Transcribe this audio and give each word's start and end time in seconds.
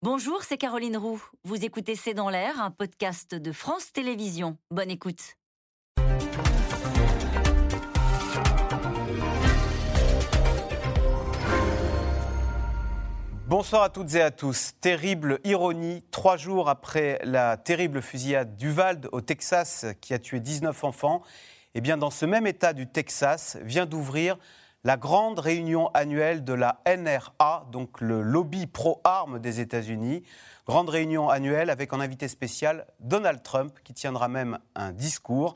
Bonjour, 0.00 0.44
c'est 0.44 0.58
Caroline 0.58 0.96
Roux. 0.96 1.20
Vous 1.42 1.64
écoutez 1.64 1.96
C'est 1.96 2.14
dans 2.14 2.30
l'air, 2.30 2.62
un 2.62 2.70
podcast 2.70 3.34
de 3.34 3.50
France 3.50 3.90
Télévisions. 3.90 4.56
Bonne 4.70 4.92
écoute. 4.92 5.34
Bonsoir 13.48 13.82
à 13.82 13.90
toutes 13.90 14.14
et 14.14 14.22
à 14.22 14.30
tous. 14.30 14.74
Terrible 14.80 15.40
ironie, 15.42 16.04
trois 16.12 16.36
jours 16.36 16.68
après 16.68 17.18
la 17.24 17.56
terrible 17.56 18.00
fusillade 18.00 18.56
d'Uvalde 18.56 19.08
au 19.10 19.20
Texas 19.20 19.84
qui 20.00 20.14
a 20.14 20.20
tué 20.20 20.38
19 20.38 20.84
enfants, 20.84 21.22
eh 21.74 21.80
bien 21.80 21.96
dans 21.96 22.10
ce 22.10 22.24
même 22.24 22.46
état 22.46 22.72
du 22.72 22.86
Texas 22.86 23.58
vient 23.62 23.84
d'ouvrir 23.84 24.38
la 24.84 24.96
grande 24.96 25.38
réunion 25.38 25.88
annuelle 25.88 26.44
de 26.44 26.52
la 26.52 26.80
NRA, 26.86 27.66
donc 27.72 28.00
le 28.00 28.22
lobby 28.22 28.66
pro-armes 28.66 29.38
des 29.38 29.60
États-Unis. 29.60 30.22
Grande 30.66 30.88
réunion 30.88 31.28
annuelle 31.28 31.70
avec 31.70 31.92
en 31.92 32.00
invité 32.00 32.28
spécial 32.28 32.86
Donald 33.00 33.42
Trump 33.42 33.78
qui 33.82 33.92
tiendra 33.92 34.28
même 34.28 34.58
un 34.74 34.92
discours. 34.92 35.54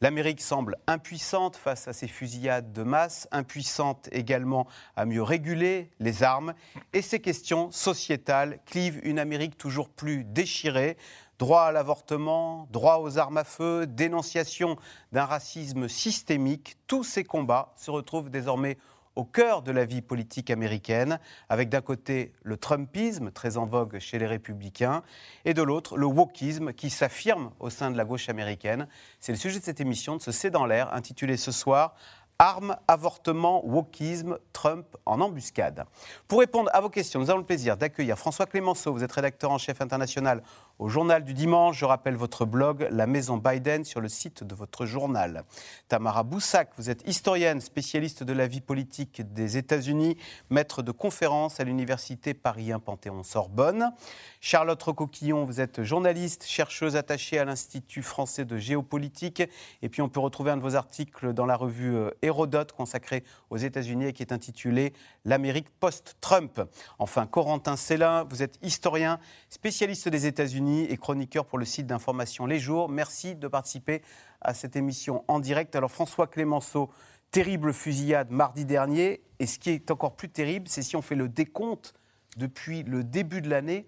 L'Amérique 0.00 0.40
semble 0.40 0.76
impuissante 0.86 1.56
face 1.56 1.88
à 1.88 1.92
ces 1.92 2.06
fusillades 2.06 2.72
de 2.72 2.84
masse, 2.84 3.26
impuissante 3.32 4.08
également 4.12 4.68
à 4.94 5.06
mieux 5.06 5.24
réguler 5.24 5.90
les 5.98 6.22
armes, 6.22 6.54
et 6.92 7.02
ces 7.02 7.20
questions 7.20 7.72
sociétales 7.72 8.60
clivent 8.64 9.00
une 9.02 9.18
Amérique 9.18 9.58
toujours 9.58 9.88
plus 9.88 10.22
déchirée. 10.22 10.96
Droit 11.38 11.62
à 11.62 11.72
l'avortement, 11.72 12.66
droit 12.72 12.98
aux 12.98 13.16
armes 13.16 13.36
à 13.36 13.44
feu, 13.44 13.86
dénonciation 13.86 14.76
d'un 15.12 15.24
racisme 15.24 15.88
systémique, 15.88 16.76
tous 16.88 17.04
ces 17.04 17.22
combats 17.22 17.72
se 17.76 17.92
retrouvent 17.92 18.28
désormais 18.28 18.76
au 19.18 19.24
cœur 19.24 19.62
de 19.62 19.72
la 19.72 19.84
vie 19.84 20.00
politique 20.00 20.48
américaine, 20.48 21.18
avec 21.48 21.68
d'un 21.68 21.80
côté 21.80 22.32
le 22.42 22.56
Trumpisme, 22.56 23.32
très 23.32 23.56
en 23.56 23.66
vogue 23.66 23.98
chez 23.98 24.18
les 24.18 24.26
républicains, 24.26 25.02
et 25.44 25.54
de 25.54 25.62
l'autre 25.62 25.96
le 25.96 26.06
wokisme 26.06 26.72
qui 26.72 26.88
s'affirme 26.88 27.50
au 27.58 27.68
sein 27.68 27.90
de 27.90 27.96
la 27.96 28.04
gauche 28.04 28.28
américaine. 28.28 28.86
C'est 29.18 29.32
le 29.32 29.38
sujet 29.38 29.58
de 29.58 29.64
cette 29.64 29.80
émission, 29.80 30.16
de 30.16 30.22
ce 30.22 30.30
C'est 30.30 30.50
dans 30.50 30.66
l'air, 30.66 30.94
intitulée 30.94 31.36
ce 31.36 31.50
soir 31.50 31.94
Armes, 32.40 32.76
avortement, 32.86 33.66
wokisme, 33.66 34.38
Trump 34.52 34.86
en 35.06 35.20
embuscade. 35.20 35.84
Pour 36.28 36.38
répondre 36.38 36.70
à 36.72 36.80
vos 36.80 36.88
questions, 36.88 37.18
nous 37.18 37.30
avons 37.30 37.40
le 37.40 37.44
plaisir 37.44 37.76
d'accueillir 37.76 38.16
François 38.16 38.46
Clémenceau. 38.46 38.92
Vous 38.92 39.02
êtes 39.02 39.10
rédacteur 39.10 39.50
en 39.50 39.58
chef 39.58 39.80
international 39.80 40.44
au 40.78 40.88
Journal 40.88 41.24
du 41.24 41.34
Dimanche. 41.34 41.78
Je 41.78 41.84
rappelle 41.84 42.14
votre 42.14 42.44
blog 42.44 42.86
La 42.90 43.06
Maison 43.06 43.36
Biden 43.36 43.84
sur 43.84 44.00
le 44.00 44.08
site 44.08 44.44
de 44.44 44.54
votre 44.54 44.86
journal. 44.86 45.44
Tamara 45.88 46.22
Boussac, 46.22 46.70
vous 46.76 46.88
êtes 46.88 47.02
historienne, 47.06 47.60
spécialiste 47.60 48.22
de 48.22 48.32
la 48.32 48.46
vie 48.46 48.60
politique 48.60 49.22
des 49.32 49.56
États-Unis, 49.56 50.16
maître 50.50 50.82
de 50.82 50.92
conférences 50.92 51.58
à 51.58 51.64
l'Université 51.64 52.32
Paris 52.32 52.72
1 52.72 52.78
Panthéon-Sorbonne. 52.78 53.92
Charlotte 54.40 54.80
Recoquillon, 54.80 55.44
vous 55.44 55.60
êtes 55.60 55.82
journaliste, 55.82 56.44
chercheuse 56.46 56.94
attachée 56.94 57.38
à 57.38 57.44
l'Institut 57.44 58.02
français 58.02 58.44
de 58.44 58.56
géopolitique. 58.56 59.42
Et 59.82 59.88
puis 59.88 60.00
on 60.02 60.08
peut 60.08 60.20
retrouver 60.20 60.52
un 60.52 60.56
de 60.56 60.62
vos 60.62 60.76
articles 60.76 61.32
dans 61.32 61.46
la 61.46 61.56
revue 61.56 61.96
euh, 61.96 62.10
Hérodote 62.22 62.72
consacrée 62.72 63.24
aux 63.50 63.56
États-Unis 63.56 64.06
et 64.06 64.12
qui 64.12 64.22
est 64.22 64.32
intitulé 64.32 64.92
L'Amérique 65.24 65.68
post-Trump. 65.80 66.60
Enfin, 66.98 67.26
Corentin 67.26 67.76
Célin, 67.76 68.24
vous 68.30 68.42
êtes 68.42 68.58
historien, 68.62 69.18
spécialiste 69.50 70.08
des 70.08 70.26
États-Unis 70.26 70.67
et 70.76 70.96
chroniqueur 70.96 71.46
pour 71.46 71.58
le 71.58 71.64
site 71.64 71.86
d'information 71.86 72.46
Les 72.46 72.58
Jours. 72.58 72.88
Merci 72.88 73.34
de 73.34 73.48
participer 73.48 74.02
à 74.40 74.54
cette 74.54 74.76
émission 74.76 75.24
en 75.26 75.40
direct. 75.40 75.74
Alors 75.74 75.90
François 75.90 76.26
Clémenceau, 76.26 76.90
terrible 77.30 77.72
fusillade 77.72 78.30
mardi 78.30 78.64
dernier. 78.64 79.22
Et 79.38 79.46
ce 79.46 79.58
qui 79.58 79.70
est 79.70 79.90
encore 79.90 80.14
plus 80.14 80.28
terrible, 80.28 80.68
c'est 80.68 80.82
si 80.82 80.96
on 80.96 81.02
fait 81.02 81.14
le 81.14 81.28
décompte 81.28 81.94
depuis 82.36 82.82
le 82.82 83.02
début 83.02 83.40
de 83.40 83.48
l'année, 83.48 83.86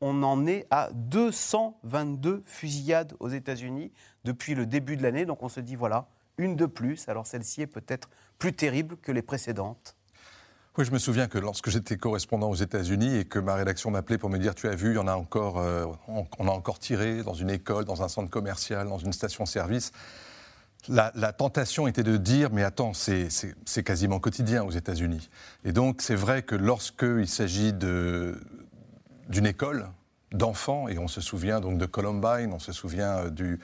on 0.00 0.22
en 0.22 0.46
est 0.46 0.66
à 0.70 0.90
222 0.92 2.42
fusillades 2.46 3.14
aux 3.20 3.28
États-Unis 3.28 3.92
depuis 4.24 4.54
le 4.54 4.66
début 4.66 4.96
de 4.96 5.02
l'année. 5.02 5.26
Donc 5.26 5.42
on 5.42 5.48
se 5.48 5.60
dit, 5.60 5.76
voilà, 5.76 6.08
une 6.38 6.56
de 6.56 6.66
plus. 6.66 7.08
Alors 7.08 7.26
celle-ci 7.26 7.62
est 7.62 7.66
peut-être 7.66 8.08
plus 8.38 8.54
terrible 8.54 8.96
que 8.96 9.12
les 9.12 9.22
précédentes. 9.22 9.96
Oui, 10.78 10.86
je 10.86 10.90
me 10.90 10.98
souviens 10.98 11.28
que 11.28 11.36
lorsque 11.36 11.68
j'étais 11.68 11.98
correspondant 11.98 12.48
aux 12.48 12.54
États-Unis 12.54 13.16
et 13.16 13.24
que 13.26 13.38
ma 13.38 13.54
rédaction 13.54 13.90
m'appelait 13.90 14.16
pour 14.16 14.30
me 14.30 14.38
dire 14.38 14.54
Tu 14.54 14.68
as 14.68 14.74
vu, 14.74 14.92
il 14.92 14.94
y 14.94 14.98
en 14.98 15.06
a 15.06 15.14
encore, 15.14 15.58
euh, 15.58 15.84
on, 16.08 16.48
a 16.48 16.50
encore 16.50 16.78
tiré 16.78 17.22
dans 17.22 17.34
une 17.34 17.50
école, 17.50 17.84
dans 17.84 18.02
un 18.02 18.08
centre 18.08 18.30
commercial, 18.30 18.88
dans 18.88 18.98
une 18.98 19.12
station-service. 19.12 19.92
La, 20.88 21.12
la, 21.14 21.34
tentation 21.34 21.86
était 21.86 22.02
de 22.02 22.16
dire 22.16 22.50
Mais 22.52 22.62
attends, 22.62 22.94
c'est 22.94 23.28
quasiment 23.84 24.18
quotidien 24.18 24.64
aux 24.64 24.70
États-Unis. 24.70 25.28
Et 25.64 25.72
donc, 25.72 26.00
c'est 26.00 26.14
vrai 26.14 26.42
que 26.42 26.54
lorsqu'il 26.54 27.28
s'agit 27.28 27.74
d'une 27.74 29.46
école, 29.46 29.90
d'enfants, 30.32 30.88
et 30.88 30.98
on 30.98 31.08
se 31.08 31.20
souvient 31.20 31.60
donc 31.60 31.76
de 31.76 31.84
Columbine, 31.84 32.50
on 32.52 32.58
se 32.58 32.72
souvient 32.72 33.18
euh, 33.18 33.30
du, 33.30 33.60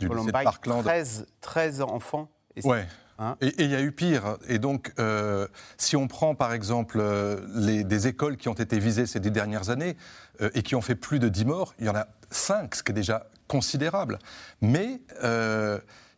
du 0.00 0.08
lycée 0.08 0.26
de 0.26 0.32
Parkland. 0.32 0.82
13, 0.82 1.26
13 1.40 1.82
enfants. 1.82 2.28
Ouais. 2.64 2.86
Hein 3.18 3.36
et 3.40 3.64
il 3.64 3.70
y 3.70 3.74
a 3.74 3.80
eu 3.80 3.90
pire. 3.90 4.36
Et 4.46 4.58
donc, 4.58 4.92
euh, 4.98 5.48
si 5.76 5.96
on 5.96 6.06
prend 6.06 6.34
par 6.34 6.52
exemple 6.52 6.98
euh, 7.00 7.82
des 7.82 8.06
écoles 8.06 8.36
qui 8.36 8.48
ont 8.48 8.54
été 8.54 8.78
visées 8.78 9.06
ces 9.06 9.18
dix 9.18 9.32
dernières 9.32 9.70
années 9.70 9.96
euh, 10.40 10.50
et 10.54 10.62
qui 10.62 10.76
ont 10.76 10.80
fait 10.80 10.94
plus 10.94 11.18
de 11.18 11.28
10 11.28 11.44
morts, 11.44 11.74
il 11.80 11.86
y 11.86 11.88
en 11.88 11.96
a 11.96 12.06
5, 12.30 12.76
ce 12.76 12.82
qui 12.82 12.92
est 12.92 12.94
déjà 12.94 13.26
considérable. 13.48 14.18
Mais 14.60 15.00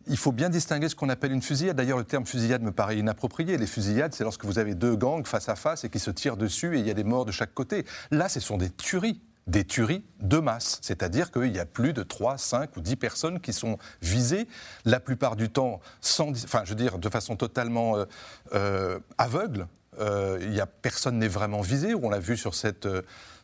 il 0.06 0.16
faut 0.16 0.32
bien 0.32 0.48
distinguer 0.48 0.88
ce 0.88 0.96
qu'on 0.96 1.08
appelle 1.08 1.32
une 1.32 1.42
fusillade. 1.42 1.76
D'ailleurs, 1.76 1.98
le 1.98 2.04
terme 2.04 2.26
fusillade 2.26 2.62
me 2.62 2.72
paraît 2.72 2.98
inapproprié. 2.98 3.56
Les 3.56 3.66
fusillades, 3.66 4.14
c'est 4.14 4.24
lorsque 4.24 4.44
vous 4.44 4.58
avez 4.58 4.74
deux 4.74 4.96
gangs 4.96 5.26
face 5.26 5.48
à 5.48 5.56
face 5.56 5.84
et 5.84 5.90
qui 5.90 6.00
se 6.00 6.10
tirent 6.10 6.36
dessus 6.36 6.76
et 6.76 6.80
il 6.80 6.86
y 6.86 6.90
a 6.90 6.94
des 6.94 7.04
morts 7.04 7.24
de 7.24 7.32
chaque 7.32 7.54
côté. 7.54 7.86
Là, 8.10 8.28
ce 8.28 8.40
sont 8.40 8.56
des 8.56 8.70
tueries 8.70 9.20
des 9.50 9.64
tueries 9.64 10.04
de 10.20 10.38
masse, 10.38 10.78
c'est-à-dire 10.80 11.32
qu'il 11.32 11.54
y 11.54 11.58
a 11.58 11.66
plus 11.66 11.92
de 11.92 12.02
3, 12.02 12.38
5 12.38 12.76
ou 12.76 12.80
10 12.80 12.96
personnes 12.96 13.40
qui 13.40 13.52
sont 13.52 13.78
visées, 14.00 14.46
la 14.84 15.00
plupart 15.00 15.34
du 15.34 15.50
temps, 15.50 15.80
sans, 16.00 16.30
enfin, 16.30 16.62
je 16.64 16.70
veux 16.70 16.76
dire, 16.76 16.98
de 16.98 17.08
façon 17.08 17.36
totalement 17.36 17.96
euh, 17.96 18.04
euh, 18.54 19.00
aveugle. 19.18 19.66
Euh, 19.98 20.38
il 20.40 20.54
y 20.54 20.60
a, 20.60 20.66
personne 20.66 21.18
n'est 21.18 21.28
vraiment 21.28 21.62
visé, 21.62 21.94
on 21.94 22.10
l'a 22.10 22.20
vu 22.20 22.36
sur 22.36 22.54
cette, 22.54 22.88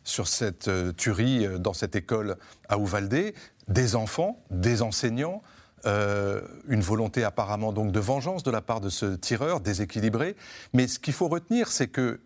sur 0.05 0.27
cette 0.29 0.69
tuerie 0.95 1.45
dans 1.59 1.73
cette 1.73 1.95
école 1.95 2.37
à 2.69 2.77
Uvalde, 2.77 3.33
des 3.67 3.95
enfants, 3.95 4.41
des 4.49 4.81
enseignants, 4.81 5.41
une 5.85 6.81
volonté 6.81 7.23
apparemment 7.23 7.71
donc 7.71 7.91
de 7.91 7.99
vengeance 7.99 8.43
de 8.43 8.51
la 8.51 8.61
part 8.61 8.81
de 8.81 8.89
ce 8.89 9.15
tireur 9.15 9.59
déséquilibré. 9.59 10.35
Mais 10.73 10.87
ce 10.87 10.99
qu'il 10.99 11.13
faut 11.13 11.27
retenir, 11.27 11.67
c'est 11.67 11.87
que 11.87 12.19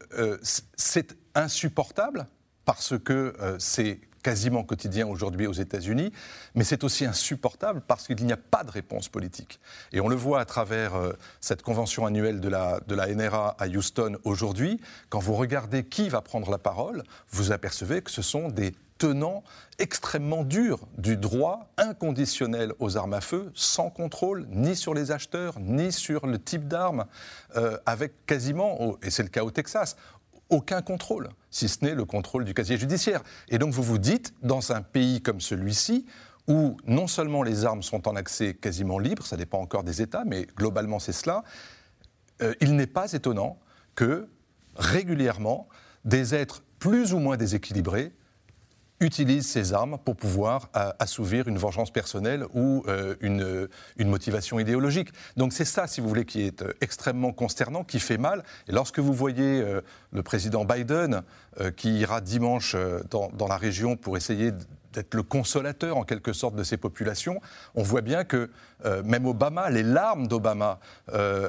c'est 0.77 1.15
insupportable 1.35 2.27
parce 2.71 2.97
que 2.97 3.33
euh, 3.41 3.57
c'est 3.59 3.99
quasiment 4.23 4.63
quotidien 4.63 5.05
aujourd'hui 5.05 5.45
aux 5.45 5.51
États-Unis, 5.51 6.13
mais 6.55 6.63
c'est 6.63 6.85
aussi 6.85 7.03
insupportable 7.03 7.81
parce 7.85 8.07
qu'il 8.07 8.25
n'y 8.25 8.31
a 8.31 8.37
pas 8.37 8.63
de 8.63 8.71
réponse 8.71 9.09
politique. 9.09 9.59
Et 9.91 9.99
on 9.99 10.07
le 10.07 10.15
voit 10.15 10.39
à 10.39 10.45
travers 10.45 10.95
euh, 10.95 11.11
cette 11.41 11.63
convention 11.63 12.05
annuelle 12.05 12.39
de 12.39 12.47
la, 12.47 12.79
NRA 13.13 13.57
à 13.59 13.67
Houston 13.67 14.15
aujourd'hui. 14.23 14.79
Quand 15.09 15.19
vous 15.19 15.33
regardez 15.33 15.83
qui 15.83 16.07
va 16.07 16.21
prendre 16.21 16.49
la 16.49 16.57
parole, 16.57 17.03
vous 17.31 17.51
apercevez 17.51 18.01
que 18.01 18.09
ce 18.09 18.21
sont 18.21 18.47
des 18.47 18.73
tenants 18.97 19.43
extrêmement 19.77 20.45
durs 20.45 20.87
du 20.97 21.17
droit 21.17 21.73
inconditionnel 21.75 22.71
aux 22.79 22.95
armes 22.95 23.15
à 23.15 23.21
feu, 23.21 23.51
sans 23.53 23.89
contrôle 23.89 24.47
ni 24.49 24.77
sur 24.77 24.93
les 24.93 25.11
acheteurs, 25.11 25.59
ni 25.59 25.91
sur 25.91 26.25
le 26.25 26.39
type 26.39 26.69
d'armes, 26.69 27.03
euh, 27.57 27.77
avec 27.85 28.25
quasiment, 28.25 28.95
et 29.03 29.09
c'est 29.09 29.23
le 29.23 29.29
cas 29.29 29.43
au 29.43 29.51
Texas, 29.51 29.97
aucun 30.49 30.81
contrôle, 30.81 31.31
si 31.51 31.67
ce 31.67 31.85
n'est 31.85 31.93
le 31.93 32.05
contrôle 32.05 32.45
du 32.45 32.53
casier 32.53 32.77
judiciaire. 32.77 33.21
Et 33.49 33.59
donc 33.59 33.73
vous 33.73 33.83
vous 33.83 33.97
dites, 33.97 34.33
dans 34.41 34.71
un 34.71 34.81
pays 34.81 35.21
comme 35.21 35.41
celui-ci, 35.41 36.05
où 36.47 36.77
non 36.87 37.07
seulement 37.07 37.43
les 37.43 37.65
armes 37.65 37.83
sont 37.83 38.07
en 38.07 38.15
accès 38.15 38.55
quasiment 38.55 38.97
libre, 38.97 39.25
ça 39.25 39.37
dépend 39.37 39.59
encore 39.59 39.83
des 39.83 40.01
États, 40.01 40.23
mais 40.25 40.47
globalement 40.55 40.99
c'est 40.99 41.11
cela, 41.11 41.43
euh, 42.41 42.55
il 42.61 42.75
n'est 42.75 42.87
pas 42.87 43.13
étonnant 43.13 43.59
que 43.93 44.27
régulièrement 44.75 45.67
des 46.05 46.33
êtres 46.33 46.63
plus 46.79 47.13
ou 47.13 47.19
moins 47.19 47.37
déséquilibrés 47.37 48.11
utilise 49.01 49.47
ces 49.47 49.73
armes 49.73 49.97
pour 49.97 50.15
pouvoir 50.15 50.69
euh, 50.75 50.91
assouvir 50.99 51.47
une 51.47 51.57
vengeance 51.57 51.91
personnelle 51.91 52.45
ou 52.53 52.83
euh, 52.87 53.15
une, 53.19 53.67
une, 53.97 54.09
motivation 54.09 54.59
idéologique. 54.59 55.09
Donc 55.35 55.53
c'est 55.53 55.65
ça, 55.65 55.87
si 55.87 55.99
vous 55.99 56.07
voulez, 56.07 56.25
qui 56.25 56.43
est 56.43 56.61
euh, 56.61 56.73
extrêmement 56.81 57.33
consternant, 57.33 57.83
qui 57.83 57.99
fait 57.99 58.19
mal. 58.19 58.43
Et 58.67 58.71
lorsque 58.71 58.99
vous 58.99 59.13
voyez 59.13 59.65
le 60.11 60.23
président 60.23 60.65
Biden 60.65 61.23
qui 61.75 61.99
ira 61.99 62.21
dimanche 62.21 62.75
dans, 63.09 63.29
dans, 63.29 63.47
la 63.47 63.57
région 63.57 63.97
pour 63.97 64.17
essayer 64.17 64.51
d'être 64.93 65.15
le 65.15 65.23
consolateur 65.23 65.97
en 65.97 66.03
quelque 66.03 66.33
sorte 66.33 66.55
de 66.55 66.63
ces 66.63 66.77
populations, 66.77 67.41
on 67.73 67.81
voit 67.81 68.01
bien 68.01 68.23
que 68.23 68.51
même 69.03 69.25
Obama, 69.25 69.69
les 69.69 69.83
larmes 69.83 70.27
d'Obama 70.27 70.79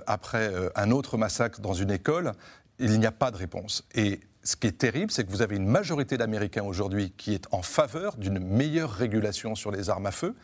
après 0.06 0.50
un 0.74 0.90
autre 0.90 1.18
massacre 1.18 1.60
dans 1.60 1.74
une 1.74 1.90
école, 1.90 2.32
il 2.78 2.98
n'y 2.98 3.06
a 3.06 3.12
pas 3.12 3.30
de 3.30 3.36
réponse. 3.36 3.84
Et 3.94 4.20
ce 4.42 4.56
qui 4.56 4.66
est 4.66 4.78
terrible, 4.78 5.10
c'est 5.10 5.24
que 5.24 5.30
vous 5.30 5.42
avez 5.42 5.56
une 5.56 5.66
majorité 5.66 6.16
d'Américains 6.16 6.64
aujourd'hui 6.64 7.12
qui 7.16 7.34
est 7.34 7.46
en 7.52 7.62
faveur 7.62 8.16
d'une 8.16 8.38
meilleure 8.38 8.90
régulation 8.90 9.54
sur 9.54 9.70
les 9.70 9.88
armes 9.90 10.06
à 10.06 10.10
feu. 10.10 10.34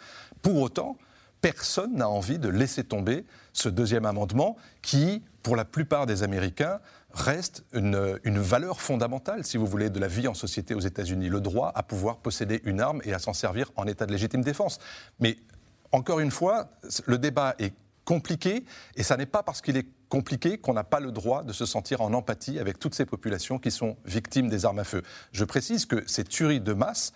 Pour 0.42 0.60
autant, 0.60 0.96
personne 1.40 1.96
n'a 1.96 2.08
envie 2.08 2.38
de 2.38 2.48
laisser 2.48 2.84
tomber 2.84 3.24
ce 3.52 3.68
deuxième 3.68 4.06
amendement 4.06 4.56
qui 4.82 5.22
pour 5.48 5.56
la 5.56 5.64
plupart 5.64 6.04
des 6.04 6.22
Américains, 6.22 6.78
reste 7.10 7.64
une, 7.72 8.38
valeur 8.38 8.82
fondamentale, 8.82 9.44
si 9.44 9.56
vous 9.56 9.66
voulez, 9.66 9.88
de 9.88 9.98
la 9.98 10.08
vie 10.08 10.28
en 10.28 10.34
société 10.34 10.74
aux 10.74 10.80
États-Unis, 10.80 11.30
le 11.30 11.40
droit 11.40 11.72
à 11.74 11.82
pouvoir 11.82 12.18
posséder 12.18 12.60
une 12.64 12.82
arme 12.82 13.00
et 13.04 13.14
à 13.14 13.18
s'en 13.18 13.32
servir 13.32 13.70
en 13.76 13.86
état 13.86 14.04
de 14.04 14.12
légitime 14.12 14.42
défense. 14.42 14.78
Mais 15.20 15.38
encore 15.90 16.20
une 16.20 16.30
fois, 16.30 16.68
le 17.06 17.16
débat 17.16 17.54
est 17.58 17.72
compliqué, 18.04 18.64
et 18.94 19.02
ça 19.02 19.16
n'est 19.16 19.24
pas 19.24 19.42
parce 19.42 19.62
qu'il 19.62 19.78
est 19.78 19.86
compliqué 20.08 20.58
qu'on 20.58 20.74
n'a 20.74 20.84
pas 20.84 21.00
le 21.00 21.12
droit 21.12 21.42
de 21.42 21.52
se 21.52 21.66
sentir 21.66 22.00
en 22.00 22.12
empathie 22.12 22.58
avec 22.58 22.78
toutes 22.78 22.94
ces 22.94 23.04
populations 23.06 23.58
qui 23.58 23.70
sont 23.70 23.96
victimes 24.04 24.48
des 24.48 24.64
armes 24.64 24.78
à 24.78 24.84
feu. 24.84 25.02
Je 25.32 25.44
précise 25.44 25.86
que 25.86 26.02
ces 26.06 26.24
tueries 26.24 26.60
de 26.60 26.72
masse, 26.72 27.12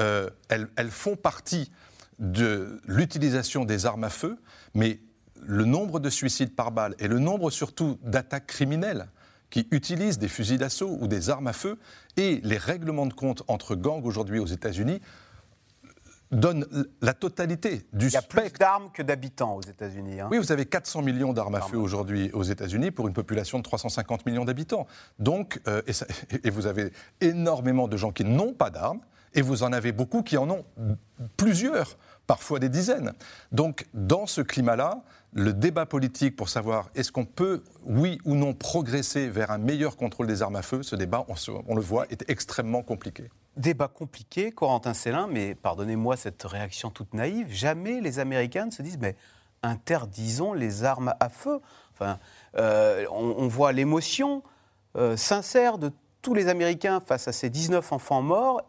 euh, 0.00 0.30
elles, 0.48 0.68
elles 0.76 0.90
font 0.90 1.16
partie 1.16 1.70
de 2.18 2.80
l'utilisation 2.86 3.64
des 3.64 3.86
armes 3.86 4.04
à 4.04 4.10
feu, 4.10 4.38
mais 4.74 5.00
le 5.42 5.64
nombre 5.64 6.00
de 6.00 6.10
suicides 6.10 6.54
par 6.54 6.72
balle 6.72 6.94
et 6.98 7.08
le 7.08 7.18
nombre 7.18 7.50
surtout 7.50 7.98
d'attaques 8.02 8.46
criminelles 8.46 9.08
qui 9.50 9.68
utilisent 9.70 10.18
des 10.18 10.28
fusils 10.28 10.58
d'assaut 10.58 10.98
ou 11.00 11.06
des 11.06 11.30
armes 11.30 11.46
à 11.46 11.52
feu 11.52 11.78
et 12.16 12.40
les 12.42 12.56
règlements 12.56 13.06
de 13.06 13.12
compte 13.12 13.42
entre 13.48 13.74
gangs 13.76 14.04
aujourd'hui 14.04 14.38
aux 14.38 14.46
États-Unis 14.46 15.00
donne 16.30 16.66
la 17.00 17.14
totalité 17.14 17.86
du 17.92 18.10
spectre. 18.10 18.36
Il 18.36 18.38
y 18.38 18.46
a 18.46 18.48
plus 18.48 18.58
d'armes 18.58 18.90
que 18.92 19.02
d'habitants 19.02 19.56
aux 19.56 19.62
États-Unis. 19.62 20.20
Hein. 20.20 20.28
Oui, 20.30 20.38
vous 20.38 20.52
avez 20.52 20.66
400 20.66 21.02
millions 21.02 21.32
d'armes 21.32 21.54
à 21.54 21.60
feu 21.60 21.78
aujourd'hui 21.78 22.30
aux 22.32 22.42
États-Unis 22.42 22.90
pour 22.90 23.06
une 23.06 23.14
population 23.14 23.58
de 23.58 23.62
350 23.62 24.26
millions 24.26 24.44
d'habitants. 24.44 24.86
Donc, 25.18 25.60
euh, 25.68 25.82
et, 25.86 25.92
et, 26.44 26.50
vous 26.50 26.66
avez 26.66 26.92
énormément 27.20 27.88
de 27.88 27.96
gens 27.96 28.12
qui 28.12 28.24
n'ont 28.24 28.52
pas 28.52 28.70
d'armes, 28.70 29.00
et 29.34 29.42
vous 29.42 29.62
en 29.62 29.72
avez 29.72 29.92
beaucoup 29.92 30.22
qui 30.22 30.36
en 30.36 30.48
ont 30.50 30.64
plusieurs, 31.36 31.96
parfois 32.26 32.58
des 32.58 32.68
dizaines. 32.68 33.12
Donc, 33.52 33.86
dans 33.94 34.26
ce 34.26 34.40
climat-là, 34.40 35.02
le 35.32 35.52
débat 35.52 35.86
politique 35.86 36.34
pour 36.34 36.48
savoir 36.48 36.88
est-ce 36.94 37.12
qu'on 37.12 37.26
peut, 37.26 37.62
oui 37.84 38.18
ou 38.24 38.34
non, 38.34 38.54
progresser 38.54 39.28
vers 39.28 39.50
un 39.50 39.58
meilleur 39.58 39.96
contrôle 39.96 40.26
des 40.26 40.42
armes 40.42 40.56
à 40.56 40.62
feu, 40.62 40.82
ce 40.82 40.96
débat, 40.96 41.24
on, 41.28 41.34
on 41.68 41.74
le 41.74 41.82
voit, 41.82 42.06
est 42.10 42.28
extrêmement 42.28 42.82
compliqué. 42.82 43.28
Débat 43.56 43.88
compliqué, 43.88 44.52
Corentin 44.52 44.92
Célin, 44.92 45.26
mais 45.26 45.54
pardonnez-moi 45.54 46.16
cette 46.16 46.42
réaction 46.42 46.90
toute 46.90 47.14
naïve, 47.14 47.50
jamais 47.50 48.00
les 48.02 48.18
Américains 48.18 48.66
ne 48.66 48.70
se 48.70 48.82
disent, 48.82 48.98
mais 48.98 49.16
interdisons 49.62 50.52
les 50.52 50.84
armes 50.84 51.14
à 51.20 51.30
feu. 51.30 51.60
Enfin, 51.94 52.18
euh, 52.56 53.06
on, 53.10 53.48
voit 53.48 53.72
l'émotion 53.72 54.42
euh, 54.96 55.16
sincère 55.16 55.78
de 55.78 55.90
tous 56.20 56.34
les 56.34 56.48
Américains 56.48 57.00
face 57.00 57.28
à 57.28 57.32
ces 57.32 57.48
19 57.48 57.92
enfants 57.92 58.20
morts, 58.20 58.60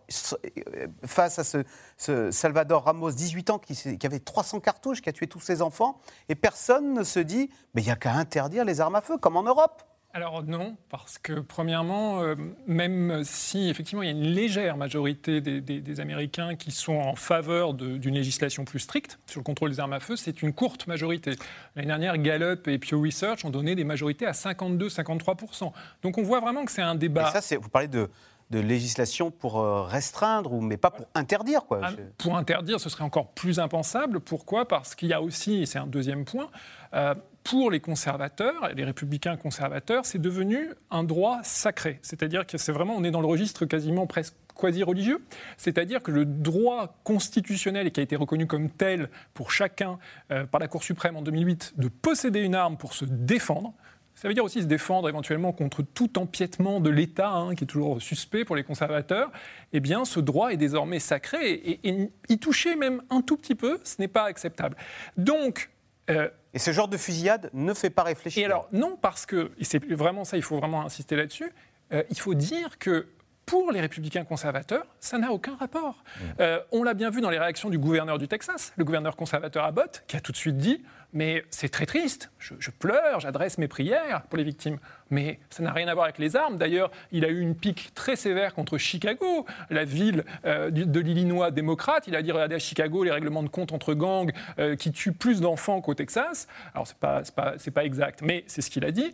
face 1.03 1.39
à 1.39 1.43
ce, 1.43 2.31
Salvador 2.31 2.85
Ramos, 2.85 3.11
18 3.11 3.49
ans, 3.49 3.59
qui, 3.59 3.97
qui, 3.97 4.05
avait 4.05 4.19
300 4.19 4.61
cartouches, 4.61 5.01
qui 5.01 5.09
a 5.09 5.11
tué 5.11 5.27
tous 5.27 5.41
ses 5.41 5.61
enfants, 5.61 5.99
et 6.29 6.35
personne 6.35 6.93
ne 6.93 7.03
se 7.03 7.19
dit, 7.19 7.49
mais 7.73 7.81
il 7.81 7.85
n'y 7.85 7.91
a 7.91 7.95
qu'à 7.95 8.13
interdire 8.13 8.63
les 8.63 8.79
armes 8.79 8.95
à 8.95 9.01
feu, 9.01 9.17
comme 9.17 9.35
en 9.35 9.43
Europe. 9.43 9.83
Alors 10.17 10.41
non, 10.43 10.75
parce 10.89 11.19
que 11.19 11.33
premièrement, 11.33 12.23
euh, 12.23 12.33
même 12.65 13.21
si 13.23 13.69
effectivement 13.69 14.01
il 14.01 14.07
y 14.07 14.09
a 14.09 14.13
une 14.13 14.23
légère 14.23 14.75
majorité 14.75 15.41
des, 15.41 15.99
Américains 15.99 16.55
qui 16.55 16.71
sont 16.71 16.95
en 16.95 17.15
faveur 17.15 17.75
d'une 17.75 18.15
législation 18.15 18.65
plus 18.65 18.79
stricte 18.79 19.19
sur 19.27 19.39
le 19.39 19.43
contrôle 19.43 19.69
des 19.69 19.79
armes 19.79 19.93
à 19.93 19.99
feu, 19.99 20.15
c'est 20.15 20.41
une 20.41 20.53
courte 20.53 20.87
majorité. 20.87 21.35
L'année 21.75 21.89
dernière, 21.89 22.17
Gallup 22.17 22.67
et 22.67 22.79
Pew 22.79 22.99
Research 22.99 23.45
ont 23.45 23.51
donné 23.51 23.75
des 23.75 23.83
majorités 23.83 24.25
à 24.25 24.31
52-53%. 24.31 25.71
Donc 26.01 26.17
on 26.17 26.23
voit 26.23 26.39
vraiment 26.39 26.65
que 26.65 26.71
c'est 26.71 26.81
un 26.81 26.95
débat. 26.95 27.31
Et 27.35 27.39
ça, 27.39 27.57
vous 27.59 27.69
parlez 27.69 27.87
de, 27.87 28.09
de 28.49 28.59
législation 28.59 29.29
pour 29.29 29.59
euh, 29.59 29.83
restreindre, 29.83 30.61
mais 30.61 30.77
pas 30.77 30.89
pour 30.89 31.07
interdire. 31.13 31.65
Quoi. 31.65 31.81
Ah, 31.83 31.91
pour 32.17 32.37
interdire, 32.37 32.79
ce 32.79 32.89
serait 32.89 33.03
encore 33.03 33.27
plus 33.33 33.59
impensable. 33.59 34.19
Pourquoi? 34.19 34.67
Parce 34.67 34.95
qu'il 34.95 35.09
y 35.09 35.13
a 35.13 35.21
aussi, 35.21 35.61
et 35.61 35.65
c'est 35.65 35.79
un 35.79 35.87
deuxième 35.87 36.25
point, 36.25 36.49
euh, 36.93 37.13
pour 37.49 37.71
les 37.71 37.79
conservateurs, 37.79 38.69
les 38.75 38.83
républicains 38.83 39.37
conservateurs, 39.37 40.05
c'est 40.05 40.19
devenu 40.19 40.69
un 40.91 41.05
droit 41.05 41.39
sacré. 41.43 41.97
C'est-à-dire 42.01 42.45
que 42.45 42.57
c'est 42.57 42.73
vraiment, 42.73 42.93
on 42.97 43.05
est 43.05 43.11
dans 43.11 43.21
le 43.21 43.27
registre 43.27 43.65
quasiment 43.65 44.05
presque 44.05 44.35
quasi-religieux, 44.59 45.19
c'est-à-dire 45.55 46.01
que 46.01 46.11
le 46.11 46.25
droit 46.25 46.99
constitutionnel 47.03 47.87
et 47.87 47.91
qui 47.91 47.99
a 47.99 48.03
été 48.03 48.15
reconnu 48.15 48.47
comme 48.47 48.69
tel 48.69 49.09
pour 49.33 49.51
chacun 49.51 49.97
euh, 50.31 50.45
par 50.45 50.59
la 50.59 50.67
Cour 50.67 50.83
suprême 50.83 51.15
en 51.15 51.21
2008 51.21 51.75
de 51.77 51.87
posséder 51.87 52.41
une 52.41 52.55
arme 52.55 52.75
pour 52.75 52.93
se 52.93 53.05
défendre, 53.05 53.73
ça 54.15 54.27
veut 54.27 54.33
dire 54.33 54.43
aussi 54.43 54.63
se 54.63 54.67
défendre 54.67 55.07
éventuellement 55.07 55.53
contre 55.53 55.83
tout 55.83 56.17
empiètement 56.17 56.79
de 56.81 56.89
l'État, 56.89 57.29
hein, 57.29 57.55
qui 57.55 57.63
est 57.63 57.67
toujours 57.67 58.01
suspect 58.01 58.45
pour 58.45 58.55
les 58.55 58.63
conservateurs. 58.63 59.31
Eh 59.73 59.79
bien, 59.79 60.05
ce 60.05 60.19
droit 60.19 60.49
est 60.49 60.57
désormais 60.57 60.99
sacré 60.99 61.51
et, 61.51 61.87
et 61.87 62.09
y 62.27 62.39
toucher 62.39 62.75
même 62.75 63.03
un 63.11 63.21
tout 63.21 63.37
petit 63.37 63.55
peu, 63.55 63.79
ce 63.83 63.95
n'est 63.99 64.07
pas 64.07 64.23
acceptable. 64.23 64.75
Donc, 65.17 65.69
euh, 66.09 66.29
et 66.53 66.59
ce 66.59 66.71
genre 66.71 66.87
de 66.87 66.97
fusillade 66.97 67.49
ne 67.53 67.73
fait 67.73 67.89
pas 67.89 68.03
réfléchir. 68.03 68.43
Et 68.43 68.45
alors, 68.45 68.67
non, 68.71 68.97
parce 69.01 69.25
que, 69.25 69.51
et 69.59 69.63
c'est 69.63 69.83
vraiment 69.91 70.23
ça, 70.23 70.37
il 70.37 70.43
faut 70.43 70.57
vraiment 70.57 70.83
insister 70.85 71.15
là-dessus, 71.15 71.51
euh, 71.93 72.03
il 72.09 72.19
faut 72.19 72.33
dire 72.33 72.77
que 72.77 73.07
pour 73.45 73.71
les 73.71 73.79
républicains 73.79 74.25
conservateurs, 74.25 74.85
ça 74.99 75.17
n'a 75.17 75.31
aucun 75.31 75.55
rapport. 75.55 76.03
Mmh. 76.03 76.23
Euh, 76.41 76.59
on 76.71 76.83
l'a 76.83 76.93
bien 76.93 77.09
vu 77.09 77.21
dans 77.21 77.29
les 77.29 77.39
réactions 77.39 77.69
du 77.69 77.77
gouverneur 77.77 78.17
du 78.17 78.27
Texas, 78.27 78.73
le 78.75 78.83
gouverneur 78.83 79.15
conservateur 79.15 79.63
Abbott, 79.63 80.03
qui 80.07 80.17
a 80.17 80.19
tout 80.19 80.33
de 80.33 80.37
suite 80.37 80.57
dit 80.57 80.83
Mais 81.13 81.45
c'est 81.49 81.69
très 81.69 81.85
triste, 81.85 82.31
je, 82.37 82.69
pleure, 82.69 83.19
j'adresse 83.19 83.57
mes 83.57 83.67
prières 83.67 84.23
pour 84.23 84.37
les 84.37 84.43
victimes. 84.43 84.77
Mais 85.09 85.39
ça 85.49 85.63
n'a 85.63 85.71
rien 85.71 85.87
à 85.87 85.93
voir 85.93 86.03
avec 86.03 86.17
les 86.17 86.35
armes. 86.35 86.57
D'ailleurs, 86.57 86.91
il 87.11 87.23
a 87.23 87.29
eu 87.29 87.39
une 87.39 87.55
pique 87.55 87.93
très 87.95 88.15
sévère 88.15 88.53
contre 88.53 88.77
Chicago, 88.77 89.45
la 89.69 89.85
ville 89.85 90.25
euh, 90.45 90.69
de 90.69 90.99
l'Illinois 90.99 91.49
démocrate. 91.51 92.07
Il 92.07 92.15
a 92.15 92.21
dit 92.21 92.31
Regardez 92.31 92.55
à 92.55 92.59
Chicago, 92.59 93.03
les 93.03 93.11
règlements 93.11 93.43
de 93.43 93.49
compte 93.49 93.71
entre 93.71 93.93
gangs 93.93 94.31
euh, 94.59 94.75
qui 94.75 94.91
tuent 94.91 95.13
plus 95.13 95.39
d'enfants 95.39 95.81
qu'au 95.81 95.93
Texas. 95.93 96.47
Alors, 96.73 96.87
ce 96.87 96.93
n'est 96.93 96.99
pas, 96.99 97.23
pas, 97.73 97.85
exact, 97.85 98.21
mais 98.21 98.43
c'est 98.47 98.61
ce 98.61 98.69
qu'il 98.69 98.83
a 98.83 98.91
dit. 98.91 99.13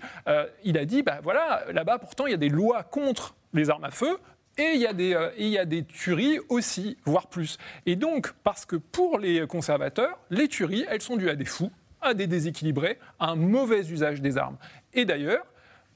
il 0.63 0.78
a 0.78 0.86
dit 0.86 1.04
bah, 1.04 1.19
Voilà, 1.22 1.63
là-bas, 1.72 2.00
pourtant, 2.00 2.25
il 2.25 2.31
y 2.31 2.36
a 2.36 2.38
des 2.38 2.50
lois 2.50 2.84
contre 2.84 3.36
les 3.54 3.69
armes 3.69 3.84
à 3.84 3.92
feu, 3.92 4.18
et 4.57 4.86
euh, 4.88 5.31
il 5.38 5.48
y 5.48 5.57
a 5.57 5.66
des 5.66 5.84
tueries 5.84 6.39
aussi, 6.50 6.98
voire 7.06 7.28
plus. 7.28 7.57
Et 7.86 7.96
donc, 7.96 8.34
parce 8.44 8.66
que 8.66 8.75
pour 8.75 9.18
les 9.18 9.48
conservateurs, 9.48 10.19
les 10.30 10.48
tueries, 10.48 10.86
elles 10.89 11.01
sont 11.01 11.18
dues 11.18 11.30
à 11.30 11.36
des 11.36 11.46
fous, 11.46 11.72
à 12.04 12.14
des 12.14 12.28
déséquilibrés, 12.28 13.00
à 13.20 13.32
un 13.32 13.36
mauvais 13.36 13.82
usage 13.90 14.22
des 14.22 14.38
armes. 14.38 14.58
Et 14.94 15.06
d'ailleurs, 15.06 15.46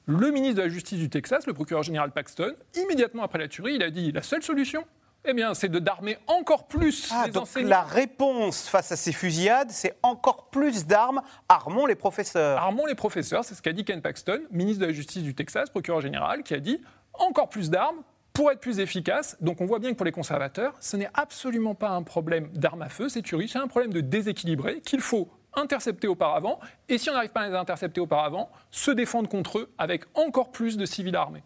le 0.06 0.30
ministre 0.30 0.56
de 0.56 0.62
la 0.62 0.68
Justice 0.68 0.98
du 0.98 1.10
Texas, 1.10 1.46
le 1.46 1.52
procureur 1.52 1.82
général 1.82 2.12
Paxton, 2.12 2.54
immédiatement 2.74 3.22
après 3.22 3.38
la 3.38 3.48
tuerie, 3.48 3.74
il 3.74 3.82
a 3.82 3.90
dit 3.90 4.10
la 4.10 4.22
seule 4.22 4.42
solution, 4.42 4.84
eh 5.24 5.34
bien, 5.34 5.52
c'est 5.52 5.68
de 5.68 5.78
d'armer 5.78 6.16
encore 6.26 6.66
plus 6.66 7.10
ah, 7.12 7.28
donc 7.28 7.48
La 7.56 7.82
réponse 7.82 8.68
face 8.68 8.92
à 8.92 8.96
ces 8.96 9.12
fusillades, 9.12 9.70
c'est 9.70 9.96
encore 10.02 10.48
plus 10.48 10.86
d'armes. 10.86 11.20
Armons 11.48 11.86
les 11.86 11.96
professeurs. 11.96 12.58
Armons 12.58 12.86
les 12.86 12.94
professeurs, 12.94 13.44
c'est 13.44 13.54
ce 13.54 13.60
qu'a 13.60 13.72
dit 13.72 13.84
Ken 13.84 14.00
Paxton, 14.00 14.40
ministre 14.50 14.80
de 14.80 14.86
la 14.86 14.92
Justice 14.92 15.22
du 15.22 15.34
Texas, 15.34 15.68
procureur 15.70 16.00
général, 16.00 16.42
qui 16.42 16.54
a 16.54 16.60
dit 16.60 16.80
encore 17.12 17.50
plus 17.50 17.68
d'armes 17.68 18.02
pour 18.32 18.50
être 18.52 18.60
plus 18.60 18.78
efficace. 18.78 19.36
Donc 19.40 19.60
on 19.60 19.66
voit 19.66 19.80
bien 19.80 19.90
que 19.90 19.96
pour 19.96 20.06
les 20.06 20.12
conservateurs, 20.12 20.74
ce 20.80 20.96
n'est 20.96 21.10
absolument 21.12 21.74
pas 21.74 21.90
un 21.90 22.02
problème 22.02 22.48
d'armes 22.52 22.82
à 22.82 22.88
feu, 22.88 23.08
c'est 23.08 23.20
tuerie, 23.20 23.48
c'est 23.48 23.58
un 23.58 23.66
problème 23.66 23.92
de 23.92 24.00
déséquilibré 24.00 24.80
qu'il 24.80 25.00
faut 25.00 25.28
intercepter 25.58 26.08
auparavant, 26.08 26.60
et 26.88 26.98
si 26.98 27.10
on 27.10 27.12
n'arrive 27.12 27.30
pas 27.30 27.42
à 27.42 27.48
les 27.48 27.54
intercepter 27.54 28.00
auparavant, 28.00 28.50
se 28.70 28.90
défendre 28.90 29.28
contre 29.28 29.58
eux 29.58 29.72
avec 29.78 30.04
encore 30.14 30.50
plus 30.50 30.76
de 30.76 30.86
civils 30.86 31.16
armés. 31.16 31.42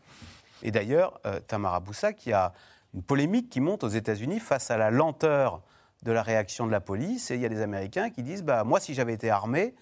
Et 0.62 0.70
d'ailleurs, 0.70 1.20
euh, 1.26 1.40
Tamara 1.40 1.80
Boussa, 1.80 2.12
qui 2.12 2.32
a 2.32 2.52
une 2.94 3.02
polémique 3.02 3.50
qui 3.50 3.60
monte 3.60 3.84
aux 3.84 3.88
États-Unis 3.88 4.38
face 4.38 4.70
à 4.70 4.76
la 4.76 4.90
lenteur 4.90 5.62
de 6.02 6.12
la 6.12 6.22
réaction 6.22 6.66
de 6.66 6.72
la 6.72 6.80
police, 6.80 7.30
et 7.30 7.36
il 7.36 7.40
y 7.40 7.46
a 7.46 7.48
des 7.48 7.62
Américains 7.62 8.10
qui 8.10 8.22
disent 8.22 8.42
bah, 8.42 8.64
Moi, 8.64 8.80
si 8.80 8.94
j'avais 8.94 9.14
été 9.14 9.30
armé, 9.30 9.74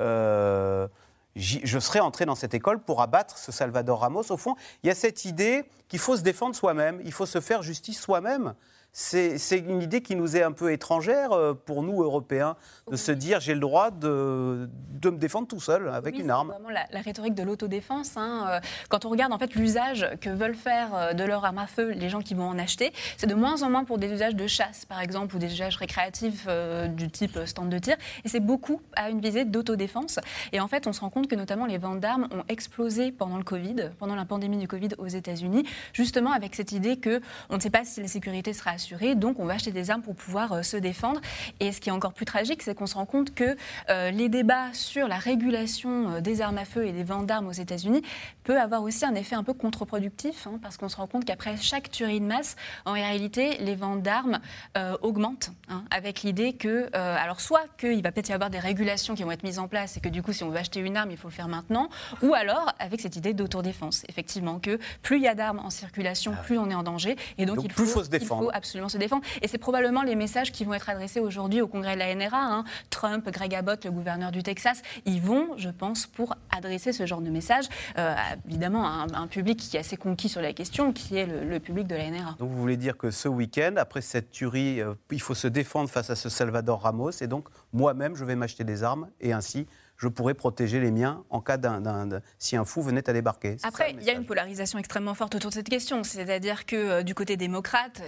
euh, 0.00 0.88
je 1.34 1.78
serais 1.78 2.00
entré 2.00 2.24
dans 2.24 2.34
cette 2.34 2.54
école 2.54 2.80
pour 2.80 3.02
abattre 3.02 3.36
ce 3.36 3.52
Salvador 3.52 4.00
Ramos. 4.00 4.30
Au 4.30 4.36
fond, 4.38 4.56
il 4.82 4.86
y 4.86 4.90
a 4.90 4.94
cette 4.94 5.26
idée 5.26 5.64
qu'il 5.88 5.98
faut 5.98 6.16
se 6.16 6.22
défendre 6.22 6.54
soi-même, 6.54 7.00
il 7.04 7.12
faut 7.12 7.26
se 7.26 7.40
faire 7.40 7.62
justice 7.62 8.00
soi-même 8.00 8.54
c'est 8.98 9.58
une 9.58 9.82
idée 9.82 10.00
qui 10.00 10.16
nous 10.16 10.38
est 10.38 10.42
un 10.42 10.52
peu 10.52 10.72
étrangère 10.72 11.32
euh, 11.32 11.52
pour 11.52 11.82
nous, 11.82 12.02
Européens, 12.02 12.56
de 12.90 12.96
se 12.96 13.12
dire 13.12 13.40
j'ai 13.40 13.52
le 13.52 13.60
droit 13.60 13.90
de, 13.90 14.70
de, 14.92 15.10
me 15.10 15.18
défendre 15.18 15.46
tout 15.46 15.60
seul 15.60 15.90
avec 15.90 16.18
une 16.18 16.30
arme. 16.30 16.54
C'est 16.56 16.62
vraiment 16.62 16.80
la, 16.90 17.00
rhétorique 17.02 17.34
de 17.34 17.42
l'autodéfense. 17.42 18.16
Hein. 18.16 18.46
Euh, 18.48 18.60
quand 18.88 19.04
on 19.04 19.10
regarde 19.10 19.34
en 19.34 19.38
fait 19.38 19.54
l'usage 19.54 20.08
que 20.22 20.30
veulent 20.30 20.54
faire 20.54 20.94
euh, 20.94 21.12
de 21.12 21.24
leur 21.24 21.44
arme 21.44 21.58
à 21.58 21.66
feu 21.66 21.90
les 21.90 22.08
gens 22.08 22.22
qui 22.22 22.32
vont 22.32 22.48
en 22.48 22.58
acheter, 22.58 22.94
c'est 23.18 23.26
de 23.26 23.34
moins 23.34 23.62
en 23.62 23.68
moins 23.68 23.84
pour 23.84 23.98
des 23.98 24.10
usages 24.10 24.34
de 24.34 24.46
chasse, 24.46 24.86
par 24.86 25.02
exemple, 25.02 25.36
ou 25.36 25.38
des 25.38 25.52
usages 25.52 25.76
récréatifs 25.76 26.48
du 26.88 27.10
type 27.10 27.38
stand 27.44 27.68
de 27.68 27.78
tir, 27.78 27.96
et 28.24 28.28
c'est 28.28 28.40
beaucoup 28.40 28.80
à 28.94 29.10
une 29.10 29.20
visée 29.20 29.44
d'autodéfense. 29.44 30.20
Et 30.52 30.60
en 30.60 30.68
fait, 30.68 30.86
on 30.86 30.94
se 30.94 31.00
rend 31.00 31.10
compte 31.10 31.28
que 31.28 31.34
notamment 31.34 31.66
les 31.66 31.76
ventes 31.76 32.00
d'armes 32.00 32.28
ont 32.30 32.44
explosé 32.48 33.12
pendant 33.12 33.36
le 33.36 33.44
Covid, 33.44 33.90
pendant 33.98 34.14
la 34.14 34.24
pandémie 34.24 34.56
du 34.56 34.68
Covid 34.68 34.90
aux 34.96 35.06
États-Unis, 35.06 35.64
justement 35.92 36.32
avec 36.32 36.54
cette 36.54 36.72
idée 36.72 36.96
que 36.96 37.20
on 37.50 37.56
ne 37.56 37.60
sait 37.60 37.70
pas 37.70 37.84
si 37.84 38.00
la 38.00 38.08
sécurité 38.08 38.54
sera 38.54 38.70
assurée 38.70 38.85
donc 39.16 39.38
on 39.38 39.44
va 39.44 39.54
acheter 39.54 39.72
des 39.72 39.90
armes 39.90 40.02
pour 40.02 40.14
pouvoir 40.14 40.52
euh, 40.52 40.62
se 40.62 40.76
défendre. 40.76 41.20
Et 41.60 41.72
ce 41.72 41.80
qui 41.80 41.88
est 41.88 41.92
encore 41.92 42.12
plus 42.12 42.24
tragique, 42.26 42.62
c'est 42.62 42.74
qu'on 42.74 42.86
se 42.86 42.94
rend 42.94 43.06
compte 43.06 43.34
que 43.34 43.56
euh, 43.90 44.10
les 44.10 44.28
débats 44.28 44.72
sur 44.72 45.08
la 45.08 45.16
régulation 45.16 46.10
euh, 46.10 46.20
des 46.20 46.40
armes 46.40 46.58
à 46.58 46.64
feu 46.64 46.86
et 46.86 46.92
des 46.92 47.04
ventes 47.04 47.26
d'armes 47.26 47.48
aux 47.48 47.52
États-Unis 47.52 48.02
peut 48.44 48.60
avoir 48.60 48.82
aussi 48.82 49.04
un 49.04 49.14
effet 49.14 49.34
un 49.34 49.42
peu 49.42 49.52
contre-productif, 49.52 50.46
hein, 50.46 50.58
parce 50.62 50.76
qu'on 50.76 50.88
se 50.88 50.96
rend 50.96 51.06
compte 51.06 51.24
qu'après 51.24 51.56
chaque 51.56 51.90
tuerie 51.90 52.20
de 52.20 52.26
masse, 52.26 52.56
en 52.84 52.92
réalité, 52.92 53.56
les 53.58 53.74
ventes 53.74 54.02
d'armes 54.02 54.38
euh, 54.76 54.96
augmentent, 55.02 55.50
hein, 55.68 55.84
avec 55.90 56.22
l'idée 56.22 56.52
que, 56.52 56.88
euh, 56.94 57.16
alors 57.16 57.40
soit 57.40 57.64
qu'il 57.78 58.02
va 58.02 58.12
peut-être 58.12 58.28
y 58.28 58.32
avoir 58.32 58.50
des 58.50 58.58
régulations 58.58 59.14
qui 59.14 59.22
vont 59.22 59.30
être 59.32 59.42
mises 59.42 59.58
en 59.58 59.68
place 59.68 59.96
et 59.96 60.00
que 60.00 60.08
du 60.08 60.22
coup, 60.22 60.32
si 60.32 60.44
on 60.44 60.50
veut 60.50 60.58
acheter 60.58 60.80
une 60.80 60.96
arme, 60.96 61.10
il 61.10 61.16
faut 61.16 61.28
le 61.28 61.32
faire 61.34 61.48
maintenant, 61.48 61.88
ou 62.22 62.34
alors 62.34 62.72
avec 62.78 63.00
cette 63.00 63.16
idée 63.16 63.34
d'autodéfense, 63.34 64.04
effectivement, 64.08 64.58
que 64.58 64.78
plus 65.02 65.16
il 65.16 65.22
y 65.22 65.28
a 65.28 65.34
d'armes 65.34 65.60
en 65.60 65.70
circulation, 65.70 66.32
Ah 66.36 66.42
plus 66.42 66.58
on 66.58 66.70
est 66.70 66.74
en 66.74 66.82
danger, 66.82 67.16
et 67.38 67.46
donc, 67.46 67.56
Donc 67.56 67.64
il, 67.64 67.72
plus 67.72 67.84
faut, 67.86 68.00
faut 68.00 68.04
se 68.04 68.08
il 68.08 68.18
défendre. 68.18 68.44
faut 68.44 68.50
absolument 68.52 68.75
se 68.88 68.98
défendre. 68.98 69.22
Et 69.42 69.48
c'est 69.48 69.58
probablement 69.58 70.02
les 70.02 70.14
messages 70.14 70.52
qui 70.52 70.64
vont 70.64 70.74
être 70.74 70.88
adressés 70.88 71.20
aujourd'hui 71.20 71.60
au 71.60 71.68
congrès 71.68 71.94
de 71.94 71.98
la 71.98 72.14
NRA. 72.14 72.38
hein. 72.38 72.64
Trump, 72.90 73.28
Greg 73.30 73.54
Abbott, 73.54 73.84
le 73.84 73.90
gouverneur 73.90 74.32
du 74.32 74.42
Texas, 74.42 74.82
ils 75.04 75.20
vont, 75.20 75.56
je 75.56 75.70
pense, 75.70 76.06
pour 76.06 76.34
adresser 76.50 76.92
ce 76.92 77.06
genre 77.06 77.20
de 77.20 77.30
message, 77.30 77.66
euh, 77.98 78.14
évidemment, 78.46 78.86
à 78.86 79.06
un, 79.14 79.26
public 79.26 79.58
qui 79.58 79.76
est 79.76 79.80
assez 79.80 79.96
conquis 79.96 80.28
sur 80.28 80.40
la 80.40 80.52
question, 80.52 80.92
qui 80.92 81.16
est 81.16 81.26
le, 81.26 81.44
le 81.44 81.60
public 81.60 81.86
de 81.86 81.94
la 81.94 82.10
NRA. 82.10 82.36
Donc 82.38 82.50
vous 82.50 82.60
voulez 82.60 82.76
dire 82.76 82.96
que 82.96 83.10
ce 83.10 83.28
week-end, 83.28 83.74
après 83.76 84.00
cette 84.00 84.30
tuerie, 84.30 84.80
euh, 84.80 84.94
il 85.10 85.20
faut 85.20 85.34
se 85.34 85.48
défendre 85.48 85.90
face 85.90 86.10
à 86.10 86.16
ce 86.16 86.28
Salvador 86.28 86.82
Ramos, 86.82 87.10
et 87.20 87.26
donc 87.26 87.48
moi-même, 87.72 88.14
je 88.16 88.24
vais 88.24 88.36
m'acheter 88.36 88.64
des 88.64 88.82
armes, 88.82 89.08
et 89.20 89.32
ainsi, 89.32 89.66
je 89.96 90.08
pourrais 90.08 90.34
protéger 90.34 90.80
les 90.80 90.90
miens 90.90 91.24
en 91.30 91.40
cas 91.40 91.56
d'un, 91.56 92.08
si 92.38 92.56
un 92.56 92.64
fou 92.64 92.82
venait 92.82 93.08
à 93.08 93.12
débarquer. 93.12 93.56
Après, 93.62 93.92
il 93.98 94.02
y 94.02 94.10
a 94.10 94.12
une 94.12 94.26
polarisation 94.26 94.78
extrêmement 94.78 95.14
forte 95.14 95.34
autour 95.34 95.50
de 95.50 95.54
cette 95.54 95.68
question. 95.68 96.02
C'est-à-dire 96.04 96.66
que 96.66 96.76
euh, 96.76 97.02
du 97.02 97.14
côté 97.14 97.36
démocrate, 97.36 98.02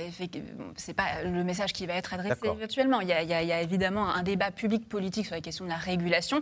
c'est 0.76 0.94
pas 0.94 1.22
le 1.24 1.44
message 1.44 1.72
qui 1.72 1.86
va 1.86 1.94
être 1.94 2.14
adressé 2.14 2.30
D'accord. 2.42 2.56
virtuellement. 2.56 3.00
Il 3.00 3.08
y, 3.08 3.12
a, 3.12 3.22
il 3.22 3.28
y 3.28 3.34
a- 3.34 3.42
il 3.42 3.48
y 3.48 3.52
a 3.52 3.62
évidemment 3.62 4.08
un 4.14 4.22
débat 4.22 4.50
public-politique 4.50 5.26
sur 5.26 5.34
la 5.34 5.40
question 5.40 5.64
de 5.64 5.70
la 5.70 5.76
régulation. 5.76 6.40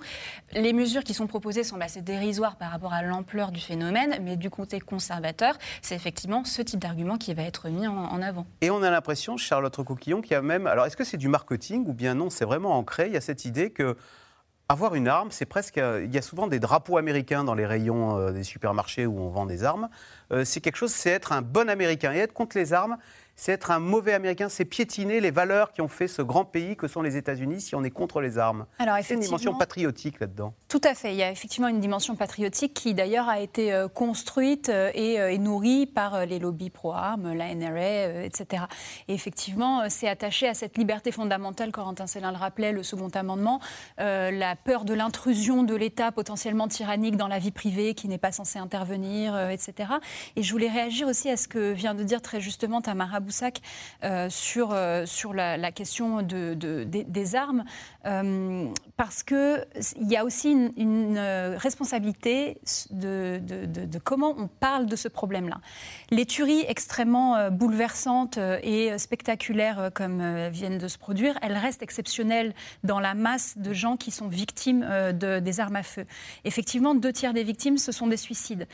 Les 0.52 0.72
mesures 0.72 1.04
qui 1.04 1.14
sont 1.14 1.26
proposées 1.26 1.62
semblent 1.64 1.82
assez 1.82 2.02
dérisoires 2.02 2.56
par 2.56 2.70
rapport 2.70 2.92
à 2.92 3.02
l'ampleur 3.02 3.52
du 3.52 3.60
phénomène, 3.60 4.16
mais 4.22 4.36
du 4.36 4.50
côté 4.50 4.80
conservateur, 4.80 5.56
c'est 5.82 5.94
effectivement 5.94 6.44
ce 6.44 6.62
type 6.62 6.80
d'argument 6.80 7.16
qui 7.16 7.32
va 7.34 7.42
être 7.42 7.68
mis 7.68 7.86
en, 7.86 7.96
en 7.96 8.22
avant. 8.22 8.46
Et 8.60 8.70
on 8.70 8.82
a 8.82 8.90
l'impression, 8.90 9.36
Charlotte 9.36 9.74
Recoquillon, 9.76 10.20
qu'il 10.22 10.32
y 10.32 10.34
a 10.34 10.42
même. 10.42 10.66
Alors, 10.66 10.86
est-ce 10.86 10.96
que 10.96 11.04
c'est 11.04 11.16
du 11.16 11.28
marketing 11.28 11.84
ou 11.86 11.92
bien 11.92 12.14
non? 12.14 12.30
C'est 12.30 12.44
vraiment 12.44 12.76
ancré. 12.76 13.06
Il 13.06 13.12
y 13.12 13.16
a 13.16 13.20
cette 13.20 13.44
idée 13.44 13.70
que 13.70 13.96
avoir 14.68 14.94
une 14.94 15.08
arme, 15.08 15.30
c'est 15.30 15.46
presque. 15.46 15.78
euh, 15.78 16.04
Il 16.04 16.14
y 16.14 16.18
a 16.18 16.22
souvent 16.22 16.46
des 16.46 16.58
drapeaux 16.58 16.96
américains 16.96 17.44
dans 17.44 17.54
les 17.54 17.66
rayons 17.66 18.18
euh, 18.18 18.32
des 18.32 18.42
supermarchés 18.42 19.06
où 19.06 19.20
on 19.20 19.28
vend 19.28 19.46
des 19.46 19.64
armes. 19.64 19.88
Euh, 20.32 20.44
c'est 20.44 20.60
quelque 20.60 20.76
chose, 20.76 20.92
c'est 20.92 21.10
être 21.10 21.32
un 21.32 21.42
bon 21.42 21.68
Américain. 21.70 22.12
Et 22.12 22.18
être 22.18 22.32
contre 22.32 22.56
les 22.58 22.72
armes, 22.72 22.96
c'est 23.36 23.52
être 23.52 23.70
un 23.70 23.78
mauvais 23.78 24.12
Américain. 24.12 24.48
C'est 24.48 24.64
piétiner 24.64 25.20
les 25.20 25.30
valeurs 25.30 25.72
qui 25.72 25.80
ont 25.80 25.88
fait 25.88 26.08
ce 26.08 26.22
grand 26.22 26.44
pays 26.44 26.76
que 26.76 26.88
sont 26.88 27.02
les 27.02 27.16
États-Unis 27.16 27.60
si 27.60 27.74
on 27.74 27.84
est 27.84 27.90
contre 27.90 28.20
les 28.20 28.38
armes. 28.38 28.66
Alors, 28.78 28.96
C'est 29.02 29.14
une 29.14 29.20
dimension 29.20 29.54
patriotique 29.54 30.20
là-dedans. 30.20 30.54
Tout 30.68 30.80
à 30.84 30.94
fait. 30.94 31.12
Il 31.12 31.16
y 31.16 31.22
a 31.22 31.30
effectivement 31.30 31.68
une 31.68 31.80
dimension 31.80 32.16
patriotique 32.16 32.74
qui 32.74 32.94
d'ailleurs 32.94 33.28
a 33.28 33.40
été 33.40 33.72
euh, 33.72 33.88
construite 33.88 34.68
euh, 34.68 34.90
et, 34.94 35.20
euh, 35.20 35.30
et 35.30 35.38
nourrie 35.38 35.86
par 35.86 36.26
les 36.26 36.38
lobbies 36.38 36.70
pro-armes, 36.70 37.32
la 37.32 37.54
NRA, 37.54 38.24
etc. 38.24 38.64
Et 39.08 39.14
effectivement, 39.14 39.88
c'est 39.88 40.08
attaché 40.08 40.48
à 40.48 40.54
cette 40.54 40.76
liberté 40.78 41.12
fondamentale, 41.12 41.72
Corentin 41.72 42.06
Célin 42.06 42.32
le 42.32 42.38
rappelait, 42.38 42.72
le 42.72 42.82
second 42.82 43.08
amendement, 43.08 43.60
euh, 44.00 44.30
la 44.30 44.56
peur 44.56 44.84
de 44.84 44.94
l'intrusion 44.94 45.62
de 45.62 45.74
l'État 45.74 46.12
potentiellement 46.12 46.68
tyrannique 46.68 47.16
dans 47.16 47.28
la 47.28 47.38
vie 47.38 47.50
privée 47.50 47.94
qui 47.94 48.08
n'est 48.08 48.18
pas 48.18 48.32
censé 48.32 48.58
intervenir, 48.58 49.34
euh, 49.34 49.50
etc. 49.50 49.94
Et 50.36 50.42
je 50.42 50.52
voulais 50.52 50.68
réagir 50.68 51.08
aussi 51.08 51.30
à 51.30 51.36
ce 51.36 51.48
que 51.48 51.72
vient 51.72 51.94
de 51.94 52.02
dire 52.02 52.22
très 52.22 52.40
justement 52.40 52.80
Tamara 52.80 53.20
Boussac 53.26 53.60
euh, 54.04 54.30
sur, 54.30 54.70
euh, 54.72 55.04
sur 55.04 55.34
la, 55.34 55.58
question 55.72 56.22
de, 56.22 56.54
de- 56.54 56.84
des, 56.84 57.04
des 57.04 57.34
armes, 57.34 57.64
euh, 58.06 58.68
parce 58.96 59.22
qu'il 59.22 59.66
y 60.00 60.16
a 60.16 60.24
aussi 60.24 60.52
une, 60.76 61.16
euh, 61.16 61.56
responsabilité 61.58 62.58
de, 62.90 63.40
comment 64.04 64.34
on 64.38 64.46
parle 64.48 64.86
de 64.86 64.96
ce 64.96 65.08
problème-là. 65.08 65.60
Les 66.10 66.24
tueries 66.26 66.64
extrêmement 66.68 67.36
euh, 67.36 67.50
bouleversantes 67.50 68.38
et 68.62 68.96
spectaculaires 68.98 69.90
comme 69.94 70.48
viennent 70.48 70.78
de 70.78 70.88
se 70.88 70.98
produire, 70.98 71.38
elles 71.42 71.56
restent 71.56 71.82
exceptionnelles 71.82 72.54
dans 72.84 73.00
la 73.00 73.14
masse 73.14 73.58
de 73.58 73.72
gens 73.72 73.96
qui 73.96 74.10
sont 74.10 74.28
victimes 74.28 74.86
de- 75.12 75.40
des 75.40 75.60
armes 75.60 75.76
à 75.76 75.82
feu. 75.82 76.06
Effectivement, 76.44 76.94
deux 76.94 77.12
tiers 77.12 77.32
des 77.32 77.44
victimes, 77.44 77.78
ce 77.78 77.92
sont 77.92 78.06
des 78.06 78.16
suicides. 78.16 78.66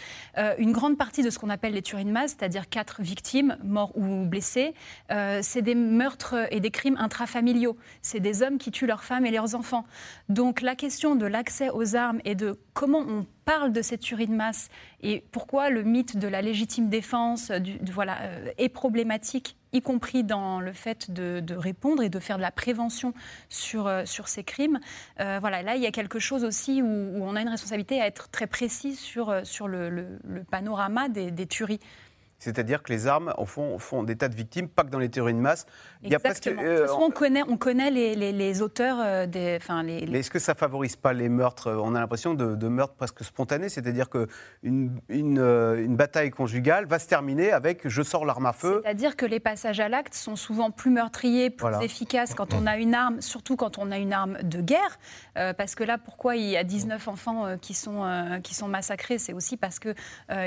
Une 0.58 0.72
grande 0.72 0.96
partie 0.98 1.22
de 1.22 1.30
ce 1.30 1.38
qu'on 1.38 1.50
appelle 1.50 1.72
les 1.72 1.82
tueries 1.82 2.04
de 2.04 2.10
masse, 2.10 2.36
c'est-à-dire 2.38 2.68
quatre 2.68 3.02
victimes, 3.02 3.56
morts 3.64 3.96
ou 3.96 4.24
blessés, 4.24 4.74
euh, 5.10 5.40
c'est 5.42 5.62
des 5.62 5.74
meurtres 5.74 6.34
et 6.50 6.60
des 6.60 6.70
crimes 6.70 6.96
intrafamiliaux. 6.98 7.76
C'est 8.02 8.20
des 8.20 8.42
hommes 8.42 8.58
qui 8.58 8.70
tuent 8.70 8.86
leurs 8.86 9.04
femmes 9.04 9.21
et 9.26 9.30
leurs 9.30 9.54
enfants. 9.54 9.84
Donc 10.28 10.60
la 10.60 10.74
question 10.74 11.14
de 11.14 11.26
l'accès 11.26 11.70
aux 11.70 11.96
armes 11.96 12.20
et 12.24 12.34
de 12.34 12.58
comment 12.74 13.00
on 13.00 13.26
parle 13.44 13.72
de 13.72 13.82
cette 13.82 14.00
tuerie 14.00 14.26
de 14.26 14.34
masse 14.34 14.68
et 15.02 15.24
pourquoi 15.32 15.70
le 15.70 15.82
mythe 15.82 16.16
de 16.16 16.28
la 16.28 16.42
légitime 16.42 16.88
défense 16.88 17.50
du- 17.50 17.78
voilà, 17.92 18.18
euh, 18.22 18.50
est 18.58 18.68
problématique, 18.68 19.56
y 19.72 19.82
compris 19.82 20.22
dans 20.22 20.60
le 20.60 20.72
fait 20.72 21.10
de, 21.10 21.54
répondre 21.54 22.02
et 22.02 22.08
de 22.08 22.18
faire 22.18 22.36
de 22.36 22.42
la 22.42 22.50
prévention 22.52 23.14
sur, 23.48 23.86
euh, 23.86 24.04
sur 24.04 24.28
ces 24.28 24.44
crimes. 24.44 24.80
Euh, 25.20 25.38
voilà, 25.40 25.62
là, 25.62 25.76
il 25.76 25.82
y 25.82 25.86
a 25.86 25.92
quelque 25.92 26.18
chose 26.18 26.44
aussi 26.44 26.82
où, 26.82 26.86
on 26.86 27.36
a 27.36 27.42
une 27.42 27.48
responsabilité 27.48 28.00
à 28.00 28.06
être 28.06 28.28
très 28.30 28.46
précis 28.46 28.94
sur, 28.94 29.30
euh, 29.30 29.40
sur 29.44 29.68
le, 29.68 30.18
panorama 30.50 31.08
des 31.08 31.46
tueries. 31.46 31.80
C'est-à-dire 32.42 32.82
que 32.82 32.92
les 32.92 33.06
armes 33.06 33.32
au 33.38 33.46
fond, 33.46 33.78
font 33.78 34.02
des 34.02 34.16
tas 34.16 34.28
de 34.28 34.34
victimes, 34.34 34.66
pas 34.68 34.82
que 34.82 34.88
dans 34.90 34.98
les 34.98 35.08
théories 35.08 35.32
de 35.34 35.38
masse. 35.38 35.64
Il 36.02 36.10
y 36.10 36.14
a 36.16 36.18
presque, 36.18 36.48
Exactement. 36.48 36.68
euh, 36.68 36.74
De 36.74 36.78
toute 36.80 36.88
façon, 36.88 37.02
on 37.06 37.10
connaît, 37.10 37.42
on 37.48 37.56
connaît 37.56 37.90
les, 37.92 38.16
les- 38.16 38.32
les 38.32 38.62
auteurs 38.62 38.96
euh, 39.00 39.26
des, 39.26 39.58
enfin 39.60 39.84
les, 39.84 40.00
les- 40.00 40.10
Mais 40.12 40.18
est-ce 40.18 40.30
que 40.30 40.40
ça 40.40 40.54
favorise 40.56 40.96
pas 40.96 41.12
les 41.12 41.28
meurtres 41.28 41.70
On 41.70 41.94
a 41.94 42.00
l'impression 42.00 42.34
de, 42.34 42.56
de 42.56 42.68
meurtres 42.68 42.94
presque 42.94 43.22
spontanés, 43.22 43.68
c'est-à-dire 43.68 44.08
que 44.10 44.26
une, 44.64 44.98
une, 45.08 45.38
euh, 45.38 45.84
une 45.84 45.94
bataille 45.94 46.30
conjugale 46.30 46.86
va 46.86 46.98
se 46.98 47.06
terminer 47.06 47.52
avec 47.52 47.86
je 47.88 48.02
sors 48.02 48.24
l'arme 48.24 48.46
à 48.46 48.52
feu. 48.52 48.80
C'est-à-dire 48.82 49.14
que 49.14 49.24
les 49.26 49.38
passages 49.38 49.78
à 49.78 49.88
l'acte 49.88 50.14
sont 50.14 50.34
souvent 50.34 50.72
plus 50.72 50.90
meurtriers, 50.90 51.48
plus 51.50 51.60
Voilà. 51.62 51.82
efficaces 51.84 52.34
quand 52.34 52.54
on 52.54 52.66
a 52.66 52.76
une 52.76 52.94
arme, 52.94 53.20
surtout 53.20 53.54
quand 53.54 53.78
on 53.78 53.92
a 53.92 53.98
une 53.98 54.12
arme 54.12 54.38
de 54.42 54.60
guerre. 54.60 54.98
Euh, 55.38 55.52
parce 55.52 55.76
que 55.76 55.84
là, 55.84 55.96
pourquoi 55.96 56.34
il 56.34 56.48
y 56.48 56.56
a 56.56 56.64
19 56.64 57.06
enfants 57.06 57.46
euh, 57.46 57.56
qui, 57.56 57.74
sont, 57.74 58.04
euh, 58.04 58.40
qui 58.40 58.54
sont 58.56 58.66
massacrés? 58.68 59.18
C'est 59.18 59.32
aussi 59.32 59.56
parce 59.56 59.78
qu'il 59.78 59.94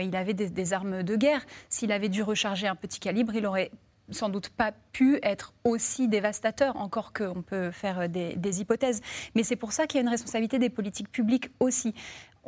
il 0.02 0.16
avait 0.16 0.34
des, 0.34 0.50
des 0.50 0.74
armes 0.74 1.04
de 1.04 1.16
guerre. 1.16 1.46
S'il 1.86 1.92
avait 1.92 2.10
dû 2.10 2.24
recharger 2.24 2.66
un 2.66 2.74
petit 2.74 3.00
calibre, 3.00 3.36
il 3.36 3.46
aurait 3.46 3.70
sans 4.10 4.30
doute 4.30 4.50
pas 4.50 4.72
pu 4.92 5.20
être 5.22 5.54
aussi 5.64 6.08
dévastateur, 6.08 6.78
encore 6.78 7.14
qu'on 7.14 7.44
peut 7.44 7.70
faire 7.70 8.10
des, 8.10 8.36
des 8.38 8.60
hypothèses. 8.60 9.02
Mais 9.36 9.44
c'est 9.44 9.56
pour 9.56 9.72
ça 9.72 9.86
qu'il 9.86 10.00
y 10.00 10.00
a 10.00 10.02
une 10.02 10.10
responsabilité 10.10 10.58
des 10.58 10.72
politiques 10.72 11.12
publiques 11.12 11.52
aussi. 11.60 11.94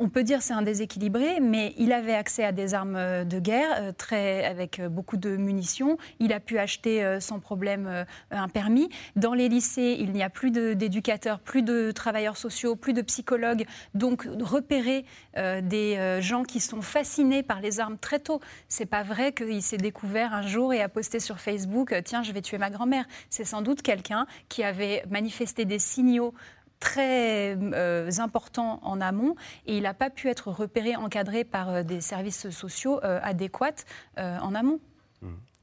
On 0.00 0.08
peut 0.08 0.22
dire 0.22 0.42
c'est 0.42 0.52
un 0.52 0.62
déséquilibré, 0.62 1.40
mais 1.40 1.74
il 1.76 1.92
avait 1.92 2.14
accès 2.14 2.44
à 2.44 2.52
des 2.52 2.72
armes 2.72 2.94
euh, 2.94 3.24
de 3.24 3.40
guerre 3.40 3.76
euh, 3.80 3.92
très, 3.92 4.44
avec 4.44 4.78
euh, 4.78 4.88
beaucoup 4.88 5.16
de 5.16 5.36
munitions. 5.36 5.98
Il 6.20 6.32
a 6.32 6.38
pu 6.38 6.58
acheter 6.58 7.18
sans 7.20 7.40
problème 7.40 8.04
un 8.30 8.48
permis. 8.48 8.88
Dans 9.16 9.34
les 9.34 9.48
lycées, 9.48 9.96
il 9.98 10.12
n'y 10.12 10.22
a 10.22 10.30
plus 10.30 10.50
d'éducateurs, 10.50 11.40
plus 11.40 11.62
de 11.62 11.90
travailleurs 11.90 12.36
sociaux, 12.36 12.76
plus 12.76 12.92
de 12.92 13.02
psychologues. 13.02 13.66
Donc 13.94 14.26
repérer 14.40 15.04
des 15.36 16.18
gens 16.20 16.42
qui 16.42 16.60
sont 16.60 16.82
fascinés 16.82 17.42
par 17.42 17.60
les 17.60 17.80
armes 17.80 17.98
très 17.98 18.18
tôt. 18.18 18.40
C'est 18.68 18.86
pas 18.86 19.02
vrai 19.02 19.32
qu'il 19.32 19.62
s'est 19.62 19.76
découvert 19.76 20.34
un 20.34 20.42
jour 20.42 20.72
et 20.72 20.82
a 20.82 20.88
posté 20.88 21.20
sur 21.20 21.38
Facebook 21.40 21.94
tiens 22.04 22.22
je 22.22 22.32
vais 22.32 22.42
tuer 22.42 22.58
ma 22.58 22.70
grand-mère. 22.70 23.04
C'est 23.30 23.44
sans 23.44 23.62
doute 23.62 23.82
quelqu'un 23.82 24.26
qui 24.48 24.62
avait 24.62 25.04
manifesté 25.10 25.64
des 25.64 25.78
signaux 25.78 26.34
très 26.80 27.56
euh, 27.56 28.10
importants 28.18 28.80
en 28.82 29.00
amont 29.00 29.34
et 29.66 29.76
il 29.76 29.82
n'a 29.82 29.94
pas 29.94 30.10
pu 30.10 30.28
être 30.28 30.50
repéré, 30.50 30.96
encadré 30.96 31.44
par 31.44 31.70
euh, 31.70 31.82
des 31.82 32.00
services 32.00 32.50
sociaux 32.50 33.00
euh, 33.04 33.20
adéquats 33.22 33.84
euh, 34.18 34.38
en 34.38 34.54
amont. 34.54 34.80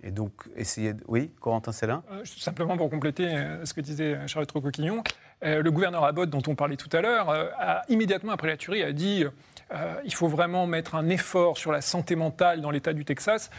Et 0.03 0.11
donc, 0.11 0.33
essayer 0.55 0.93
de... 0.93 1.03
Oui, 1.07 1.31
Corentin 1.39 1.71
Célin 1.71 2.03
Euh, 2.11 2.21
Simplement 2.25 2.77
pour 2.77 2.91
compléter 2.91 3.25
euh, 3.25 3.65
ce 3.65 3.73
que 3.73 3.81
disait 3.81 4.19
Charlotte 4.27 4.51
Rocoquillon, 4.51 5.03
euh, 5.43 5.63
le 5.63 5.71
gouverneur 5.71 6.03
Abbott, 6.03 6.29
dont 6.29 6.43
on 6.47 6.53
parlait 6.53 6.75
tout 6.75 6.95
à 6.95 7.01
l'heure, 7.01 7.29
euh, 7.29 7.47
a 7.57 7.81
immédiatement 7.89 8.31
après 8.31 8.49
la 8.49 8.57
tuerie 8.57 8.83
a 8.83 8.91
dit 8.91 9.25
euh, 9.73 9.95
il 10.03 10.13
faut 10.13 10.27
vraiment 10.27 10.67
mettre 10.67 10.93
un 10.93 11.09
effort 11.09 11.57
sur 11.57 11.71
la 11.71 11.81
santé 11.81 12.15
mentale 12.15 12.61
dans 12.61 12.69
l'État 12.69 12.93
du 12.93 13.03
Texas. 13.03 13.49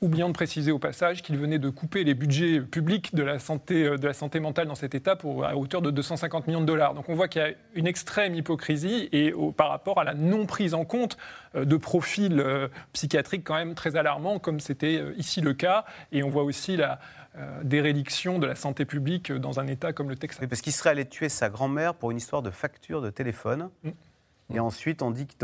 Oubliant 0.00 0.28
de 0.28 0.34
préciser 0.34 0.70
au 0.70 0.78
passage 0.78 1.22
qu'il 1.22 1.38
venait 1.38 1.58
de 1.58 1.70
couper 1.70 2.04
les 2.04 2.14
budgets 2.14 2.60
publics 2.60 3.14
de 3.14 3.22
la 3.22 3.38
santé, 3.38 3.84
euh, 3.84 3.96
de 3.96 4.06
la 4.06 4.12
santé 4.12 4.38
mentale 4.40 4.66
dans 4.66 4.74
cet 4.74 4.94
État 4.94 5.16
pour, 5.16 5.44
à 5.46 5.56
hauteur 5.56 5.80
de 5.82 5.90
250 5.90 6.46
millions 6.46 6.60
de 6.60 6.66
dollars. 6.66 6.94
Donc 6.94 7.08
on 7.08 7.14
voit 7.14 7.28
qu'il 7.28 7.40
y 7.40 7.44
a 7.44 7.52
une 7.74 7.86
extrême 7.86 8.34
hypocrisie 8.34 9.08
et 9.12 9.32
au- 9.32 9.52
par 9.52 9.70
rapport 9.70 9.98
à 10.00 10.04
la 10.04 10.12
non 10.12 10.46
prise 10.46 10.74
en 10.74 10.84
compte 10.84 11.16
euh, 11.54 11.64
de 11.64 11.76
profils 11.76 12.38
euh, 12.38 12.68
psychiatriques 12.92 13.44
quand 13.44 13.54
même 13.54 13.74
très 13.74 13.96
alarmants, 13.96 14.38
comme 14.38 14.60
c'était 14.60 15.02
ici 15.16 15.40
le 15.40 15.54
cas. 15.54 15.84
Et 16.12 16.22
on 16.22 16.28
voit 16.28 16.42
aussi 16.42 16.76
la 16.76 16.98
euh, 17.38 17.62
déréliction 17.62 18.38
de 18.38 18.46
la 18.46 18.56
santé 18.56 18.84
publique 18.84 19.32
dans 19.32 19.58
un 19.58 19.66
État 19.68 19.92
comme 19.92 20.10
le 20.10 20.16
Texas. 20.16 20.40
Oui, 20.42 20.48
Parce 20.48 20.60
qu'il 20.60 20.72
serait 20.72 20.90
allé 20.90 21.06
tuer 21.06 21.28
sa 21.28 21.48
grand-mère 21.48 21.94
pour 21.94 22.10
une 22.10 22.18
histoire 22.18 22.42
de 22.42 22.50
facture 22.50 23.00
de 23.00 23.10
téléphone. 23.10 23.70
Mm. 23.84 23.90
Et 24.54 24.60
ensuite, 24.60 25.00
on 25.02 25.10
dit 25.10 25.26
qu'il 25.26 25.38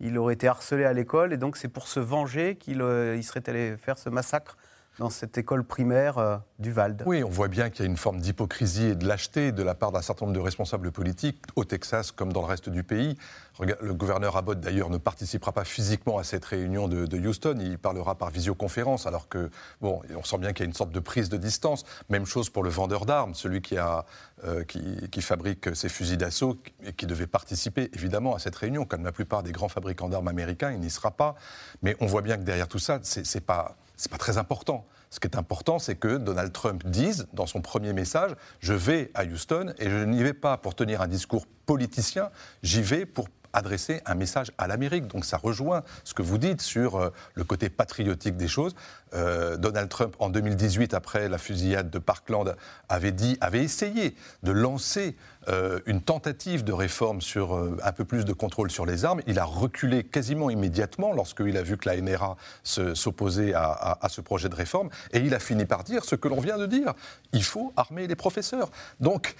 il, 0.00 0.18
aurait 0.18 0.34
été 0.34 0.48
harcelé 0.48 0.84
à 0.84 0.92
l'école. 0.92 1.32
Et 1.32 1.36
donc, 1.36 1.56
c'est 1.56 1.68
pour 1.68 1.88
se 1.88 2.00
venger 2.00 2.56
qu'il 2.56 2.82
euh, 2.82 3.20
serait 3.22 3.42
allé 3.48 3.76
faire 3.76 3.98
ce 3.98 4.08
massacre 4.08 4.56
dans 4.98 5.10
cette 5.10 5.36
école 5.36 5.64
primaire 5.64 6.18
euh, 6.18 6.36
du 6.58 6.72
Val. 6.72 6.96
Oui, 7.04 7.22
on 7.22 7.28
voit 7.28 7.48
bien 7.48 7.68
qu'il 7.68 7.84
y 7.84 7.88
a 7.88 7.90
une 7.90 7.98
forme 7.98 8.20
d'hypocrisie 8.20 8.86
et 8.86 8.94
de 8.94 9.06
lâcheté 9.06 9.52
de 9.52 9.62
la 9.62 9.74
part 9.74 9.92
d'un 9.92 10.00
certain 10.00 10.26
nombre 10.26 10.36
de 10.36 10.42
responsables 10.42 10.90
politiques, 10.90 11.42
au 11.54 11.64
Texas 11.64 12.12
comme 12.12 12.32
dans 12.32 12.40
le 12.40 12.46
reste 12.46 12.70
du 12.70 12.82
pays. 12.82 13.16
Le 13.58 13.94
gouverneur 13.94 14.36
Abbott, 14.36 14.60
d'ailleurs, 14.60 14.90
ne 14.90 14.98
participera 14.98 15.52
pas 15.52 15.64
physiquement 15.64 16.18
à 16.18 16.24
cette 16.24 16.44
réunion 16.44 16.88
de, 16.88 17.26
Houston. 17.26 17.56
Il 17.58 17.78
parlera 17.78 18.14
par 18.14 18.30
visioconférence, 18.30 19.06
alors 19.06 19.28
que, 19.28 19.50
bon, 19.80 20.02
on 20.14 20.24
sent 20.24 20.38
bien 20.38 20.52
qu'il 20.52 20.64
y 20.64 20.66
a 20.66 20.68
une 20.68 20.74
sorte 20.74 20.92
de 20.92 21.00
prise 21.00 21.30
de 21.30 21.38
distance. 21.38 21.84
Même 22.10 22.26
chose 22.26 22.50
pour 22.50 22.62
le 22.62 22.68
vendeur 22.68 23.06
d'armes, 23.06 23.34
celui 23.34 23.62
qui, 23.62 23.76
euh, 23.78 24.64
qui, 24.64 25.22
fabrique 25.22 25.74
ces 25.74 25.88
fusils 25.88 26.18
d'assaut 26.18 26.58
et 26.84 26.92
qui 26.92 27.06
devait 27.06 27.26
participer, 27.26 27.90
évidemment, 27.94 28.34
à 28.34 28.38
cette 28.38 28.56
réunion. 28.56 28.84
Comme 28.84 29.04
la 29.04 29.12
plupart 29.12 29.42
des 29.42 29.52
grands 29.52 29.70
fabricants 29.70 30.10
d'armes 30.10 30.28
américains, 30.28 30.72
il 30.72 30.80
n'y 30.80 30.90
sera 30.90 31.10
pas. 31.10 31.34
Mais 31.82 31.96
on 32.00 32.06
voit 32.06 32.22
bien 32.22 32.36
que 32.36 32.42
derrière 32.42 32.68
tout 32.68 32.78
ça, 32.78 33.00
c'est 33.02 33.40
pas 33.40 33.76
c'est 33.96 34.10
pas 34.10 34.18
très 34.18 34.38
important. 34.38 34.86
Ce 35.10 35.20
qui 35.20 35.26
est 35.26 35.36
important, 35.36 35.78
c'est 35.78 35.96
que 35.96 36.16
Donald 36.16 36.52
Trump 36.52 36.84
dise 36.86 37.26
dans 37.32 37.46
son 37.46 37.60
premier 37.60 37.92
message 37.92 38.32
Je 38.60 38.72
vais 38.72 39.10
à 39.14 39.24
Houston 39.24 39.72
et 39.78 39.88
je 39.88 40.04
n'y 40.04 40.22
vais 40.22 40.34
pas 40.34 40.56
pour 40.58 40.74
tenir 40.74 41.00
un 41.00 41.08
discours 41.08 41.46
politicien, 41.64 42.30
j'y 42.62 42.82
vais 42.82 43.06
pour 43.06 43.28
adresser 43.56 44.02
un 44.04 44.14
message 44.14 44.52
à 44.58 44.66
l'Amérique. 44.66 45.06
Donc 45.08 45.24
ça 45.24 45.38
rejoint 45.38 45.82
ce 46.04 46.14
que 46.14 46.22
vous 46.22 46.38
dites 46.38 46.60
sur 46.60 46.96
euh, 46.96 47.10
le 47.34 47.42
côté 47.42 47.70
patriotique 47.70 48.36
des 48.36 48.48
choses. 48.48 48.74
Euh, 49.14 49.56
Donald 49.56 49.88
Trump, 49.88 50.14
en 50.18 50.28
2018, 50.28 50.92
après 50.92 51.28
la 51.28 51.38
fusillade 51.38 51.90
de 51.90 51.98
Parkland, 51.98 52.54
avait 52.88 53.12
dit, 53.12 53.38
avait 53.40 53.64
essayé 53.64 54.14
de 54.42 54.52
lancer 54.52 55.16
euh, 55.48 55.80
une 55.86 56.02
tentative 56.02 56.64
de 56.64 56.72
réforme 56.72 57.22
sur 57.22 57.56
un 57.82 57.92
peu 57.92 58.04
plus 58.04 58.24
de 58.24 58.32
contrôle 58.34 58.70
sur 58.70 58.84
les 58.84 59.04
armes. 59.04 59.22
Il 59.26 59.38
a 59.38 59.44
reculé 59.44 60.04
quasiment 60.04 60.50
immédiatement 60.50 61.12
lorsqu'il 61.14 61.56
a 61.56 61.62
vu 61.62 61.78
que 61.78 61.88
la 61.88 61.98
NRA 62.00 62.36
s'opposait 62.62 63.54
à, 63.54 63.98
à, 64.00 64.08
ce 64.10 64.20
projet 64.20 64.50
de 64.50 64.54
réforme. 64.54 64.90
Et 65.12 65.20
il 65.20 65.34
a 65.34 65.38
fini 65.38 65.64
par 65.64 65.82
dire 65.82 66.04
ce 66.04 66.14
que 66.14 66.28
l'on 66.28 66.40
vient 66.40 66.58
de 66.58 66.66
dire. 66.66 66.92
Il 67.32 67.44
faut 67.44 67.72
armer 67.76 68.06
les 68.06 68.16
professeurs. 68.16 68.70
Donc, 69.00 69.34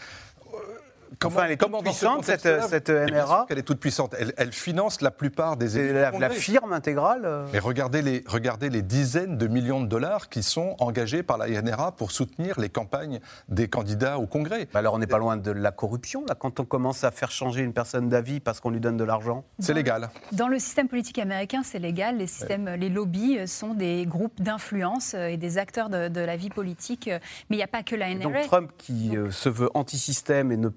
Comment, 1.19 1.43
elle 1.43 1.53
est 1.53 1.57
toute 1.57 1.83
puissante, 1.83 2.25
cette, 2.25 2.63
cette 2.69 2.91
NRA 2.91 3.47
Elle 3.49 3.59
est 3.59 3.63
toute 3.63 3.81
puissante. 3.81 4.15
Elle, 4.37 4.53
finance 4.53 5.01
la 5.01 5.11
plupart 5.11 5.57
des 5.57 5.79
élèves. 5.79 6.13
La, 6.19 6.29
la, 6.29 6.31
firme 6.31 6.73
intégrale 6.73 7.23
euh 7.25 7.47
Mais 7.53 7.59
regardez 7.59 8.03
les, 8.03 8.25
regardez 8.27 8.71
les 8.71 8.83
dizaines 8.83 9.39
de 9.39 9.47
millions 9.47 9.81
de 9.81 9.87
dollars 9.87 10.29
qui 10.29 10.43
sont 10.43 10.77
engagés 10.79 11.23
par 11.23 11.39
la 11.39 11.49
NRA 11.49 11.93
pour 11.93 12.11
soutenir 12.11 12.59
les 12.61 12.69
campagnes 12.69 13.21
des 13.49 13.69
candidats 13.69 14.19
au 14.19 14.27
Congrès. 14.27 14.69
alors 14.75 14.95
on 14.95 14.99
n'est 14.99 15.07
pas 15.07 15.19
loin 15.19 15.37
de 15.37 15.51
la 15.51 15.73
corruption, 15.73 16.25
là, 16.29 16.35
quand 16.35 16.61
on 16.61 16.65
commence 16.65 17.05
à 17.05 17.11
faire 17.11 17.31
changer 17.31 17.63
une 17.63 17.73
personne 17.73 18.09
d'avis 18.09 18.41
parce 18.41 18.61
qu'on 18.61 18.71
lui 18.71 18.81
donne 18.81 18.97
de 18.97 19.05
l'argent? 19.05 19.45
C'est 19.59 19.75
légal. 19.75 20.11
Dans 20.33 20.49
le 20.49 20.59
système 20.59 20.89
politique 20.89 21.19
américain, 21.19 21.63
c'est 21.65 21.79
légal. 21.79 22.19
Les, 22.19 22.27
systèmes, 22.27 22.69
les 22.69 22.89
lobbies 22.89 23.47
sont 23.47 23.75
des 23.75 24.07
groupes 24.07 24.41
d'influence 24.41 25.15
et 25.15 25.37
des 25.37 25.59
acteurs 25.59 25.89
de, 25.89 26.21
la 26.21 26.37
vie 26.37 26.51
politique. 26.51 27.09
Mais 27.51 27.57
il 27.57 27.59
n'y 27.59 27.63
a 27.63 27.69
pas 27.69 27.83
que 27.83 27.95
la 27.95 28.15
NRA. 28.15 28.23
Donc 28.23 28.43
Trump, 28.47 28.71
qui 28.79 29.17
euh, 29.17 29.31
se 29.31 29.49
veut 29.49 29.71
anti-système 29.75 30.53
et 30.53 30.57
ne 30.57 30.69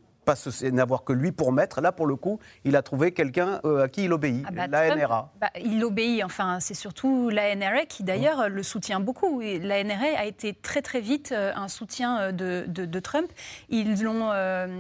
n'avoir 0.72 1.04
que 1.04 1.14
lui 1.14 1.32
pour 1.32 1.52
maître. 1.52 1.82
Là, 1.82 1.92
pour 1.92 2.06
le 2.06 2.16
coup, 2.16 2.40
il 2.66 2.76
a 2.76 2.82
trouvé 2.82 3.12
quelqu'un 3.12 3.60
euh, 3.66 3.84
à 3.84 3.90
qui 3.90 4.06
il 4.06 4.14
obéit, 4.14 4.46
ah 4.48 4.52
bah, 4.52 4.68
la 4.68 4.96
NRA. 4.96 5.34
Bah, 5.40 5.50
il 5.62 5.84
obéit, 5.84 6.24
enfin, 6.24 6.60
c'est 6.60 6.74
surtout 6.74 7.30
la 7.30 7.56
NRA 7.56 7.86
qui 7.86 8.04
d'ailleurs 8.04 8.50
le 8.50 8.64
soutient 8.64 9.00
beaucoup. 9.00 9.42
la 9.42 9.84
NRA 9.84 10.18
a 10.18 10.26
été 10.26 10.54
très 10.54 10.82
très 10.82 11.02
vite 11.02 11.32
euh, 11.32 11.52
un 11.56 11.68
soutien 11.68 12.20
euh, 12.20 12.32
de, 12.32 12.66
de, 12.68 13.00
Trump. 13.00 13.32
Ils 13.70 14.06
ont, 14.08 14.32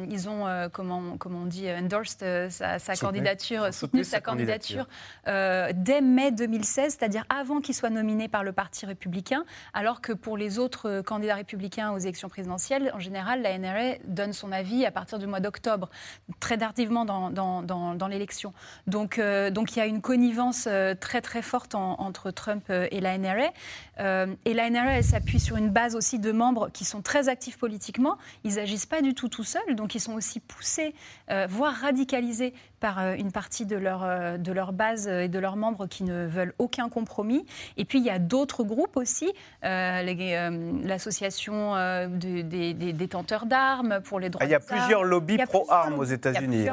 ils 0.09 0.29
ont 0.29 0.45
comment, 0.73 1.17
comment 1.17 1.39
on 1.43 1.45
dit, 1.45 1.71
endorsed 1.71 2.49
sa, 2.49 2.95
candidature, 2.95 3.73
soutenu 3.73 4.03
sa, 4.03 4.19
candidature, 4.19 4.87
dès 5.25 6.01
mai 6.01 6.31
2016, 6.31 6.97
c'est-à-dire 6.97 7.23
avant 7.29 7.61
qu'il 7.61 7.75
soit 7.75 7.89
nominé 7.89 8.27
par 8.27 8.43
le 8.43 8.51
Parti 8.51 8.85
républicain, 8.85 9.45
alors 9.73 10.01
que 10.01 10.11
pour 10.11 10.37
les 10.37 10.59
autres 10.59 11.01
candidats 11.01 11.35
républicains 11.35 11.91
aux 11.91 11.97
élections 11.97 12.29
présidentielles, 12.29 12.91
en 12.93 12.99
général, 12.99 13.41
la 13.41 13.57
NRA 13.57 13.97
donne 14.05 14.33
son 14.33 14.51
avis 14.51 14.85
à 14.85 14.91
partir 14.91 15.17
du 15.17 15.27
mois 15.27 15.38
d'octobre, 15.39 15.89
très 16.39 16.57
tardivement 16.57 17.05
dans, 17.05 17.29
dans, 17.31 18.07
l'élection. 18.07 18.53
Donc, 18.87 19.19
euh, 19.19 19.49
donc 19.49 19.75
il 19.75 19.79
y 19.79 19.81
a 19.81 19.85
une 19.85 20.01
connivence 20.01 20.67
euh, 20.67 20.95
très 20.95 21.21
très 21.21 21.41
forte 21.41 21.75
entre 21.75 22.31
Trump 22.31 22.63
euh, 22.69 22.87
et 22.91 22.99
la 22.99 23.17
NRA. 23.17 23.51
et 24.45 24.53
la 24.53 24.69
NRA, 24.69 25.01
s'appuie 25.01 25.39
sur 25.39 25.57
une 25.57 25.69
base 25.69 25.95
aussi 25.95 26.19
de 26.19 26.31
membres 26.31 26.69
qui 26.71 26.85
sont 26.85 27.01
très 27.01 27.29
actifs 27.29 27.57
politiquement. 27.57 28.17
Ils 28.43 28.55
n'agissent 28.55 28.85
pas 28.85 29.01
du 29.01 29.13
tout 29.13 29.29
tout 29.29 29.43
seuls, 29.43 29.75
donc 29.75 29.95
ils 29.95 29.99
sont 29.99 30.13
aussi 30.13 30.39
poussés, 30.39 30.93
voire 31.47 31.73
radicalisés 31.73 32.53
par 32.79 33.13
une 33.13 33.31
partie 33.31 33.65
de 33.65 33.75
leur, 33.75 34.37
de 34.37 34.51
leur 34.51 34.73
base 34.73 35.07
et 35.07 35.27
de 35.27 35.39
leurs 35.39 35.55
membres 35.55 35.87
qui 35.87 36.03
ne 36.03 36.25
veulent 36.25 36.53
aucun 36.57 36.89
compromis. 36.89 37.45
Et 37.77 37.85
puis 37.85 37.99
il 37.99 38.05
y 38.05 38.09
a 38.09 38.19
d'autres 38.19 38.63
groupes 38.63 38.97
aussi, 38.97 39.31
l'association 39.63 41.75
des, 42.07 42.93
détenteurs 42.93 43.45
d'armes 43.45 43.99
pour 44.03 44.19
les 44.19 44.29
droits. 44.29 44.43
Ah, 44.43 44.47
il 44.47 44.51
y 44.51 44.55
a 44.55 44.59
plusieurs 44.59 45.03
lobbies 45.03 45.37
pro-armes 45.37 45.99
aux 45.99 46.03
États-Unis. 46.03 46.67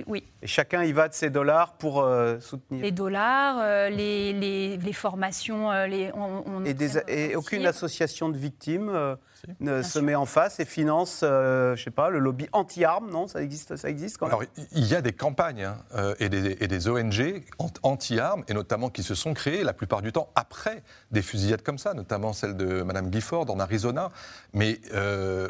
Euh, 0.00 0.04
oui. 0.06 0.24
Et 0.42 0.46
chacun 0.46 0.84
y 0.84 0.92
va 0.92 1.08
de 1.08 1.14
ses 1.14 1.30
dollars 1.30 1.74
pour 1.74 2.00
euh, 2.00 2.38
soutenir. 2.40 2.82
Les 2.82 2.92
dollars, 2.92 3.58
euh, 3.60 3.88
les, 3.88 4.32
les, 4.32 4.92
formations, 4.92 5.70
les, 5.86 6.10
on, 6.14 6.64
et, 6.64 7.36
aucune 7.36 7.66
association 7.66 8.28
de 8.28 8.36
victimes 8.36 9.16
ne 9.60 9.82
se 9.82 9.98
met 9.98 10.14
en 10.14 10.26
face 10.26 10.60
et 10.60 10.64
finance, 10.64 11.18
je 11.22 11.80
sais 11.82 11.90
pas, 11.90 12.10
le 12.10 12.18
lobby 12.18 12.48
anti-armes, 12.52 13.10
non 13.10 13.26
Ça 13.28 13.42
existe, 13.42 13.76
ça 13.76 13.88
existe 13.88 14.18
quand 14.18 14.26
même. 14.26 14.34
Alors, 14.34 14.44
il 14.72 14.86
y 14.86 14.94
a 14.94 15.02
des 15.02 15.12
campagnes 15.12 15.64
hein, 15.64 16.14
et, 16.18 16.28
des, 16.28 16.56
et, 16.60 16.68
des, 16.68 16.88
ONG 16.88 17.42
anti-armes, 17.82 18.44
et 18.48 18.54
notamment 18.54 18.90
qui 18.90 19.02
se 19.02 19.14
sont 19.14 19.34
créées 19.34 19.64
la 19.64 19.72
plupart 19.72 20.02
du 20.02 20.12
temps 20.12 20.30
après 20.34 20.82
des 21.10 21.22
fusillades 21.22 21.62
comme 21.62 21.78
ça, 21.78 21.94
notamment 21.94 22.32
celle 22.32 22.56
de 22.56 22.82
Mme 22.82 23.12
Gifford 23.12 23.50
en 23.50 23.60
Arizona, 23.60 24.10
mais 24.52 24.80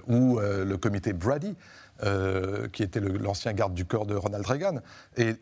ou 0.07 0.39
le 0.41 0.77
comité 0.77 1.13
Brady. 1.13 1.57
Euh, 2.03 2.67
qui 2.69 2.83
était 2.83 3.01
l'ancien 3.01 3.53
garde 3.53 3.75
du 3.75 3.85
corps 3.85 4.07
de 4.07 4.15
Ronald 4.15 4.47
Reagan. 4.47 4.81
Et 5.19 5.35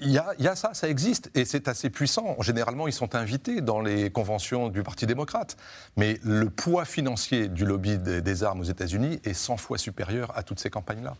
il 0.00 0.10
y, 0.10 0.18
a, 0.18 0.56
ça, 0.56 0.74
ça 0.74 0.88
existe, 0.88 1.30
et 1.36 1.44
c'est 1.44 1.68
assez 1.68 1.90
puissant. 1.90 2.34
Généralement, 2.40 2.88
ils 2.88 2.92
sont 2.92 3.14
invités 3.14 3.60
dans 3.60 3.80
les 3.80 4.10
conventions 4.10 4.68
du 4.68 4.82
Parti 4.82 5.06
démocrate. 5.06 5.56
Mais 5.96 6.18
le 6.24 6.50
poids 6.50 6.84
financier 6.84 7.46
du 7.46 7.64
lobby 7.64 7.98
des, 7.98 8.42
armes 8.42 8.60
aux 8.60 8.64
États-Unis 8.64 9.20
est 9.22 9.34
100 9.34 9.58
fois 9.58 9.78
supérieur 9.78 10.36
à 10.36 10.42
toutes 10.42 10.58
ces 10.58 10.70
campagnes-là. 10.70 11.14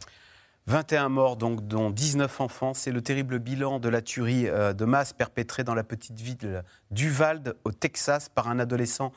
21 0.66 1.10
morts, 1.10 1.36
donc, 1.36 1.68
dont 1.68 1.90
19 1.90 2.40
enfants. 2.40 2.74
C'est 2.74 2.92
le 2.92 3.02
terrible 3.02 3.38
bilan 3.38 3.78
de 3.78 3.88
la 3.88 4.02
tuerie 4.02 4.48
euh, 4.48 4.72
de 4.72 4.84
masse 4.84 5.12
perpétrée 5.12 5.62
dans 5.62 5.74
la 5.74 5.84
petite 5.84 6.18
ville 6.18 6.64
d'Uvalde, 6.90 7.56
au 7.64 7.70
Texas, 7.70 8.28
par 8.28 8.48
un 8.48 8.58
adolescent 8.58 9.12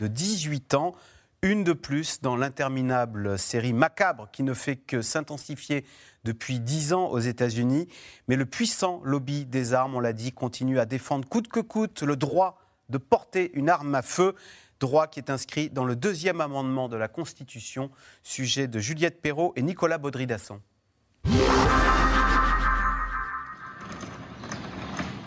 de 0.00 0.06
18 0.06 0.74
ans. 0.74 0.94
Une 1.42 1.64
de 1.64 1.72
plus 1.72 2.20
dans 2.20 2.36
l'interminable 2.36 3.38
série 3.38 3.72
macabre 3.72 4.28
qui 4.30 4.42
ne 4.42 4.52
fait 4.52 4.76
que 4.76 5.00
s'intensifier 5.00 5.86
depuis 6.22 6.60
dix 6.60 6.92
ans 6.92 7.06
aux 7.06 7.18
États-Unis. 7.18 7.88
Mais 8.28 8.36
le 8.36 8.44
puissant 8.44 9.00
lobby 9.04 9.46
des 9.46 9.72
armes, 9.72 9.94
on 9.94 10.00
l'a 10.00 10.12
dit, 10.12 10.32
continue 10.32 10.78
à 10.78 10.84
défendre 10.84 11.26
coûte 11.26 11.48
que 11.48 11.60
coûte 11.60 12.02
le 12.02 12.16
droit 12.16 12.58
de 12.90 12.98
porter 12.98 13.52
une 13.54 13.70
arme 13.70 13.94
à 13.94 14.02
feu, 14.02 14.34
droit 14.80 15.06
qui 15.06 15.18
est 15.18 15.30
inscrit 15.30 15.70
dans 15.70 15.86
le 15.86 15.96
deuxième 15.96 16.42
amendement 16.42 16.90
de 16.90 16.96
la 16.98 17.08
Constitution, 17.08 17.90
sujet 18.22 18.66
de 18.66 18.78
Juliette 18.78 19.22
Perrault 19.22 19.54
et 19.56 19.62
Nicolas 19.62 19.96
Baudry-Dasson. 19.96 20.60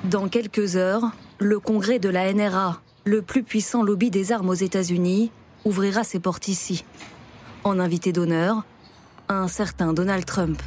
Dans 0.04 0.28
quelques 0.28 0.76
heures, 0.76 1.12
le 1.40 1.60
congrès 1.60 1.98
de 1.98 2.10
la 2.10 2.32
NRA, 2.32 2.82
le 3.04 3.24
plus 3.24 3.42
puissant 3.42 3.82
lobby 3.82 4.12
des 4.12 4.32
armes 4.32 4.50
aux 4.50 4.54
États-Unis, 4.54 5.32
ouvrira 5.66 6.04
ses 6.04 6.20
portes 6.20 6.48
ici, 6.48 6.86
en 7.64 7.80
invité 7.80 8.12
d'honneur, 8.12 8.64
un 9.30 9.48
certain 9.48 9.94
Donald 9.94 10.26
Trump. 10.26 10.62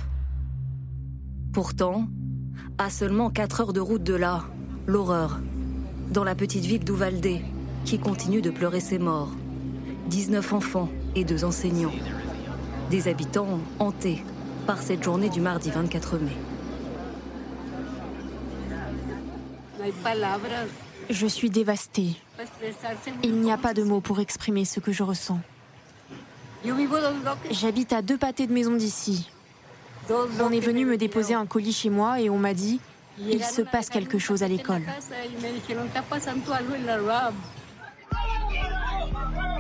Pourtant, 1.53 2.07
à 2.79 2.91
seulement 2.91 3.31
4 3.31 3.61
heures 3.61 3.73
de 3.73 3.81
route 3.81 4.03
de 4.03 4.15
là, 4.15 4.45
l'horreur, 4.87 5.41
dans 6.11 6.25
la 6.25 6.35
petite 6.35 6.65
ville 6.65 6.85
d'Uvalde, 6.85 7.41
qui 7.85 7.99
continue 7.99 8.43
de 8.43 8.51
pleurer 8.51 8.81
ses 8.81 8.99
morts. 8.99 9.31
19 10.09 10.53
enfants 10.53 10.89
et 11.15 11.25
deux 11.25 11.45
enseignants. 11.45 11.95
Des 12.91 13.09
habitants 13.09 13.61
hantés 13.79 14.23
par 14.67 14.83
cette 14.83 15.03
journée 15.03 15.29
du 15.29 15.41
mardi 15.41 15.71
24 15.71 16.19
mai. 16.19 16.37
Je 21.11 21.27
suis 21.27 21.51
dévastée. 21.51 22.17
Il 23.23 23.41
n'y 23.41 23.53
a 23.53 23.57
pas 23.57 23.75
de 23.75 23.83
mots 23.83 24.01
pour 24.01 24.21
exprimer 24.21 24.65
ce 24.65 24.81
que 24.81 24.93
je 24.93 25.03
ressens. 25.03 25.41
J'habite 27.51 27.93
à 27.93 28.03
deux 28.03 28.19
pâtés 28.19 28.47
de 28.47 28.53
maison 28.53 28.75
d'ici. 28.75 29.31
On 30.41 30.51
est 30.51 30.61
venu 30.61 30.85
me 30.85 30.97
déposer 30.97 31.35
un 31.35 31.47
colis 31.47 31.73
chez 31.73 31.91
moi 31.91 32.21
et 32.21 32.31
on 32.31 32.39
m'a 32.39 32.55
dit 32.55 32.81
il 33.19 33.43
se 33.43 33.63
passe 33.63 33.89
quelque 33.89 34.19
chose 34.19 34.43
à 34.43 34.49
l'école. 34.49 34.83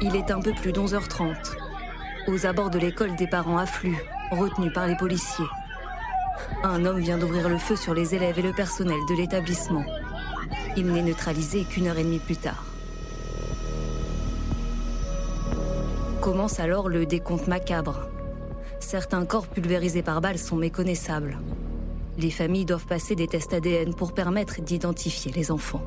Il 0.02 0.14
est 0.14 0.30
un 0.30 0.40
peu 0.40 0.52
plus 0.52 0.72
d'11h30. 0.72 1.35
Aux 2.28 2.46
abords 2.46 2.70
de 2.70 2.78
l'école, 2.78 3.16
des 3.16 3.26
parents 3.26 3.56
affluent, 3.56 3.96
retenus 4.30 4.72
par 4.72 4.87
les 4.87 4.96
policiers. 4.96 5.46
Un 6.62 6.85
homme 6.85 6.98
vient 6.98 7.18
d'ouvrir 7.18 7.48
le 7.48 7.59
feu 7.59 7.76
sur 7.76 7.94
les 7.94 8.14
élèves 8.14 8.38
et 8.38 8.42
le 8.42 8.52
personnel 8.52 8.98
de 9.09 9.14
l'établissement. 9.14 9.85
Il 10.76 10.87
n'est 10.92 11.02
neutralisé 11.02 11.64
qu'une 11.64 11.87
heure 11.87 11.98
et 11.98 12.04
demie 12.04 12.18
plus 12.18 12.37
tard. 12.37 12.64
Commence 16.20 16.61
alors 16.61 16.88
le 16.88 17.06
décompte 17.06 17.46
macabre. 17.46 18.09
Certains 18.80 19.24
corps 19.24 19.46
pulvérisés 19.46 20.02
par 20.02 20.20
balles 20.20 20.38
sont 20.38 20.56
méconnaissables. 20.56 21.38
Les 22.18 22.30
familles 22.30 22.64
doivent 22.64 22.87
passer 22.87 23.14
des 23.14 23.26
tests 23.26 23.52
ADN 23.52 23.94
pour 23.94 24.12
permettre 24.12 24.61
d'identifier 24.61 25.32
les 25.32 25.50
enfants. 25.50 25.82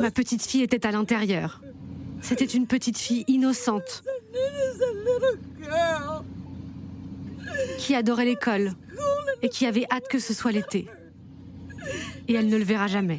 Ma 0.00 0.10
petite 0.10 0.44
fille 0.44 0.62
était 0.62 0.86
à 0.86 0.90
l'intérieur. 0.90 1.60
C'était 2.20 2.44
une 2.44 2.66
petite 2.66 2.98
fille 2.98 3.24
innocente 3.28 4.02
qui 7.78 7.94
adorait 7.94 8.24
l'école 8.24 8.72
et 9.42 9.48
qui 9.48 9.66
avait 9.66 9.86
hâte 9.90 10.08
que 10.08 10.18
ce 10.18 10.34
soit 10.34 10.52
l'été. 10.52 10.86
Et 12.30 12.34
elle 12.34 12.48
ne 12.48 12.56
le 12.56 12.62
verra 12.62 12.86
jamais. 12.86 13.18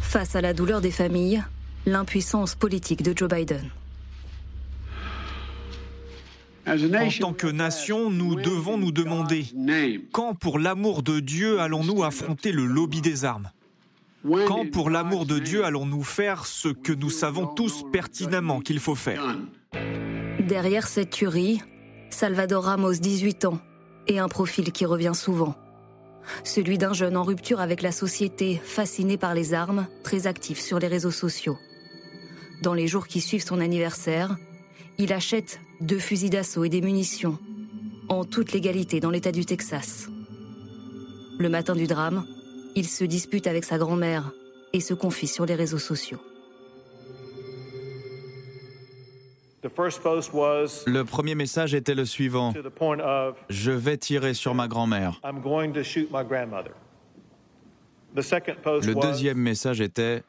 Face 0.00 0.34
à 0.34 0.40
la 0.40 0.54
douleur 0.54 0.80
des 0.80 0.90
familles, 0.90 1.44
l'impuissance 1.84 2.54
politique 2.54 3.02
de 3.02 3.12
Joe 3.14 3.28
Biden. 3.28 3.68
En 6.66 6.76
tant 7.20 7.34
que 7.34 7.46
nation, 7.46 8.08
nous 8.08 8.36
devons 8.36 8.78
nous 8.78 8.90
demander 8.90 9.44
quand, 10.12 10.34
pour 10.34 10.58
l'amour 10.58 11.02
de 11.02 11.20
Dieu, 11.20 11.60
allons-nous 11.60 12.02
affronter 12.02 12.52
le 12.52 12.64
lobby 12.64 13.02
des 13.02 13.26
armes? 13.26 13.50
Quand, 14.46 14.70
pour 14.70 14.88
l'amour 14.88 15.26
de 15.26 15.38
Dieu, 15.38 15.66
allons-nous 15.66 16.04
faire 16.04 16.46
ce 16.46 16.68
que 16.68 16.94
nous 16.94 17.10
savons 17.10 17.46
tous 17.46 17.84
pertinemment 17.92 18.60
qu'il 18.60 18.80
faut 18.80 18.94
faire? 18.94 19.36
Derrière 20.40 20.88
cette 20.88 21.10
tuerie, 21.10 21.60
Salvador 22.08 22.64
Ramos, 22.64 22.94
18 22.94 23.44
ans, 23.44 23.58
et 24.06 24.18
un 24.18 24.28
profil 24.28 24.72
qui 24.72 24.86
revient 24.86 25.12
souvent. 25.14 25.54
Celui 26.44 26.78
d'un 26.78 26.92
jeune 26.92 27.16
en 27.16 27.22
rupture 27.22 27.60
avec 27.60 27.82
la 27.82 27.92
société, 27.92 28.60
fasciné 28.62 29.16
par 29.16 29.34
les 29.34 29.54
armes, 29.54 29.86
très 30.02 30.26
actif 30.26 30.60
sur 30.60 30.78
les 30.78 30.88
réseaux 30.88 31.10
sociaux. 31.10 31.58
Dans 32.62 32.74
les 32.74 32.88
jours 32.88 33.06
qui 33.06 33.20
suivent 33.20 33.44
son 33.44 33.60
anniversaire, 33.60 34.36
il 34.98 35.12
achète 35.12 35.60
deux 35.80 35.98
fusils 35.98 36.30
d'assaut 36.30 36.64
et 36.64 36.68
des 36.68 36.80
munitions, 36.80 37.38
en 38.08 38.24
toute 38.24 38.52
légalité 38.52 39.00
dans 39.00 39.10
l'État 39.10 39.32
du 39.32 39.44
Texas. 39.44 40.08
Le 41.38 41.48
matin 41.48 41.74
du 41.74 41.86
drame, 41.86 42.26
il 42.74 42.86
se 42.88 43.04
dispute 43.04 43.46
avec 43.46 43.64
sa 43.64 43.78
grand-mère 43.78 44.32
et 44.72 44.80
se 44.80 44.94
confie 44.94 45.28
sur 45.28 45.46
les 45.46 45.54
réseaux 45.54 45.78
sociaux. 45.78 46.20
Le 49.62 51.02
premier 51.02 51.34
message 51.34 51.74
était 51.74 51.94
le 51.94 52.04
suivant. 52.04 52.52
Je 53.48 53.70
vais 53.70 53.96
tirer 53.96 54.34
sur 54.34 54.54
ma 54.54 54.68
grand-mère. 54.68 55.20
Le 58.14 58.94
deuxième 58.94 59.38
message 59.38 59.80
était 59.80 60.22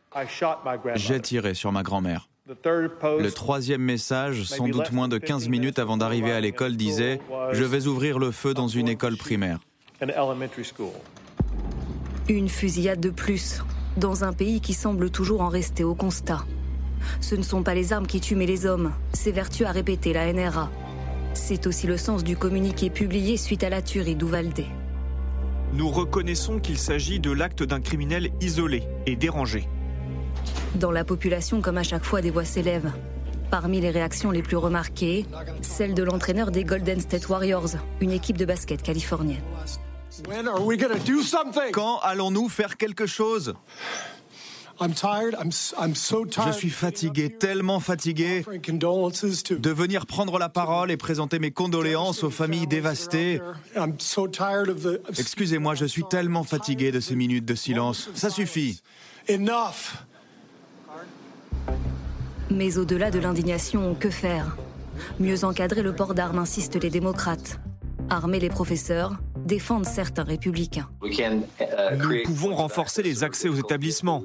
J'ai 0.96 1.20
tiré 1.20 1.54
sur 1.54 1.72
ma 1.72 1.84
grand-mère. 1.84 2.28
Le 2.48 3.30
troisième 3.30 3.82
message, 3.82 4.44
sans 4.44 4.68
doute 4.68 4.92
moins 4.92 5.08
de 5.08 5.20
15 5.20 5.50
minutes 5.50 5.78
avant 5.78 5.98
d'arriver 5.98 6.32
à 6.32 6.40
l'école, 6.40 6.76
disait⁇ 6.76 7.20
Je 7.54 7.64
vais 7.64 7.86
ouvrir 7.86 8.18
le 8.18 8.32
feu 8.32 8.56
dans 8.56 8.68
une 8.68 8.90
école 8.90 9.18
primaire⁇ 9.18 9.60
Une 12.28 12.50
fusillade 12.50 13.00
de 13.00 13.10
plus, 13.12 13.64
dans 13.98 14.24
un 14.24 14.34
pays 14.34 14.62
qui 14.62 14.74
semble 14.74 15.12
toujours 15.12 15.42
en 15.42 15.50
rester 15.50 15.84
au 15.84 15.94
constat. 15.94 16.44
Ce 17.22 17.36
ne 17.36 17.44
sont 17.44 17.64
pas 17.64 17.74
les 17.74 17.94
armes 17.94 18.08
qui 18.08 18.20
tuent 18.20 18.36
mais 18.36 18.46
les 18.46 18.66
hommes, 18.66 18.94
s'évertue 19.14 19.66
à 19.66 19.72
répéter 19.72 20.14
la 20.14 20.32
NRA. 20.32 20.70
C'est 21.34 21.68
aussi 21.68 21.88
le 21.88 21.98
sens 21.98 22.24
du 22.24 22.36
communiqué 22.36 22.90
publié 22.90 23.38
suite 23.38 23.64
à 23.64 23.70
la 23.70 23.82
tuerie 23.82 24.16
d'Uvalde. 24.16 24.66
Nous 25.74 25.90
reconnaissons 25.90 26.60
qu'il 26.60 26.78
s'agit 26.78 27.20
de 27.20 27.32
l'acte 27.32 27.64
d'un 27.64 27.80
criminel 27.80 28.32
isolé 28.42 28.84
et 29.06 29.16
dérangé. 29.16 29.68
Dans 30.76 30.92
la 30.92 31.04
population, 31.04 31.62
comme 31.62 31.78
à 31.78 31.84
chaque 31.84 32.04
fois, 32.04 32.22
des 32.22 32.32
voix 32.32 32.46
s'élèvent. 32.46 32.92
Parmi 33.52 33.82
les 33.82 33.90
réactions 33.90 34.32
les 34.32 34.44
plus 34.44 34.58
remarquées, 34.58 35.26
celle 35.62 35.94
de 35.94 36.04
l'entraîneur 36.04 36.52
des 36.52 36.64
Golden 36.64 37.00
State 37.00 37.28
Warriors, 37.30 37.70
une 38.02 38.12
équipe 38.12 38.38
de 38.38 38.46
basket 38.46 38.82
californienne. 38.82 39.42
Quand 41.72 42.00
allons-nous 42.00 42.50
faire 42.50 42.78
quelque 42.78 43.06
chose? 43.06 43.54
Je 44.82 46.52
suis 46.52 46.70
fatigué, 46.70 47.30
tellement 47.30 47.80
fatigué, 47.80 48.46
de 48.46 49.70
venir 49.70 50.06
prendre 50.06 50.40
la 50.40 50.50
parole 50.50 50.92
et 50.92 50.98
présenter 50.98 51.40
mes 51.40 51.52
condoléances 51.52 52.24
aux 52.24 52.30
familles 52.30 52.68
dévastées. 52.68 53.42
Excusez-moi, 55.18 55.76
je 55.76 55.86
suis 55.86 56.04
tellement 56.10 56.44
fatigué 56.44 56.92
de 56.92 57.00
ces 57.00 57.16
minutes 57.16 57.46
de 57.46 57.56
silence. 57.56 58.10
Ça 58.14 58.30
suffit. 58.30 58.82
Mais 62.52 62.78
au-delà 62.78 63.12
de 63.12 63.20
l'indignation, 63.20 63.96
que 63.96 64.10
faire? 64.10 64.58
Mieux 65.20 65.44
encadrer 65.44 65.82
le 65.82 65.94
port 65.94 66.14
d'armes, 66.14 66.40
insistent 66.40 66.82
les 66.82 66.90
démocrates. 66.90 67.60
Armer 68.10 68.40
les 68.40 68.50
professeurs, 68.50 69.20
défendre 69.46 69.86
certains 69.86 70.24
républicains. 70.24 70.90
Nous 71.98 72.24
pouvons 72.24 72.56
renforcer 72.56 73.04
les 73.04 73.24
accès 73.24 73.50
aux 73.50 73.56
établissements. 73.56 74.24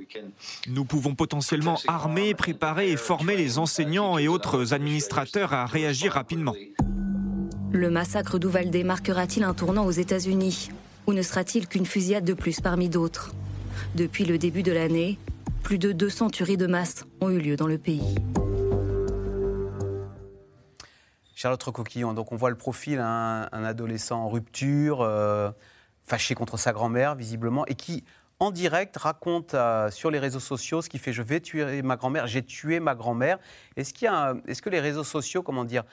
Nous 0.69 0.85
pouvons 0.85 1.15
potentiellement 1.15 1.79
armer, 1.87 2.35
préparer 2.35 2.91
et 2.91 2.97
former 2.97 3.37
les 3.37 3.59
enseignants 3.59 4.19
et 4.19 4.29
autres 4.29 4.73
administrateurs 4.73 5.53
à 5.53 5.67
réagir 5.67 6.13
rapidement. 6.13 6.55
Le 7.73 7.91
massacre 7.91 8.39
d'Uvalde 8.39 8.77
marquera-t-il 8.85 9.45
un 9.45 9.55
tournant 9.55 9.85
aux 9.85 9.91
États-Unis? 9.91 10.71
Ou 11.07 11.13
ne 11.13 11.23
sera-t-il 11.23 11.67
qu'une 11.67 11.87
fusillade 11.87 12.25
de 12.25 12.35
plus 12.35 12.61
parmi 12.61 12.89
d'autres? 12.89 13.33
Depuis 13.97 14.25
le 14.25 14.39
début 14.39 14.63
de 14.63 14.73
l'année, 14.73 15.19
plus 15.63 15.79
de 15.79 15.93
200 15.93 16.31
tueries 16.31 16.57
de 16.57 16.67
masse 16.67 17.05
ont 17.21 17.31
eu 17.31 17.39
lieu 17.39 17.57
dans 17.57 17.67
le 17.67 17.79
pays. 17.79 18.15
Charlotte 21.45 21.63
Coquillon, 21.63 22.15
donc 22.15 22.33
on 22.33 22.37
voit 22.37 22.49
le 22.49 22.57
profil, 22.57 23.01
hein, 23.01 23.51
un 23.53 23.65
adolescent 23.65 24.19
en 24.19 24.29
rupture, 24.31 25.03
euh, 25.03 25.51
fâché 26.03 26.35
contre 26.35 26.57
sa 26.57 26.73
grand-mère 26.73 27.17
visiblement, 27.17 27.67
et 27.67 27.75
qui 27.75 28.03
en 28.41 28.51
direct 28.51 28.97
raconte 28.97 29.53
euh, 29.53 29.91
sur 29.91 30.11
les 30.11 30.19
réseaux 30.19 30.41
sociaux 30.41 30.81
ce 30.81 30.89
qui 30.89 30.99
fait 30.99 31.13
je 31.13 31.21
vais 31.21 31.41
tuer 31.41 31.83
ma 31.83 31.97
grand-mère, 31.97 32.27
j'ai 32.27 32.43
tué 32.43 32.81
ma 32.81 32.95
grand-mère. 32.95 33.39
Est-ce 33.77 33.93
est-ce 34.47 34.63
que 34.63 34.71
les 34.71 34.81
réseaux 34.81 35.05
sociaux, 35.05 35.43
comment 35.43 35.67
dire, 35.67 35.85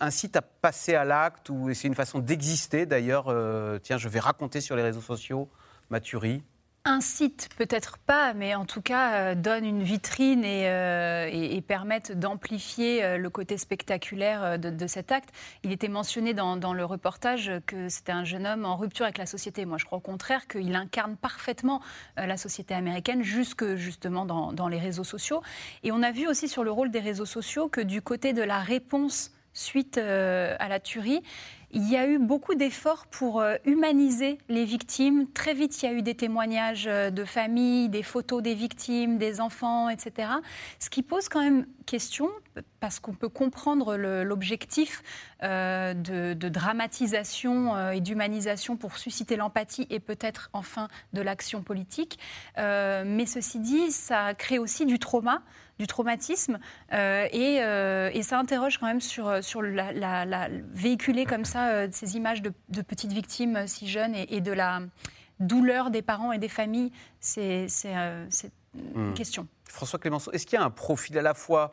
incitent 0.00 0.36
à 0.36 0.42
passer 0.42 0.94
à 0.94 1.04
l'acte 1.04 1.50
ou 1.50 1.74
c'est 1.74 1.88
une 1.88 1.94
façon 1.94 2.18
d'exister 2.18 2.86
d'ailleurs 2.86 3.26
euh, 3.28 3.78
Tiens, 3.78 3.98
je 3.98 4.08
vais 4.08 4.20
raconter 4.20 4.62
sur 4.62 4.74
les 4.74 4.82
réseaux 4.82 5.02
sociaux 5.02 5.50
ma 5.90 6.00
tuerie 6.00 6.42
incite 6.84 7.50
peut-être 7.56 7.98
pas, 7.98 8.32
mais 8.32 8.54
en 8.54 8.64
tout 8.64 8.80
cas 8.80 9.12
euh, 9.12 9.34
donne 9.34 9.64
une 9.64 9.82
vitrine 9.82 10.44
et, 10.44 10.64
euh, 10.66 11.60
d'amplifier 12.14 13.04
euh, 13.04 13.18
le 13.18 13.30
côté 13.30 13.58
spectaculaire 13.58 14.58
de, 14.58 14.86
cet 14.86 15.12
acte. 15.12 15.30
Il 15.62 15.72
était 15.72 15.88
mentionné 15.88 16.34
dans, 16.34 16.72
le 16.72 16.84
reportage 16.84 17.52
que 17.66 17.88
c'était 17.88 18.12
un 18.12 18.24
jeune 18.24 18.46
homme 18.46 18.64
en 18.64 18.76
rupture 18.76 19.04
avec 19.04 19.18
la 19.18 19.26
société. 19.26 19.66
Moi, 19.66 19.78
je 19.78 19.84
crois 19.84 19.98
au 19.98 20.00
contraire 20.00 20.46
qu'il 20.46 20.74
incarne 20.74 21.16
parfaitement 21.16 21.80
la 22.16 22.36
société 22.36 22.74
américaine, 22.74 23.22
jusque 23.22 23.74
justement 23.74 24.24
dans 24.24 24.68
les 24.68 24.78
réseaux 24.78 25.04
sociaux. 25.04 25.42
Et 25.82 25.92
on 25.92 26.02
a 26.02 26.10
vu 26.10 26.26
aussi 26.26 26.48
sur 26.48 26.64
le 26.64 26.70
rôle 26.70 26.90
des 26.90 27.00
réseaux 27.00 27.26
sociaux 27.26 27.68
que 27.68 27.80
du 27.80 28.02
côté 28.02 28.32
de 28.32 28.42
la 28.42 28.58
réponse 28.58 29.32
suite 29.52 29.98
à 29.98 30.68
la 30.68 30.80
tuerie, 30.80 31.22
il 31.72 31.88
y 31.88 31.96
a 31.96 32.06
eu 32.06 32.18
beaucoup 32.18 32.54
d'efforts 32.54 33.06
pour 33.06 33.40
euh, 33.40 33.56
humaniser 33.64 34.38
les 34.48 34.64
victimes. 34.64 35.30
Très 35.32 35.54
vite, 35.54 35.80
il 35.82 35.86
y 35.86 35.88
a 35.88 35.92
eu 35.92 36.02
des 36.02 36.14
témoignages 36.14 36.86
euh, 36.88 37.10
de 37.10 37.24
familles, 37.24 37.88
des 37.88 38.02
photos 38.02 38.42
des 38.42 38.54
victimes, 38.54 39.18
des 39.18 39.40
enfants, 39.40 39.88
etc. 39.88 40.28
Ce 40.80 40.90
qui 40.90 41.02
pose 41.02 41.28
quand 41.28 41.42
même 41.42 41.66
question, 41.86 42.28
parce 42.80 42.98
qu'on 42.98 43.14
peut 43.14 43.28
comprendre 43.28 43.96
l'objectif 43.96 45.02
euh, 45.42 45.94
de, 45.94 46.48
dramatisation 46.48 47.90
et 47.90 48.00
d'humanisation 48.00 48.76
pour 48.76 48.98
susciter 48.98 49.36
l'empathie 49.36 49.86
et 49.90 50.00
peut-être 50.00 50.50
enfin 50.52 50.88
de 51.12 51.22
l'action 51.22 51.62
politique. 51.62 52.18
mais 52.56 53.26
ceci 53.26 53.60
dit, 53.60 53.92
ça 53.92 54.34
crée 54.34 54.58
aussi 54.58 54.86
du 54.86 54.98
trauma 54.98 55.42
du 55.80 55.86
traumatisme 55.88 56.58
et, 56.92 57.58
ça 58.22 58.38
interroge 58.38 58.78
quand 58.78 58.86
même 58.86 59.00
sur, 59.00 59.42
sur 59.42 59.62
la, 59.62 59.92
la 59.92 60.48
véhiculer 60.72 61.24
comme 61.24 61.44
ça 61.44 61.70
euh, 61.80 61.88
ces 61.92 62.16
images 62.16 62.42
de, 62.42 62.52
petites 62.82 63.12
victimes 63.12 63.56
euh, 63.56 63.66
si 63.66 63.88
jeunes 63.88 64.14
et, 64.14 64.40
de 64.40 64.52
la 64.52 64.80
douleur 65.38 65.90
des 65.90 66.02
parents 66.02 66.32
et 66.32 66.38
des 66.38 66.48
familles, 66.48 66.92
c'est 67.18 67.66
euh, 67.86 68.26
une 68.74 69.10
hmm. 69.10 69.14
question. 69.14 69.48
François 69.64 69.98
Clémenceau, 69.98 70.30
est-ce 70.32 70.46
qu'il 70.46 70.58
y 70.58 70.62
a 70.62 70.64
un 70.64 70.70
profil 70.70 71.18
à 71.18 71.22
la 71.22 71.34
fois 71.34 71.72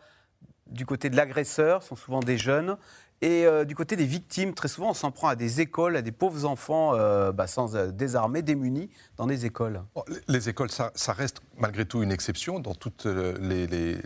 du 0.67 0.85
côté 0.85 1.09
de 1.09 1.15
l'agresseur, 1.15 1.83
sont 1.83 1.95
souvent 1.95 2.19
des 2.19 2.37
jeunes, 2.37 2.77
et 3.21 3.45
du 3.65 3.75
côté 3.75 3.95
des 3.95 4.05
victimes, 4.05 4.53
très 4.53 4.67
souvent, 4.67 4.91
on 4.91 4.93
s'en 4.93 5.11
prend 5.11 5.27
à 5.27 5.35
des 5.35 5.61
écoles, 5.61 5.95
à 5.95 6.01
des 6.01 6.11
pauvres 6.11 6.45
enfants 6.45 6.91
bah, 7.31 7.47
sans 7.47 7.73
désarmés, 7.89 8.41
démunis, 8.41 8.89
dans 9.17 9.25
des 9.25 9.45
écoles. 9.45 9.81
les 10.27 10.49
écoles, 10.49 10.69
ça, 10.71 10.91
reste 11.13 11.41
malgré 11.57 11.85
tout 11.85 12.03
une 12.03 12.11
exception 12.11 12.59
dans 12.59 12.75
toutes 12.75 13.05
les. 13.05 13.65
les, 13.67 13.97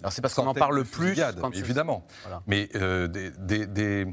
Alors 0.00 0.12
c'est 0.12 0.20
parce 0.22 0.34
qu'on 0.34 0.46
en 0.46 0.54
parle 0.54 0.84
plus, 0.84 1.18
évidemment. 1.54 2.06
Mais 2.46 2.68
des, 2.68 3.66
des 3.66 4.06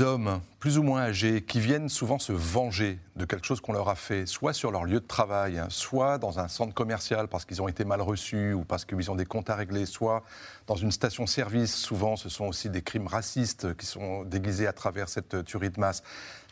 hommes 0.00 0.40
plus 0.60 0.78
ou 0.78 0.82
moins 0.82 1.02
âgés 1.02 1.42
qui 1.42 1.60
viennent 1.60 1.88
souvent 1.88 2.18
se 2.18 2.32
venger 2.32 2.98
de 3.16 3.24
quelque 3.24 3.46
chose 3.46 3.60
qu'on 3.60 3.72
leur 3.72 3.88
a 3.88 3.96
fait, 3.96 4.24
soit 4.24 4.52
sur 4.52 4.70
leur 4.70 4.84
lieu 4.84 5.00
de 5.00 5.06
travail, 5.06 5.60
soit 5.68 6.18
dans 6.18 6.38
un 6.38 6.48
centre 6.48 6.72
commercial 6.72 7.28
parce 7.28 7.44
qu'ils 7.44 7.60
ont 7.60 7.68
été 7.68 7.84
mal 7.84 8.00
reçus 8.00 8.52
ou 8.52 8.64
parce 8.64 8.84
qu'ils 8.84 9.10
ont 9.10 9.16
des 9.16 9.26
comptes 9.26 9.50
à 9.50 9.56
régler, 9.56 9.84
soit 9.84 10.22
dans 10.66 10.76
une 10.76 10.92
station-service. 10.92 11.74
Souvent, 11.74 12.16
ce 12.16 12.28
sont 12.28 12.46
aussi 12.46 12.70
des 12.70 12.82
crimes 12.82 13.08
racistes 13.08 13.76
qui 13.76 13.86
sont 13.86 14.24
déguisés 14.24 14.66
à 14.66 14.72
travers 14.72 15.08
cette 15.08 15.44
tuerie 15.44 15.70
de 15.70 15.80
masse. 15.80 16.02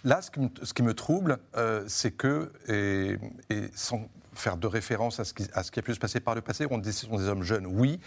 Là, 0.04 0.20
ce 0.20 0.30
qui 0.72 0.82
me, 0.82 0.94
trouble, 0.94 1.38
euh, 1.56 1.84
c'est 1.86 2.10
que, 2.10 2.50
et, 2.68 3.18
sans 3.74 4.08
faire 4.34 4.56
de 4.56 4.66
référence 4.66 5.20
à 5.20 5.24
ce, 5.24 5.32
qui, 5.32 5.44
a 5.54 5.82
pu 5.82 5.94
se 5.94 6.00
passer 6.00 6.18
par 6.18 6.34
le 6.34 6.40
passé, 6.40 6.66
on 6.70 6.78
dit 6.78 6.92
ce 6.92 7.06
sont 7.06 7.18
des 7.18 7.28
hommes 7.28 7.44
jeunes, 7.44 7.66
oui, 7.66 8.00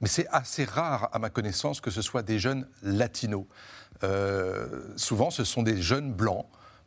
mais 0.00 0.08
c'est 0.08 0.28
assez 0.28 0.64
rare, 0.64 1.08
à 1.12 1.18
ma 1.18 1.28
connaissance, 1.28 1.80
que 1.80 1.90
ce 1.90 2.02
soit 2.02 2.22
des 2.22 2.38
jeunes 2.38 2.68
latinos. 2.82 3.46
Euh, 4.02 4.66
souvent, 4.96 5.30
ce 5.30 5.44
sont 5.44 5.62
des 5.62 5.80
jeunes 5.80 6.12
blancs. 6.12 6.46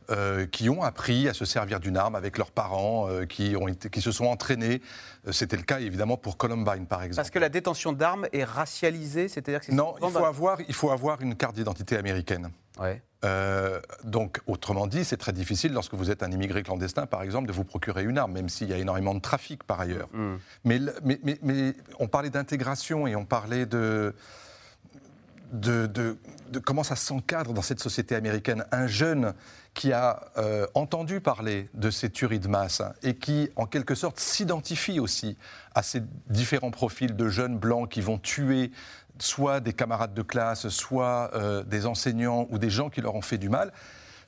Euh, 0.09 0.45
qui 0.45 0.69
ont 0.69 0.83
appris 0.83 1.29
à 1.29 1.33
se 1.33 1.45
servir 1.45 1.79
d'une 1.79 1.95
arme 1.95 2.15
avec 2.15 2.37
leurs 2.37 2.51
parents, 2.51 3.07
euh, 3.07 3.23
qui, 3.23 3.55
ont 3.55 3.69
été, 3.69 3.89
qui 3.89 4.01
se 4.01 4.11
sont 4.11 4.25
entraînés. 4.25 4.81
C'était 5.31 5.55
le 5.55 5.63
cas 5.63 5.79
évidemment 5.79 6.17
pour 6.17 6.35
Columbine, 6.35 6.87
par 6.87 7.03
exemple. 7.03 7.15
Parce 7.23 7.29
que 7.29 7.39
la 7.39 7.47
détention 7.47 7.93
d'armes 7.93 8.27
est 8.33 8.43
racialisée, 8.43 9.29
c'est-à-dire 9.29 9.61
que 9.61 9.71
non, 9.71 9.95
il 10.03 10.09
faut 10.09 10.25
avoir, 10.25 10.59
il 10.67 10.73
faut 10.73 10.91
avoir 10.91 11.21
une 11.21 11.35
carte 11.37 11.55
d'identité 11.55 11.95
américaine. 11.95 12.49
Ouais. 12.81 13.01
donc, 14.03 14.41
autrement 14.45 14.87
dit, 14.87 15.05
c'est 15.05 15.15
très 15.15 15.31
difficile 15.31 15.71
lorsque 15.71 15.93
vous 15.93 16.11
êtes 16.11 16.21
un 16.21 16.31
immigré 16.31 16.63
clandestin, 16.63 17.05
par 17.05 17.23
exemple, 17.23 17.47
de 17.47 17.53
vous 17.53 17.63
procurer 17.63 18.03
une 18.03 18.17
arme, 18.17 18.33
même 18.33 18.49
s'il 18.49 18.67
y 18.67 18.73
a 18.73 18.77
énormément 18.77 19.15
de 19.15 19.21
trafic 19.21 19.63
par 19.63 19.79
ailleurs. 19.79 20.09
Mm. 20.11 20.35
Mais, 20.65 20.79
mais, 21.01 21.19
mais, 21.23 21.39
mais, 21.41 21.75
on 21.99 22.09
parlait 22.09 22.29
d'intégration 22.29 23.07
et 23.07 23.15
on 23.15 23.23
parlait 23.23 23.65
de 23.65 24.13
de, 25.53 26.17
comment 26.65 26.83
ça 26.83 26.95
s'encadre 26.95 27.53
dans 27.53 27.61
cette 27.61 27.79
société 27.79 28.15
américaine. 28.15 28.65
Un 28.71 28.87
jeune 28.87 29.33
qui 29.73 29.93
a 29.93 30.31
euh, 30.37 30.67
entendu 30.73 31.21
parler 31.21 31.69
de 31.73 31.89
ces 31.89 32.09
tueries 32.09 32.39
de 32.39 32.47
masse 32.47 32.81
et 33.01 33.15
qui, 33.15 33.49
en 33.55 33.65
quelque 33.65 33.95
sorte, 33.95 34.19
s'identifie 34.19 34.99
aussi 34.99 35.37
à 35.75 35.83
ces 35.83 36.01
différents 36.27 36.71
profils 36.71 37.15
de 37.15 37.29
jeunes 37.29 37.57
blancs 37.57 37.89
qui 37.89 38.01
vont 38.01 38.17
tuer 38.17 38.71
soit 39.19 39.59
des 39.59 39.73
camarades 39.73 40.13
de 40.13 40.23
classe, 40.23 40.67
soit 40.69 41.31
euh, 41.35 41.63
des 41.63 41.85
enseignants 41.85 42.47
ou 42.49 42.57
des 42.57 42.69
gens 42.69 42.89
qui 42.89 43.01
leur 43.01 43.15
ont 43.15 43.21
fait 43.21 43.37
du 43.37 43.49
mal. 43.49 43.71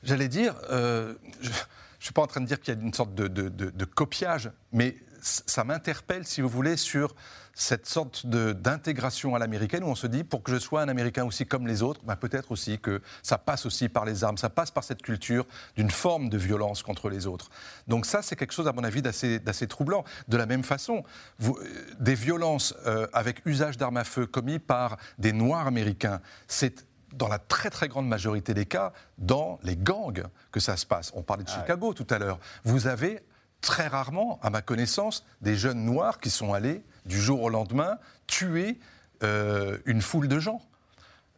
J'allais 0.03 0.27
dire, 0.27 0.55
euh, 0.69 1.15
je 1.41 1.49
ne 1.49 1.53
suis 1.99 2.13
pas 2.13 2.21
en 2.21 2.27
train 2.27 2.41
de 2.41 2.45
dire 2.45 2.59
qu'il 2.59 2.73
y 2.73 2.77
a 2.77 2.79
une 2.79 2.93
sorte 2.93 3.15
de 3.15 3.85
copiage, 3.85 4.51
mais 4.71 4.95
ça 5.25 5.63
m'interpelle, 5.63 6.25
si 6.25 6.41
vous 6.41 6.49
voulez, 6.49 6.77
sur 6.77 7.15
cette 7.55 7.87
sorte 7.87 8.25
d'intégration 8.27 9.33
à 9.33 9.39
l'américaine 9.39 9.83
où 9.83 9.87
on 9.87 9.95
se 9.95 10.07
dit, 10.07 10.25
pour 10.25 10.43
que 10.43 10.51
je 10.51 10.57
sois 10.57 10.81
un 10.81 10.89
Américain 10.89 11.23
aussi 11.23 11.45
comme 11.45 11.67
les 11.67 11.81
autres, 11.81 12.01
bah, 12.03 12.17
peut-être 12.17 12.51
aussi 12.51 12.79
que 12.79 13.01
ça 13.23 13.37
passe 13.37 13.65
aussi 13.65 13.87
par 13.87 14.03
les 14.03 14.25
armes, 14.25 14.37
ça 14.37 14.49
passe 14.49 14.71
par 14.71 14.83
cette 14.83 15.01
culture 15.01 15.45
d'une 15.77 15.89
forme 15.89 16.27
de 16.27 16.37
violence 16.37 16.83
contre 16.83 17.09
les 17.09 17.27
autres. 17.27 17.49
Donc 17.87 18.05
ça, 18.05 18.21
c'est 18.21 18.35
quelque 18.35 18.51
chose, 18.51 18.67
à 18.67 18.73
mon 18.73 18.83
avis, 18.83 19.01
d'assez 19.01 19.67
troublant. 19.67 20.03
De 20.27 20.35
la 20.35 20.45
même 20.45 20.63
façon, 20.63 21.03
vous, 21.39 21.57
euh, 21.57 21.85
des 21.99 22.15
violences 22.15 22.75
euh, 22.85 23.07
avec 23.13 23.45
usage 23.45 23.77
d'armes 23.77 23.97
à 23.97 24.03
feu 24.03 24.25
commis 24.25 24.59
par 24.59 24.97
des 25.17 25.31
Noirs 25.31 25.65
américains, 25.65 26.19
c'est 26.47 26.85
dans 27.13 27.29
la 27.29 27.39
très 27.39 27.69
très 27.69 27.87
grande 27.87 28.09
majorité 28.09 28.53
des 28.53 28.65
cas, 28.65 28.91
dans 29.17 29.59
les 29.63 29.77
gangs 29.77 30.25
que 30.51 30.59
ça 30.59 30.75
se 30.75 30.85
passe. 30.85 31.13
On 31.15 31.23
parlait 31.23 31.45
de 31.45 31.49
ah 31.53 31.61
Chicago 31.61 31.93
tout 31.93 32.07
à 32.09 32.19
l'heure. 32.19 32.39
Vous 32.65 32.87
avez 32.87 33.23
très 33.61 33.87
rarement, 33.87 34.39
à 34.43 34.49
ma 34.49 34.61
connaissance, 34.61 35.25
des 35.41 35.55
jeunes 35.55 35.85
noirs 35.85 36.19
qui 36.19 36.29
sont 36.29 36.53
allés, 36.53 36.83
du 37.05 37.19
jour 37.19 37.41
au 37.41 37.49
lendemain, 37.49 37.97
tuer 38.27 38.79
euh, 39.23 39.77
une 39.85 40.01
foule 40.01 40.27
de 40.27 40.39
gens. 40.39 40.61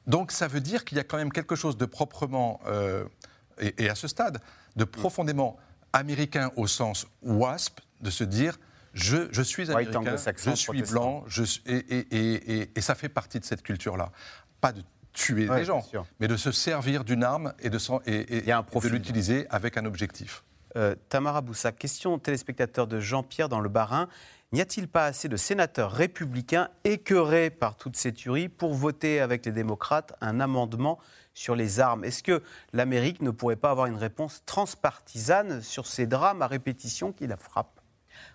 Donc 0.06 0.32
ça 0.32 0.48
veut 0.48 0.62
dire 0.62 0.86
qu'il 0.86 0.98
y 0.98 1.02
a 1.02 1.04
quand 1.04 1.18
même 1.18 1.32
quelque 1.32 1.56
chose 1.56 1.78
de 1.78 1.86
proprement, 1.86 2.60
euh, 2.68 3.06
et, 3.60 3.90
à 3.90 3.96
ce 3.96 4.08
stade, 4.08 4.40
de 4.76 4.84
profondément 4.84 5.58
américain 5.94 6.52
au 6.56 6.68
sens 6.68 7.08
WASP, 7.22 7.80
de 8.02 8.10
se 8.10 8.24
dire 8.24 8.58
je, 8.94 9.28
je 9.32 9.42
suis 9.42 9.70
américain, 9.70 10.16
je 10.38 10.52
suis 10.52 10.82
blanc, 10.84 11.24
je, 11.28 11.44
et, 11.66 12.70
et, 12.76 12.82
ça 12.82 12.96
fait 12.96 13.10
partie 13.10 13.40
de 13.40 13.46
cette 13.46 13.62
culture-là. 13.62 14.12
Pas 14.62 14.72
de 14.72 14.82
tuer 15.14 15.48
des 15.48 15.66
gens, 15.66 15.86
mais 16.20 16.28
de 16.28 16.38
se 16.38 16.52
servir 16.52 17.04
d'une 17.04 17.24
arme 17.24 17.54
et 17.60 17.70
de, 17.70 17.78
de 17.78 18.88
l'utiliser 18.88 19.46
avec 19.50 19.78
un 19.78 19.86
objectif. 19.86 20.44
Euh, 20.76 20.96
Tamara 21.10 21.42
Boussa, 21.42 21.72
question 21.72 22.20
téléspectateur 22.20 22.88
de 22.88 23.00
Jean-Pierre 23.00 23.50
dans 23.50 23.60
le 23.60 23.70
Bas-Rhin. 23.70 24.08
N'y 24.54 24.62
a-t-il 24.62 24.88
pas 24.88 25.06
assez 25.06 25.28
de 25.28 25.36
sénateurs 25.36 25.92
républicains 25.92 26.70
écœurés 26.86 27.50
par 27.50 27.76
toutes 27.76 27.98
ces 27.98 28.14
tueries 28.14 28.48
pour 28.48 28.74
voter 28.74 29.20
avec 29.20 29.46
les 29.46 29.52
démocrates 29.52 30.16
un 30.22 30.40
amendement 30.40 31.00
sur 31.34 31.54
les 31.54 31.82
armes? 31.82 32.06
Est-ce 32.06 32.24
que 32.24 32.42
l'Amérique 32.72 33.22
ne 33.22 33.32
pourrait 33.32 33.58
pas 33.58 33.72
avoir 33.72 33.88
une 33.88 33.98
réponse 33.98 34.44
transpartisane 34.46 35.62
sur 35.62 35.86
ces 35.86 36.08
drames 36.08 36.42
à 36.42 36.48
répétition 36.48 37.12
qui 37.12 37.28
la 37.28 37.36
frappent? 37.36 37.77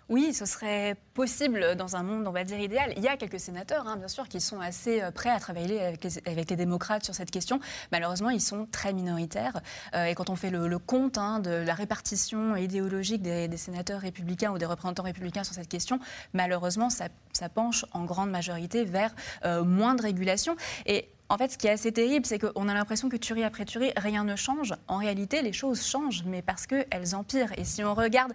Oui, 0.09 0.33
ce 0.33 0.45
serait 0.45 0.95
possible 1.13 1.75
dans 1.75 1.95
un 1.95 2.03
monde, 2.03 2.27
on 2.27 2.31
va 2.31 2.43
dire, 2.43 2.59
idéal. 2.59 2.93
Il 2.97 3.03
y 3.03 3.07
a 3.07 3.15
quelques 3.15 3.39
sénateurs, 3.39 3.87
hein, 3.87 3.95
bien 3.97 4.07
sûr, 4.07 4.27
qui 4.27 4.41
sont 4.41 4.59
assez 4.59 5.01
euh, 5.01 5.11
prêts 5.11 5.29
à 5.29 5.39
travailler 5.39 5.81
avec 5.81 6.03
les, 6.03 6.55
démocrates 6.55 7.05
sur 7.05 7.15
cette 7.15 7.31
question. 7.31 7.59
Malheureusement, 7.91 8.29
ils 8.29 8.41
sont 8.41 8.67
très 8.71 8.93
minoritaires. 8.93 9.61
Euh, 9.95 10.05
et 10.05 10.15
quand 10.15 10.29
on 10.29 10.35
fait 10.35 10.49
le, 10.49 10.77
compte 10.79 11.17
hein, 11.17 11.39
de 11.39 11.51
la 11.51 11.73
répartition 11.73 12.55
idéologique 12.55 13.21
des, 13.21 13.57
sénateurs 13.57 14.01
républicains 14.01 14.51
ou 14.51 14.57
des 14.57 14.65
représentants 14.65 15.03
républicains 15.03 15.43
sur 15.43 15.53
cette 15.53 15.69
question, 15.69 15.99
malheureusement, 16.33 16.89
ça, 16.89 17.07
penche 17.53 17.85
en 17.91 18.05
grande 18.05 18.31
majorité 18.31 18.83
vers 18.83 19.13
euh, 19.45 19.63
moins 19.63 19.95
de 19.95 20.01
régulation. 20.01 20.55
Et 20.85 21.09
en 21.29 21.37
fait, 21.37 21.51
ce 21.51 21.57
qui 21.57 21.67
est 21.67 21.71
assez 21.71 21.91
terrible, 21.91 22.25
c'est 22.25 22.39
qu'on 22.39 22.67
a 22.67 22.73
l'impression 22.73 23.09
que 23.09 23.17
tuerie 23.17 23.43
après 23.43 23.65
tuerie, 23.65 23.91
rien 23.97 24.23
ne 24.23 24.35
change. 24.35 24.73
En 24.87 24.97
réalité, 24.97 25.41
les 25.41 25.53
choses 25.53 25.83
changent, 25.83 26.23
mais 26.25 26.41
parce 26.41 26.67
qu'elles 26.67 27.15
empirent. 27.15 27.53
Et 27.57 27.63
si 27.63 27.83
on 27.83 27.93
regarde 27.93 28.33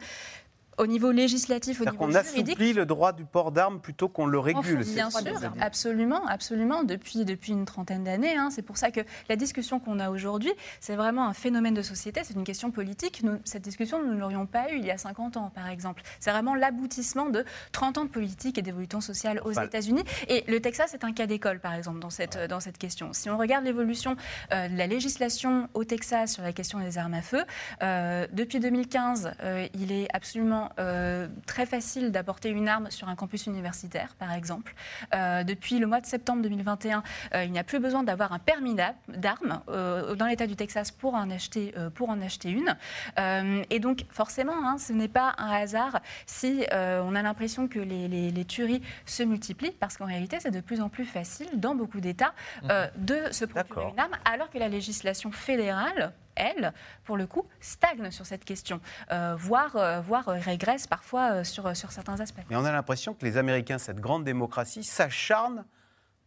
au 0.78 0.86
niveau 0.86 1.10
législatif, 1.10 1.80
au 1.80 1.84
niveau 1.84 1.96
qu'on 1.96 2.14
assouplit 2.14 2.72
le 2.72 2.86
droit 2.86 3.12
du 3.12 3.24
port 3.24 3.52
d'armes 3.52 3.80
plutôt 3.80 4.08
qu'on 4.08 4.26
le 4.26 4.38
régule. 4.38 4.84
bien 4.84 5.10
sûr, 5.10 5.52
absolument, 5.60 6.24
absolument, 6.26 6.84
depuis, 6.84 7.24
depuis 7.24 7.52
une 7.52 7.64
trentaine 7.64 8.04
d'années. 8.04 8.36
Hein. 8.36 8.48
C'est 8.50 8.62
pour 8.62 8.76
ça 8.76 8.90
que 8.90 9.00
la 9.28 9.36
discussion 9.36 9.80
qu'on 9.80 9.98
a 9.98 10.10
aujourd'hui, 10.10 10.52
c'est 10.80 10.96
vraiment 10.96 11.26
un 11.26 11.34
phénomène 11.34 11.74
de 11.74 11.82
société, 11.82 12.20
c'est 12.24 12.34
une 12.34 12.44
question 12.44 12.70
politique. 12.70 13.22
Nous, 13.22 13.38
cette 13.44 13.62
discussion, 13.62 14.02
nous 14.02 14.14
ne 14.14 14.18
l'aurions 14.18 14.46
pas 14.46 14.70
eue 14.72 14.78
il 14.78 14.86
y 14.86 14.90
a 14.90 14.98
50 14.98 15.36
ans, 15.36 15.50
par 15.54 15.68
exemple. 15.68 16.02
C'est 16.20 16.30
vraiment 16.30 16.54
l'aboutissement 16.54 17.28
de 17.28 17.44
30 17.72 17.98
ans 17.98 18.04
de 18.04 18.10
politique 18.10 18.58
et 18.58 18.62
d'évolution 18.62 19.00
sociale 19.00 19.40
aux 19.44 19.52
États-Unis. 19.52 20.04
Et 20.28 20.44
le 20.48 20.60
Texas 20.60 20.94
est 20.94 21.04
un 21.04 21.12
cas 21.12 21.26
d'école, 21.26 21.60
par 21.60 21.74
exemple, 21.74 21.98
dans 21.98 22.10
cette, 22.10 22.38
dans 22.48 22.60
cette 22.60 22.78
question. 22.78 23.12
Si 23.12 23.28
on 23.30 23.38
regarde 23.38 23.64
l'évolution 23.64 24.16
euh, 24.52 24.68
de 24.68 24.76
la 24.76 24.86
législation 24.86 25.68
au 25.74 25.84
Texas 25.84 26.34
sur 26.34 26.42
la 26.42 26.52
question 26.52 26.78
des 26.78 26.98
armes 26.98 27.14
à 27.14 27.22
feu, 27.22 27.42
euh, 27.82 28.26
depuis 28.32 28.60
2015, 28.60 29.32
euh, 29.42 29.66
il 29.74 29.92
est 29.92 30.08
absolument 30.12 30.67
euh, 30.78 31.28
très 31.46 31.66
facile 31.66 32.11
d'apporter 32.11 32.50
une 32.50 32.68
arme 32.68 32.90
sur 32.90 33.09
un 33.09 33.14
campus 33.14 33.46
universitaire, 33.46 34.14
par 34.18 34.33
exemple. 34.33 34.74
Euh, 35.14 35.44
depuis 35.44 35.78
le 35.78 35.87
mois 35.87 36.00
de 36.00 36.07
septembre 36.07 36.42
2021, 36.42 37.02
euh, 37.35 37.44
il 37.44 37.52
n'y 37.52 37.59
a 37.59 37.64
plus 37.64 37.78
besoin 37.78 38.02
d'avoir 38.02 38.33
un 38.33 38.38
permis 38.38 38.74
d'armes 39.09 39.61
dans 39.66 40.26
l'État 40.26 40.46
du 40.46 40.57
Texas 40.57 40.90
pour 40.90 41.14
en 41.14 41.31
acheter, 41.31 41.74
pour 41.94 42.11
en 42.11 42.20
acheter 42.20 42.50
une. 42.50 42.76
et 43.70 43.78
donc, 43.81 44.04
forcément, 44.11 44.54
hein, 44.64 44.78
ce 44.78 44.92
n'est 44.92 45.09
pas 45.09 45.35
un 45.38 45.50
hasard 45.50 46.00
si 46.26 46.66
on 46.72 47.14
a 47.14 47.22
l'impression 47.22 47.68
que 47.68 47.78
les, 47.78 48.09
les, 48.09 48.44
tueries 48.44 48.83
se 49.07 49.22
multiplient, 49.22 49.74
parce 49.78 49.96
qu'en 49.96 50.07
réalité, 50.07 50.38
c'est 50.40 50.50
de 50.50 50.61
plus 50.61 50.81
en 50.81 50.88
plus 50.88 51.04
facile, 51.04 51.48
dans 51.54 51.74
beaucoup 51.74 52.00
d'États, 52.00 52.33
mmh. 52.62 52.68
de 52.96 53.18
se 53.31 53.44
procurer 53.44 53.87
une 53.92 53.98
arme, 53.98 54.16
alors 54.24 54.50
que 54.50 54.59
la 54.59 54.68
législation 54.68 55.31
fédérale 55.33 56.12
elle, 56.38 56.72
pour 57.05 57.16
le 57.16 57.27
coup, 57.27 57.44
stagne 57.61 58.11
sur 58.11 58.27
cette 58.27 58.44
question, 58.44 58.81
euh, 59.11 59.35
voire, 59.37 59.77
euh, 59.77 60.01
voire 60.01 60.27
régresse 60.27 60.87
parfois 60.87 61.33
euh, 61.33 61.44
sur, 61.44 61.77
sur 61.77 61.92
certains 61.92 62.20
aspects. 62.20 62.40
Mais 62.48 62.57
on 62.57 62.64
a 62.64 62.72
l'impression 62.72 63.14
que 63.14 63.24
les 63.24 63.37
Américains, 63.37 63.79
cette 63.79 64.01
grande 64.01 64.24
démocratie, 64.24 64.85
s'acharnent 64.85 65.64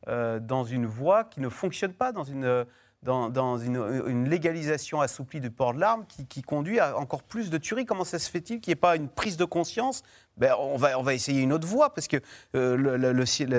dans 0.07 0.63
une 0.63 0.87
voie 0.87 1.25
qui 1.25 1.41
ne 1.41 1.49
fonctionne 1.49 1.93
pas, 1.93 2.11
dans 2.11 2.23
une 2.23 2.65
dans, 3.03 3.57
une, 3.57 4.27
légalisation 4.27 4.99
assouplie 4.99 5.39
du 5.39 5.51
port 5.51 5.75
de 5.75 5.79
l'arme 5.79 6.05
qui, 6.07 6.41
conduit 6.41 6.79
à 6.79 6.97
encore 6.97 7.21
plus 7.21 7.51
de 7.51 7.59
tueries. 7.59 7.85
Comment 7.85 8.03
ça 8.03 8.17
se 8.17 8.27
fait-il 8.27 8.61
qu'il 8.61 8.71
n'y 8.71 8.73
ait 8.73 8.81
pas 8.81 8.95
une 8.95 9.09
prise 9.09 9.37
de 9.37 9.45
conscience? 9.45 10.01
Ben, 10.37 10.55
on, 10.57 10.75
va, 10.75 10.97
on 10.99 11.03
va 11.03 11.13
essayer 11.13 11.41
une 11.41 11.53
autre 11.53 11.67
voie, 11.67 11.93
parce 11.93 12.07
que 12.07 12.17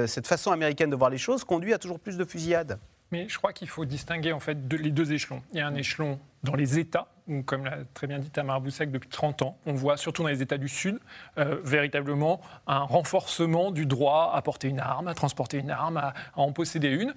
cette 0.07 0.27
façon 0.27 0.51
américaine 0.51 0.91
de 0.91 0.97
voir 0.97 1.11
les 1.11 1.19
choses 1.19 1.45
conduit 1.45 1.73
à 1.73 1.79
toujours 1.79 2.01
plus 2.01 2.17
de 2.17 2.25
fusillades. 2.25 2.79
Mais 3.13 3.29
je 3.29 3.37
crois 3.37 3.53
qu'il 3.53 3.69
faut 3.69 3.85
distinguer 3.85 4.33
en 4.33 4.41
fait 4.41 4.59
les 4.73 4.91
deux 4.91 5.13
échelons. 5.13 5.43
Il 5.53 5.59
y 5.59 5.61
a 5.61 5.67
un 5.67 5.75
échelon 5.75 6.19
dans 6.43 6.55
les 6.55 6.79
États, 6.79 7.09
où, 7.29 7.43
comme 7.43 7.67
l'a 7.67 7.79
très 7.95 8.07
bien 8.07 8.19
dit 8.19 8.31
Tamara 8.31 8.59
Boussek, 8.59 8.91
depuis 8.91 9.11
30 9.11 9.43
ans, 9.43 9.59
on 9.67 9.75
voit 9.75 9.99
surtout 9.99 10.23
dans 10.23 10.29
les 10.31 10.43
États 10.43 10.59
du 10.59 10.69
Sud 10.69 10.99
euh, 11.39 11.61
véritablement 11.63 12.41
un 12.67 12.81
renforcement 12.81 13.71
du 13.71 13.85
droit 13.85 14.33
à 14.35 14.41
porter 14.41 14.69
une 14.69 14.81
arme, 14.81 15.09
à 15.09 15.15
transporter 15.15 15.59
une 15.59 15.71
arme, 15.71 15.99
à, 15.99 16.15
en 16.35 16.53
posséder 16.53 16.89
une. 16.89 17.15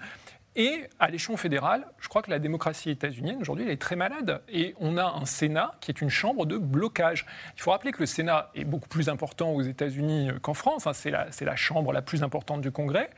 Et 0.57 0.87
à 0.99 1.09
l'échelon 1.09 1.35
fédéral, 1.35 1.85
je 1.99 2.07
crois 2.07 2.21
que 2.21 2.31
la 2.31 2.39
démocratie 2.39 2.89
états-unienne, 2.89 3.37
aujourd'hui, 3.41 3.65
elle 3.65 3.71
est 3.71 3.81
très 3.81 3.97
malade. 3.97 4.41
Et 4.47 4.73
on 4.79 4.97
a 4.97 5.03
un 5.03 5.25
Sénat 5.25 5.71
qui 5.81 5.91
est 5.91 6.01
une 6.01 6.09
chambre 6.09 6.45
de 6.45 6.57
blocage. 6.57 7.25
Il 7.57 7.61
faut 7.61 7.71
rappeler 7.71 7.91
que 7.91 7.99
le 7.99 8.05
Sénat 8.05 8.51
est 8.55 8.63
beaucoup 8.63 8.87
plus 8.87 9.09
important 9.09 9.51
aux 9.51 9.61
États-Unis 9.61 10.29
qu'en 10.41 10.53
France. 10.53 10.87
Hein. 10.87 10.93
c'est 10.93 11.11
la, 11.11 11.27
la, 11.41 11.55
chambre 11.57 11.91
la 11.91 12.01
plus 12.01 12.23
importante 12.23 12.61
du 12.61 12.71
Congrès. 12.71 13.09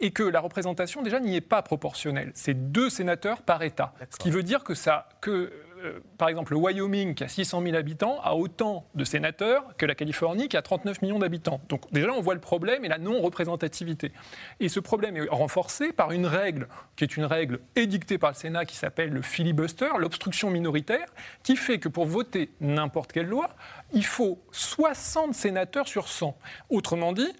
Et 0.00 0.10
que 0.10 0.22
la 0.22 0.40
représentation 0.40 1.02
déjà 1.02 1.20
n'y 1.20 1.36
est 1.36 1.40
pas 1.40 1.62
proportionnelle. 1.62 2.32
C'est 2.34 2.72
deux 2.72 2.90
sénateurs 2.90 3.42
par 3.42 3.62
État. 3.62 3.94
Ce 4.10 4.18
qui 4.18 4.30
veut 4.30 4.42
dire 4.42 4.64
que 4.64 4.74
ça, 4.74 5.08
que 5.20 5.52
euh, 5.84 6.00
par 6.18 6.28
exemple, 6.28 6.52
le 6.52 6.58
Wyoming, 6.58 7.14
qui 7.14 7.24
a 7.24 7.28
600 7.28 7.62
000 7.62 7.74
habitants, 7.74 8.20
a 8.22 8.34
autant 8.34 8.86
de 8.94 9.04
sénateurs 9.04 9.64
que 9.76 9.86
la 9.86 9.94
Californie, 9.94 10.48
qui 10.48 10.56
a 10.56 10.62
39 10.62 11.02
millions 11.02 11.18
d'habitants. 11.18 11.60
Donc 11.68 11.90
déjà, 11.92 12.12
on 12.12 12.20
voit 12.20 12.34
le 12.34 12.40
problème 12.40 12.84
et 12.84 12.88
la 12.88 12.98
non-représentativité. 12.98 14.12
Et 14.60 14.68
ce 14.68 14.80
problème 14.80 15.16
est 15.16 15.28
renforcé 15.28 15.92
par 15.92 16.12
une 16.12 16.26
règle, 16.26 16.68
qui 16.96 17.04
est 17.04 17.16
une 17.16 17.24
règle 17.24 17.60
édictée 17.74 18.18
par 18.18 18.30
le 18.30 18.36
Sénat, 18.36 18.64
qui 18.64 18.76
s'appelle 18.76 19.10
le 19.10 19.22
filibuster, 19.22 19.88
l'obstruction 19.98 20.50
minoritaire, 20.50 21.06
qui 21.42 21.56
fait 21.56 21.78
que 21.78 21.88
pour 21.88 22.06
voter 22.06 22.50
n'importe 22.60 23.12
quelle 23.12 23.28
loi, 23.28 23.50
il 23.92 24.04
faut 24.04 24.40
60 24.52 25.34
sénateurs 25.34 25.88
sur 25.88 26.08
100. 26.08 26.36
Autrement 26.70 27.12
dit, 27.12 27.32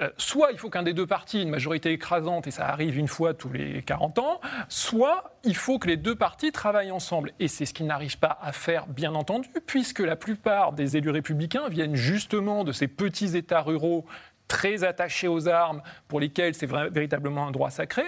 euh, 0.00 0.10
soit 0.16 0.52
il 0.52 0.58
faut 0.58 0.70
qu'un 0.70 0.82
des 0.82 0.94
deux 0.94 1.06
partis 1.06 1.38
ait 1.38 1.42
une 1.42 1.50
majorité 1.50 1.92
écrasante 1.92 2.46
et 2.46 2.50
ça 2.50 2.68
arrive 2.68 2.96
une 2.98 3.08
fois 3.08 3.34
tous 3.34 3.50
les 3.50 3.82
40 3.82 4.18
ans, 4.18 4.40
soit 4.68 5.36
il 5.44 5.56
faut 5.56 5.78
que 5.78 5.88
les 5.88 5.96
deux 5.96 6.14
partis 6.14 6.52
travaillent 6.52 6.90
ensemble. 6.90 7.32
Et 7.40 7.48
c'est 7.48 7.66
ce 7.66 7.74
qu'ils 7.74 7.86
n'arrivent 7.86 8.18
pas 8.18 8.38
à 8.40 8.52
faire, 8.52 8.86
bien 8.86 9.14
entendu, 9.14 9.48
puisque 9.66 10.00
la 10.00 10.16
plupart 10.16 10.72
des 10.72 10.96
élus 10.96 11.10
républicains 11.10 11.68
viennent 11.68 11.96
justement 11.96 12.64
de 12.64 12.72
ces 12.72 12.88
petits 12.88 13.36
États 13.36 13.60
ruraux 13.60 14.04
très 14.46 14.82
attachés 14.84 15.28
aux 15.28 15.48
armes, 15.48 15.82
pour 16.08 16.20
lesquels 16.20 16.54
c'est 16.54 16.66
véritablement 16.66 17.46
un 17.46 17.50
droit 17.50 17.70
sacré. 17.70 18.04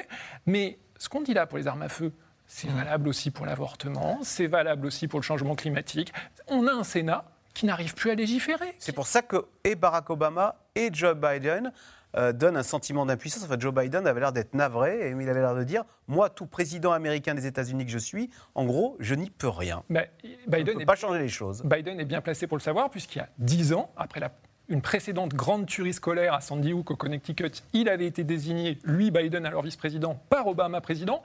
Mais 0.46 0.78
ce 0.98 1.08
qu'on 1.08 1.20
dit 1.20 1.34
là 1.34 1.46
pour 1.46 1.58
les 1.58 1.66
armes 1.66 1.82
à 1.82 1.88
feu, 1.88 2.12
c'est 2.46 2.70
valable 2.70 3.08
aussi 3.08 3.30
pour 3.30 3.46
l'avortement, 3.46 4.18
c'est 4.22 4.48
valable 4.48 4.86
aussi 4.86 5.06
pour 5.06 5.20
le 5.20 5.24
changement 5.24 5.54
climatique. 5.54 6.12
On 6.48 6.66
a 6.66 6.72
un 6.72 6.82
Sénat 6.82 7.24
qui 7.60 7.66
n'arrivent 7.66 7.94
plus 7.94 8.10
à 8.10 8.14
légiférer. 8.14 8.74
C'est 8.78 8.94
pour 8.94 9.06
ça 9.06 9.20
que 9.20 9.44
et 9.64 9.74
Barack 9.74 10.08
Obama 10.08 10.56
et 10.74 10.88
Joe 10.90 11.14
Biden 11.14 11.72
euh, 12.16 12.32
donnent 12.32 12.56
un 12.56 12.62
sentiment 12.62 13.04
d'impuissance. 13.04 13.44
En 13.44 13.48
fait, 13.48 13.60
Joe 13.60 13.74
Biden 13.74 14.06
avait 14.06 14.18
l'air 14.18 14.32
d'être 14.32 14.54
navré 14.54 15.08
et 15.08 15.10
il 15.10 15.28
avait 15.28 15.42
l'air 15.42 15.54
de 15.54 15.62
dire 15.62 15.84
Moi, 16.08 16.30
tout 16.30 16.46
président 16.46 16.92
américain 16.92 17.34
des 17.34 17.46
États-Unis 17.46 17.84
que 17.84 17.92
je 17.92 17.98
suis, 17.98 18.30
en 18.54 18.64
gros, 18.64 18.96
je 18.98 19.14
n'y 19.14 19.28
peux 19.28 19.50
rien. 19.50 19.82
Mais 19.90 20.10
Biden 20.46 20.72
ne 20.72 20.78
peut 20.80 20.86
pas 20.86 20.96
changer 20.96 21.18
les 21.18 21.28
choses. 21.28 21.62
Biden 21.62 22.00
est 22.00 22.06
bien 22.06 22.22
placé 22.22 22.46
pour 22.46 22.56
le 22.56 22.62
savoir, 22.62 22.88
puisqu'il 22.88 23.18
y 23.18 23.20
a 23.20 23.28
dix 23.36 23.74
ans, 23.74 23.92
après 23.94 24.20
la 24.20 24.32
une 24.70 24.80
précédente 24.80 25.34
grande 25.34 25.66
tuerie 25.66 25.92
scolaire 25.92 26.32
à 26.32 26.40
Sandy 26.40 26.72
Hook 26.72 26.92
au 26.92 26.96
Connecticut, 26.96 27.50
il 27.74 27.90
avait 27.90 28.06
été 28.06 28.24
désigné, 28.24 28.78
lui 28.84 29.10
Biden 29.10 29.44
alors 29.44 29.62
vice-président, 29.62 30.14
par 30.30 30.46
Obama 30.46 30.80
président, 30.80 31.22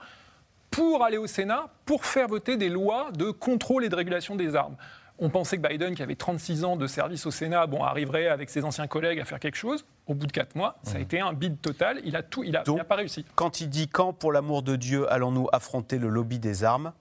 pour 0.70 1.02
aller 1.02 1.16
au 1.16 1.26
Sénat, 1.28 1.70
pour 1.86 2.04
faire 2.04 2.28
voter 2.28 2.56
des 2.56 2.68
lois 2.68 3.10
de 3.16 3.30
contrôle 3.30 3.84
et 3.84 3.88
de 3.88 3.94
régulation 3.94 4.36
des 4.36 4.56
armes. 4.56 4.76
On 5.18 5.30
pensait 5.30 5.56
que 5.56 5.66
Biden, 5.66 5.94
qui 5.94 6.02
avait 6.02 6.14
36 6.14 6.64
ans 6.64 6.76
de 6.76 6.86
service 6.86 7.24
au 7.26 7.30
Sénat, 7.30 7.66
bon, 7.66 7.82
arriverait 7.82 8.28
avec 8.28 8.50
ses 8.50 8.64
anciens 8.64 8.86
collègues 8.86 9.18
à 9.20 9.24
faire 9.24 9.40
quelque 9.40 9.56
chose. 9.56 9.86
Au 10.06 10.14
bout 10.14 10.26
de 10.26 10.32
4 10.32 10.54
mois, 10.54 10.78
ça 10.82 10.96
a 10.96 10.98
mmh. 10.98 11.02
été 11.02 11.20
un 11.20 11.32
bide 11.32 11.60
total. 11.60 12.00
Il 12.04 12.16
a 12.16 12.22
tout, 12.22 12.44
il 12.44 12.56
a, 12.56 12.62
il 12.66 12.80
a 12.80 12.84
pas 12.84 12.96
réussi. 12.96 13.24
Quand 13.34 13.60
il 13.60 13.68
dit 13.68 13.88
quand, 13.88 14.12
pour 14.12 14.32
l'amour 14.32 14.62
de 14.62 14.76
Dieu, 14.76 15.10
allons-nous 15.10 15.48
affronter 15.52 15.98
le 15.98 16.08
lobby 16.08 16.38
des 16.38 16.64
armes 16.64 16.92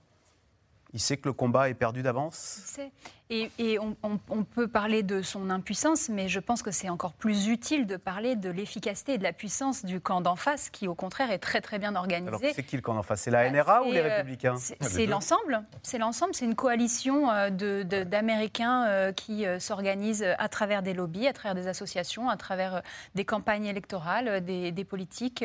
il 0.95 1.01
sait 1.01 1.17
que 1.17 1.27
le 1.27 1.33
combat 1.33 1.69
est 1.69 1.73
perdu 1.73 2.01
d'avance 2.03 2.79
Et, 3.31 3.49
et 3.57 3.79
on, 3.79 4.43
peut 4.43 4.67
parler 4.67 5.01
de 5.01 5.23
son 5.23 5.49
impuissance, 5.49 6.09
mais 6.09 6.29
je 6.29 6.39
pense 6.39 6.61
que 6.61 6.69
c'est 6.69 6.89
encore 6.89 7.13
plus 7.13 7.47
utile 7.47 7.87
de 7.87 7.97
parler 7.97 8.35
de 8.35 8.51
l'efficacité 8.51 9.13
et 9.13 9.17
de 9.17 9.23
la 9.23 9.33
puissance 9.33 9.83
du 9.83 9.99
camp 9.99 10.21
d'en 10.21 10.35
face, 10.35 10.69
qui 10.69 10.87
au 10.87 10.93
contraire 10.93 11.31
est 11.31 11.39
très 11.39 11.59
très 11.59 11.79
bien 11.79 11.95
organisé. 11.95 12.27
Alors 12.27 12.39
c'est 12.55 12.63
qui 12.63 12.75
le 12.75 12.83
camp 12.83 12.93
d'en 12.93 13.01
face? 13.01 13.21
C'est 13.21 13.31
la 13.31 13.49
NRA 13.49 13.81
ou 13.81 13.91
les 13.91 13.99
euh, 13.99 14.17
Républicains? 14.17 14.55
C'est 14.57 15.07
l'ensemble. 15.07 15.63
C'est 15.81 15.97
l'ensemble. 15.97 16.35
C'est 16.35 16.45
une 16.45 16.53
coalition 16.53 17.31
euh, 17.31 17.49
d'Américains 17.83 18.85
euh, 18.85 19.11
qui 19.11 19.43
s'organisent 19.57 20.25
à 20.37 20.47
travers 20.47 20.83
des 20.83 20.93
lobbies, 20.93 21.27
à 21.27 21.33
travers 21.33 21.55
des 21.55 21.67
associations, 21.67 22.29
à 22.29 22.37
travers 22.37 22.83
des 23.15 23.25
campagnes 23.25 23.65
électorales, 23.65 24.45
des, 24.45 24.71
des 24.71 24.85
politiques. 24.85 25.43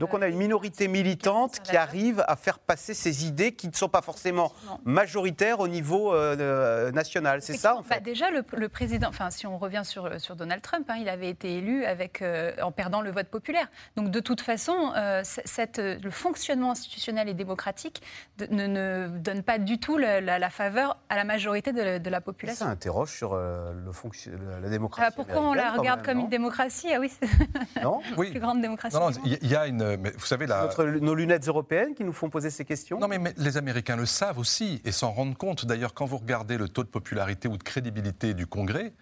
Donc 0.00 0.14
on 0.14 0.20
a 0.20 0.26
une 0.26 0.38
minorité 0.38 0.88
militante 0.88 1.60
qui 1.60 1.76
arrive 1.76 2.24
à 2.26 2.34
faire 2.34 2.58
passer 2.58 2.92
ces 2.92 3.24
idées 3.24 3.52
qui 3.52 3.68
ne 3.68 3.74
sont 3.74 3.88
pas 3.88 4.02
forcément 4.02 4.52
majoritaire 4.90 5.60
au 5.60 5.68
niveau 5.68 6.12
euh, 6.12 6.36
euh, 6.38 6.92
national. 6.92 7.40
C'est 7.42 7.56
ça, 7.56 7.76
en 7.76 7.82
fait 7.82 7.94
bah, 7.94 8.00
Déjà, 8.00 8.26
le, 8.30 8.68
président, 8.68 9.08
enfin, 9.08 9.30
si 9.30 9.46
on 9.46 9.56
revient 9.58 9.82
sur, 9.84 10.20
sur 10.20 10.36
Donald 10.36 10.62
Trump, 10.62 10.86
hein, 10.88 10.96
il 11.00 11.08
avait 11.08 11.30
été 11.30 11.56
élu 11.56 11.84
avec, 11.84 12.22
euh, 12.22 12.52
en 12.62 12.72
perdant 12.72 13.00
le 13.00 13.10
vote 13.10 13.28
populaire. 13.28 13.68
Donc, 13.96 14.10
de 14.10 14.20
toute 14.20 14.40
façon, 14.40 14.92
cette, 15.22 15.78
le 15.78 16.10
fonctionnement 16.10 16.72
institutionnel 16.72 17.28
et 17.28 17.34
démocratique 17.34 18.02
ne, 18.50 18.66
ne, 18.66 19.08
donne 19.18 19.42
pas 19.42 19.58
du 19.58 19.78
tout 19.78 19.96
la, 19.96 20.50
faveur 20.50 20.98
à 21.08 21.16
la 21.16 21.24
majorité 21.24 21.72
de, 21.72 22.10
la 22.10 22.20
population. 22.20 22.66
Ça 22.66 22.70
interroge 22.70 23.12
sur 23.12 23.36
le 23.36 23.92
fonction, 23.92 24.32
la 24.60 24.68
démocratie. 24.68 25.08
Ah, 25.08 25.14
pourquoi 25.14 25.40
on 25.40 25.54
la 25.54 25.72
regarde 25.72 26.02
comme 26.04 26.18
une 26.18 26.28
démocratie? 26.28 26.88
Ah 26.92 26.98
oui, 26.98 27.12
non 27.82 28.00
oui. 28.16 28.30
Plus 28.30 28.40
grande 28.40 28.60
démocratie. 28.60 28.96
Non, 28.96 29.10
il 29.24 29.46
y 29.46 29.54
a 29.54 29.66
une. 29.66 29.96
Mais 29.96 30.10
vous 30.10 30.26
savez, 30.26 30.46
la... 30.46 30.68
nos 31.00 31.14
lunettes 31.14 31.46
européennes 31.46 31.94
qui 31.94 32.04
nous 32.04 32.12
font 32.12 32.30
poser 32.30 32.50
ces 32.50 32.64
questions. 32.64 32.98
Non, 32.98 33.08
mais, 33.08 33.18
mais 33.18 33.34
les 33.36 33.56
Américains 33.56 33.96
le 33.96 34.06
savent 34.06 34.38
aussi 34.38 34.79
et 34.84 34.92
s'en 34.92 35.12
rendent 35.12 35.36
compte. 35.36 35.66
D'ailleurs, 35.66 35.94
quand 35.94 36.06
vous 36.06 36.18
regardez 36.18 36.58
le 36.58 36.68
taux 36.68 36.82
de 36.82 36.88
popularité 36.88 37.48
ou 37.48 37.56
de 37.56 37.62
crédibilité 37.62 38.34
du 38.34 38.46
Congrès, 38.46 38.92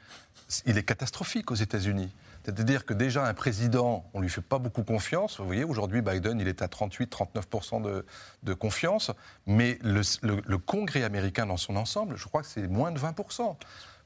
il 0.67 0.79
est 0.79 0.83
catastrophique 0.83 1.51
aux 1.51 1.57
États-Unis. 1.57 2.13
C'est-à-dire 2.45 2.87
que 2.87 2.95
déjà, 2.95 3.27
un 3.27 3.35
président, 3.35 4.05
on 4.15 4.19
ne 4.19 4.23
lui 4.23 4.31
fait 4.31 4.41
pas 4.41 4.59
beaucoup 4.59 4.83
confiance. 4.83 5.39
Vous 5.39 5.45
voyez, 5.45 5.65
aujourd'hui, 5.65 6.01
Biden, 6.01 6.41
il 6.41 6.49
est 6.49 6.63
à 6.63 6.67
38-39% 6.67 8.03
de, 8.43 8.55
confiance. 8.55 9.11
Mais 9.47 9.79
le, 9.83 10.57
Congrès 10.57 11.03
américain 11.03 11.47
dans 11.47 11.59
son 11.59 11.77
ensemble, 11.77 12.17
je 12.17 12.25
crois 12.27 12.43
que 12.43 12.49
c'est 12.49 12.67
moins 12.67 12.91
de 12.91 12.99
20%. 12.99 13.57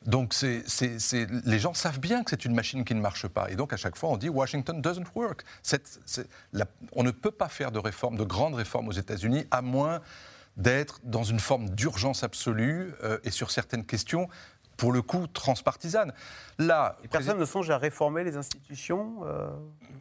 Donc 0.06 0.34
les 0.42 1.58
gens 1.60 1.74
savent 1.74 2.00
bien 2.00 2.24
que 2.24 2.30
c'est 2.30 2.44
une 2.44 2.54
machine 2.54 2.84
qui 2.84 2.96
ne 2.96 3.00
marche 3.00 3.28
pas. 3.28 3.48
Et 3.50 3.54
donc 3.54 3.72
à 3.72 3.76
chaque 3.76 3.96
fois, 3.96 4.10
on 4.10 4.16
dit 4.16 4.28
Washington 4.28 4.80
doesn't 4.82 5.06
work. 5.14 5.44
on 6.92 7.02
ne 7.04 7.10
peut 7.12 7.30
pas 7.30 7.48
faire 7.48 7.70
de 7.70 7.78
réformes, 7.78 8.16
de 8.16 8.24
grandes 8.24 8.54
réformes 8.54 8.88
aux 8.88 8.92
États-Unis, 8.92 9.46
à 9.52 9.62
moins 9.62 10.00
d'être 10.56 11.00
dans 11.04 11.24
une 11.24 11.40
forme 11.40 11.70
d'urgence 11.70 12.22
absolue 12.22 12.94
euh, 13.02 13.18
et 13.24 13.30
sur 13.30 13.50
certaines 13.50 13.84
questions, 13.84 14.28
pour 14.76 14.92
le 14.92 15.02
coup, 15.02 15.26
transpartisane. 15.26 16.12
Là, 16.58 16.96
personne 17.10 17.38
ne 17.38 17.44
songe 17.44 17.70
à 17.70 17.78
réformer 17.78 18.24
les 18.24 18.36
institutions. 18.36 19.20
Euh, 19.24 19.48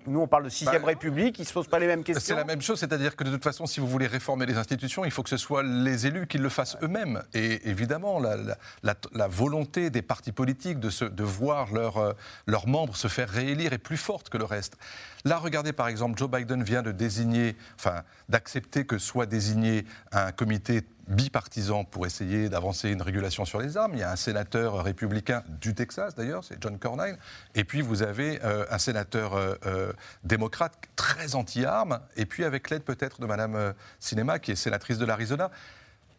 nous, 0.08 0.20
on 0.20 0.28
parle 0.28 0.44
de 0.44 0.50
sixième 0.50 0.82
bah, 0.82 0.88
République, 0.88 1.38
ils 1.40 1.44
ne 1.44 1.48
se 1.48 1.54
posent 1.54 1.68
pas 1.68 1.80
les 1.80 1.88
mêmes 1.88 2.04
questions. 2.04 2.36
C'est 2.36 2.40
la 2.40 2.46
même 2.46 2.62
chose, 2.62 2.80
c'est-à-dire 2.80 3.16
que 3.16 3.24
de 3.24 3.32
toute 3.32 3.44
façon, 3.44 3.66
si 3.66 3.80
vous 3.80 3.88
voulez 3.88 4.08
réformer 4.08 4.46
les 4.46 4.58
institutions, 4.58 5.06
il 5.06 5.12
faut 5.12 5.24
que 5.24 5.30
ce 5.30 5.38
soit 5.38 5.64
les 5.64 6.08
élus 6.08 6.28
qui 6.28 6.38
le 6.38 6.50
fassent 6.50 6.78
eux-mêmes. 6.82 7.24
Et 7.34 7.70
évidemment, 7.70 8.20
la, 8.20 9.28
volonté 9.28 9.90
des 9.90 10.02
partis 10.02 10.32
politiques 10.32 10.80
de, 10.80 11.08
de 11.08 11.24
voir 11.24 11.70
euh, 11.74 12.14
leurs 12.48 12.68
membres 12.68 12.96
se 12.96 13.08
faire 13.08 13.30
réélire 13.30 13.74
est 13.74 13.78
plus 13.78 13.98
forte 13.98 14.30
que 14.30 14.38
le 14.38 14.46
reste. 14.46 14.78
Là, 15.26 15.38
regardez 15.38 15.74
par 15.74 15.88
exemple, 15.88 16.18
Joe 16.18 16.30
Biden 16.30 16.64
vient 16.64 16.82
de 16.82 16.92
désigner, 16.92 17.56
enfin, 17.76 18.02
d'accepter 18.30 18.86
que 18.86 18.98
soit 18.98 19.26
désigné 19.26 19.86
un 20.12 20.32
comité 20.32 20.82
bipartisan 21.08 21.84
pour 21.84 22.06
essayer 22.06 22.50
d'avancer 22.50 22.90
une 22.90 23.02
régulation 23.02 23.46
sur 23.46 23.60
les 23.60 23.78
armes. 23.78 23.94
Il 23.94 24.00
y 24.00 24.04
a 24.04 24.12
un 24.12 24.16
sénateur 24.16 24.84
républicain 24.84 25.44
du 25.48 25.74
Texas, 25.74 26.16
d'ailleurs, 26.16 26.44
c'est 26.44 26.62
John 26.62 26.78
Cornyn. 26.78 27.16
Et 27.56 27.64
puis, 27.64 27.82
vous 27.82 28.04
avez 28.04 28.44
euh, 28.44 28.66
un 28.70 28.78
sénateur 28.78 29.34
euh, 29.34 29.56
euh, 29.66 29.94
démocrate 30.24 30.74
très 30.96 31.36
anti-armes. 31.36 32.00
Et 32.16 32.26
puis, 32.26 32.44
avec 32.44 32.70
l'aide 32.70 32.84
peut-être 32.84 33.22
de 33.22 33.26
Mme 33.26 33.74
Sinema, 34.00 34.40
qui 34.40 34.52
est 34.52 34.56
sénatrice 34.56 34.98
de 34.98 35.06
l'Arizona. 35.06 35.52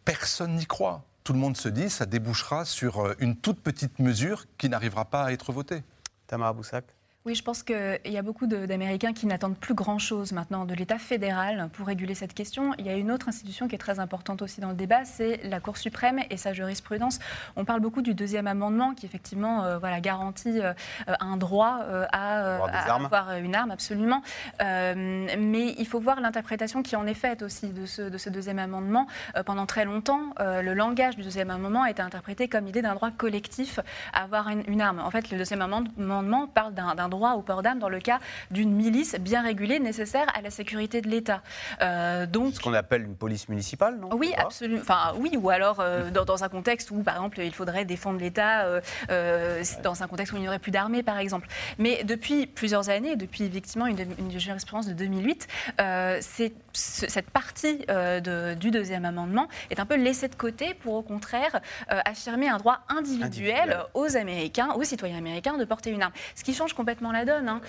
Personne 0.04 0.56
n'y 0.56 0.66
croit. 0.66 1.04
Tout 1.24 1.32
le 1.32 1.38
monde 1.38 1.56
se 1.56 1.68
dit 1.68 1.88
ça 1.88 2.04
débouchera 2.04 2.64
sur 2.64 3.14
une 3.20 3.36
toute 3.36 3.60
petite 3.60 4.00
mesure 4.00 4.46
qui 4.58 4.68
n'arrivera 4.68 5.04
pas 5.04 5.24
à 5.24 5.32
être 5.32 5.52
votée. 5.52 5.84
Tamara 6.26 6.52
Boussac 6.52 6.84
oui, 7.24 7.36
je 7.36 7.44
pense 7.44 7.62
qu'il 7.62 8.00
y 8.04 8.18
a 8.18 8.22
beaucoup 8.22 8.48
d'Américains 8.48 9.12
qui 9.12 9.26
n'attendent 9.26 9.56
plus 9.56 9.74
grand-chose 9.74 10.32
maintenant 10.32 10.64
de 10.64 10.74
l'État 10.74 10.98
fédéral 10.98 11.68
pour 11.72 11.86
réguler 11.86 12.16
cette 12.16 12.34
question. 12.34 12.74
Il 12.78 12.86
y 12.86 12.88
a 12.88 12.94
une 12.94 13.12
autre 13.12 13.28
institution 13.28 13.68
qui 13.68 13.76
est 13.76 13.78
très 13.78 14.00
importante 14.00 14.42
aussi 14.42 14.60
dans 14.60 14.70
le 14.70 14.74
débat, 14.74 15.04
c'est 15.04 15.40
la 15.44 15.60
Cour 15.60 15.76
suprême 15.76 16.18
et 16.30 16.36
sa 16.36 16.52
jurisprudence. 16.52 17.20
On 17.54 17.64
parle 17.64 17.78
beaucoup 17.78 18.02
du 18.02 18.14
deuxième 18.14 18.48
amendement 18.48 18.92
qui 18.94 19.06
effectivement 19.06 19.62
euh, 19.62 19.78
voilà, 19.78 20.00
garantit 20.00 20.60
euh, 20.60 20.72
un 21.06 21.36
droit 21.36 21.82
euh, 21.82 22.06
à, 22.10 22.56
avoir 22.96 23.36
une 23.36 23.54
arme, 23.54 23.70
absolument. 23.70 24.22
mais 24.60 25.74
il 25.78 25.86
faut 25.86 26.00
voir 26.00 26.20
l'interprétation 26.20 26.82
qui 26.82 26.96
en 26.96 27.06
est 27.06 27.14
faite 27.14 27.42
aussi 27.42 27.68
de 27.68 27.86
ce, 27.86 28.02
de 28.02 28.18
ce 28.18 28.30
deuxième 28.30 28.58
amendement. 28.58 29.06
pendant 29.46 29.66
très 29.66 29.84
longtemps, 29.84 30.34
le 30.40 30.74
langage 30.74 31.14
du 31.14 31.22
deuxième 31.22 31.50
amendement 31.50 31.84
a 31.84 31.90
été 31.90 32.02
interprété 32.02 32.48
comme 32.48 32.64
l'idée 32.64 32.82
d'un 32.82 32.94
droit 32.94 33.12
collectif 33.12 33.78
à 34.12 34.24
avoir 34.24 34.48
une, 34.48 34.64
une, 34.66 34.80
arme. 34.80 34.98
En 34.98 35.10
fait, 35.10 35.30
le 35.30 35.38
deuxième 35.38 35.62
amendement 35.62 36.48
parle 36.48 36.74
d'un 36.74 37.11
droit 37.12 37.32
au 37.32 37.42
port 37.42 37.62
d'armes 37.62 37.78
dans 37.78 37.88
le 37.88 38.00
cas 38.00 38.18
d'une 38.50 38.72
milice 38.72 39.16
bien 39.18 39.42
régulée 39.42 39.78
nécessaire 39.78 40.26
à 40.34 40.42
la 40.42 40.50
sécurité 40.50 41.00
de 41.00 41.08
l'État. 41.08 41.42
Euh, 41.80 42.26
donc, 42.26 42.54
Ce 42.54 42.60
qu'on 42.60 42.74
appelle 42.74 43.02
une 43.02 43.16
police 43.16 43.48
municipale, 43.48 43.98
non? 43.98 44.08
Oui, 44.12 44.32
absolument. 44.36 44.80
Enfin, 44.80 45.12
oui, 45.16 45.38
ou 45.40 45.50
alors 45.50 45.80
euh, 45.80 46.10
dans, 46.26 46.44
un 46.44 46.48
contexte 46.48 46.90
où, 46.90 47.02
par 47.02 47.16
exemple, 47.16 47.40
il 47.40 47.54
faudrait 47.54 47.84
défendre 47.84 48.18
l'État 48.18 48.64
euh, 49.10 49.62
dans 49.82 50.02
un 50.02 50.08
contexte 50.08 50.32
où 50.32 50.36
il 50.36 50.42
n'y 50.42 50.48
aurait 50.48 50.58
plus 50.58 50.72
d'armée, 50.72 51.02
par 51.02 51.18
exemple. 51.18 51.46
Mais 51.78 52.02
depuis 52.04 52.46
plusieurs 52.46 52.88
années, 52.88 53.16
depuis 53.16 53.44
effectivement 53.44 53.86
une, 53.86 53.98
une 54.18 54.38
jurisprudence 54.38 54.86
de 54.86 54.94
2008, 54.94 55.46
c'est 56.20 56.52
cette 56.72 57.30
partie 57.30 57.78
de, 57.88 58.54
du 58.54 58.70
deuxième 58.70 59.04
amendement 59.04 59.48
est 59.70 59.78
un 59.78 59.84
peu 59.84 59.96
laissée 59.96 60.28
de 60.28 60.34
côté 60.34 60.74
pour, 60.74 60.94
au 60.94 61.02
contraire, 61.02 61.60
affirmer 61.88 62.48
un 62.48 62.56
droit 62.56 62.80
individuel, 62.88 63.22
individuel, 63.26 63.84
aux 63.94 64.16
Américains, 64.16 64.72
aux 64.74 64.84
citoyens 64.84 65.18
américains 65.18 65.58
de 65.58 65.64
porter 65.64 65.90
une 65.90 66.02
arme. 66.02 66.12
Ce 66.34 66.44
qui 66.44 66.54
change 66.54 66.72
complètement 66.72 67.01
complètement 67.02 67.12
la 67.12 67.24
donne. 67.24 67.48
Hein. 67.48 67.60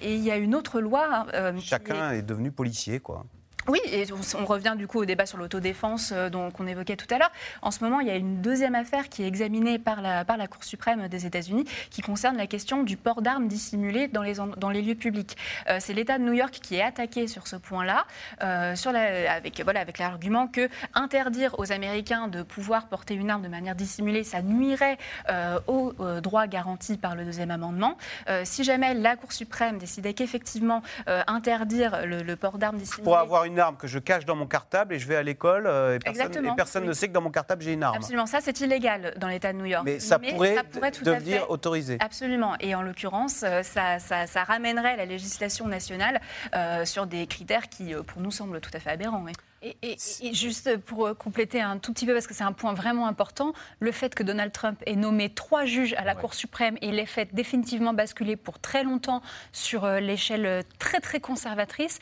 et 0.00 0.14
il 0.14 0.22
y 0.22 0.30
a 0.30 0.36
une 0.36 0.54
autre 0.54 0.80
loi. 0.80 1.26
Chacun 1.60 2.12
est... 2.12 2.18
est 2.18 2.22
devenu 2.22 2.50
policier, 2.50 3.00
quoi. 3.00 3.24
Oui, 3.66 3.80
et 3.86 4.04
on, 4.12 4.44
revient 4.44 4.74
du 4.76 4.86
coup 4.86 5.00
au 5.00 5.04
débat 5.06 5.24
sur 5.24 5.38
l'autodéfense 5.38 6.12
euh, 6.14 6.28
qu'on 6.28 6.66
évoquait 6.66 6.96
tout 6.96 7.12
à 7.14 7.18
l'heure. 7.18 7.30
En 7.62 7.70
ce 7.70 7.82
moment, 7.82 8.00
il 8.00 8.06
y 8.06 8.10
a 8.10 8.16
une 8.16 8.42
deuxième 8.42 8.74
affaire 8.74 9.08
qui 9.08 9.22
est 9.22 9.26
examinée 9.26 9.78
par 9.78 10.02
la, 10.02 10.24
par 10.24 10.36
la 10.36 10.46
Cour 10.48 10.64
suprême 10.64 11.08
des 11.08 11.24
États-Unis 11.24 11.64
qui 11.90 12.02
concerne 12.02 12.36
la 12.36 12.46
question 12.46 12.82
du 12.82 12.98
port 12.98 13.22
d'armes 13.22 13.48
dissimulé 13.48 14.06
dans 14.08 14.22
les, 14.22 14.34
dans 14.58 14.68
les 14.68 14.82
lieux 14.82 14.94
publics. 14.94 15.38
Euh, 15.70 15.78
c'est 15.80 15.94
l'État 15.94 16.18
de 16.18 16.24
New 16.24 16.34
York 16.34 16.52
qui 16.62 16.76
est 16.76 16.82
attaqué 16.82 17.26
sur 17.26 17.46
ce 17.46 17.56
point-là, 17.56 18.04
euh, 18.42 18.74
avec, 19.28 19.62
voilà, 19.62 19.80
avec 19.80 19.98
l'argument 19.98 20.46
que 20.46 20.68
interdire 20.92 21.58
aux 21.58 21.72
Américains 21.72 22.28
de 22.28 22.42
pouvoir 22.42 22.86
porter 22.88 23.14
une 23.14 23.30
arme 23.30 23.42
de 23.42 23.48
manière 23.48 23.74
dissimulée, 23.74 24.24
ça 24.24 24.42
nuirait 24.42 24.98
aux 25.66 25.94
droits 26.22 26.46
garantis 26.46 26.98
par 26.98 27.14
le 27.14 27.24
deuxième 27.24 27.50
amendement. 27.50 27.96
si 28.44 28.64
jamais 28.64 28.94
la 28.94 29.16
Cour 29.16 29.32
suprême 29.32 29.78
décidait 29.78 30.14
qu'effectivement 30.14 30.82
interdire 31.06 32.06
le, 32.06 32.34
port 32.36 32.58
d'armes 32.58 32.76
dissimulé... 32.76 33.04
Pour 33.04 33.18
avoir 33.18 33.44
une 33.44 33.53
une 33.54 33.60
arme 33.60 33.76
que 33.76 33.86
je 33.86 34.00
cache 34.00 34.24
dans 34.24 34.34
mon 34.34 34.46
cartable 34.46 34.94
et 34.94 34.98
je 34.98 35.06
vais 35.06 35.14
à 35.14 35.22
l'école 35.22 35.66
euh, 35.68 35.94
et 35.94 35.98
personne, 36.00 36.46
et 36.46 36.54
personne 36.56 36.84
ne 36.84 36.92
sait 36.92 37.06
que 37.06 37.12
dans 37.12 37.20
mon 37.20 37.30
cartable 37.30 37.62
j'ai 37.62 37.72
une 37.72 37.84
arme. 37.84 37.96
Absolument, 37.96 38.26
ça 38.26 38.40
c'est 38.40 38.60
illégal 38.60 39.14
dans 39.16 39.28
l'État 39.28 39.52
de 39.52 39.58
New 39.58 39.64
York. 39.64 39.84
Mais 39.84 40.00
ça, 40.00 40.18
pourrait, 40.18 40.56
devenir 41.02 41.48
autorisé. 41.50 41.96
Absolument, 42.00 42.56
et 42.58 42.74
en 42.74 42.82
l'occurrence, 42.82 43.44
euh, 43.44 43.62
ça, 43.62 43.98
ça, 44.00 44.44
ramènerait 44.44 44.96
la 44.96 45.04
législation 45.04 45.68
nationale 45.68 46.20
euh, 46.54 46.84
sur 46.84 47.06
des 47.06 47.28
critères 47.28 47.68
qui, 47.68 47.94
pour 47.94 48.20
nous, 48.20 48.32
semblent 48.32 48.60
tout 48.60 48.70
à 48.74 48.80
fait 48.80 48.90
aberrants. 48.90 49.24
Et, 49.62 49.96
juste 50.34 50.76
pour 50.78 51.16
compléter 51.16 51.62
un 51.62 51.78
tout 51.78 51.92
petit 51.92 52.04
peu, 52.04 52.12
parce 52.12 52.26
que 52.26 52.34
c'est 52.34 52.44
un 52.44 52.52
point 52.52 52.74
vraiment 52.74 53.06
important, 53.06 53.54
le 53.78 53.92
fait 53.92 54.14
que 54.14 54.22
Donald 54.22 54.52
Trump 54.52 54.82
ait 54.84 54.96
nommé 54.96 55.30
trois 55.30 55.64
juges 55.64 55.94
à 55.94 56.04
la 56.04 56.14
Cour 56.14 56.34
suprême 56.34 56.76
et 56.82 56.90
l'ait 56.90 57.06
fait 57.06 57.32
définitivement 57.32 57.94
basculer 57.94 58.36
pour 58.36 58.58
très 58.58 58.82
longtemps 58.82 59.22
sur 59.52 59.86
l'échelle 59.86 60.64
très 60.78 61.00
très 61.00 61.20
conservatrice, 61.20 61.98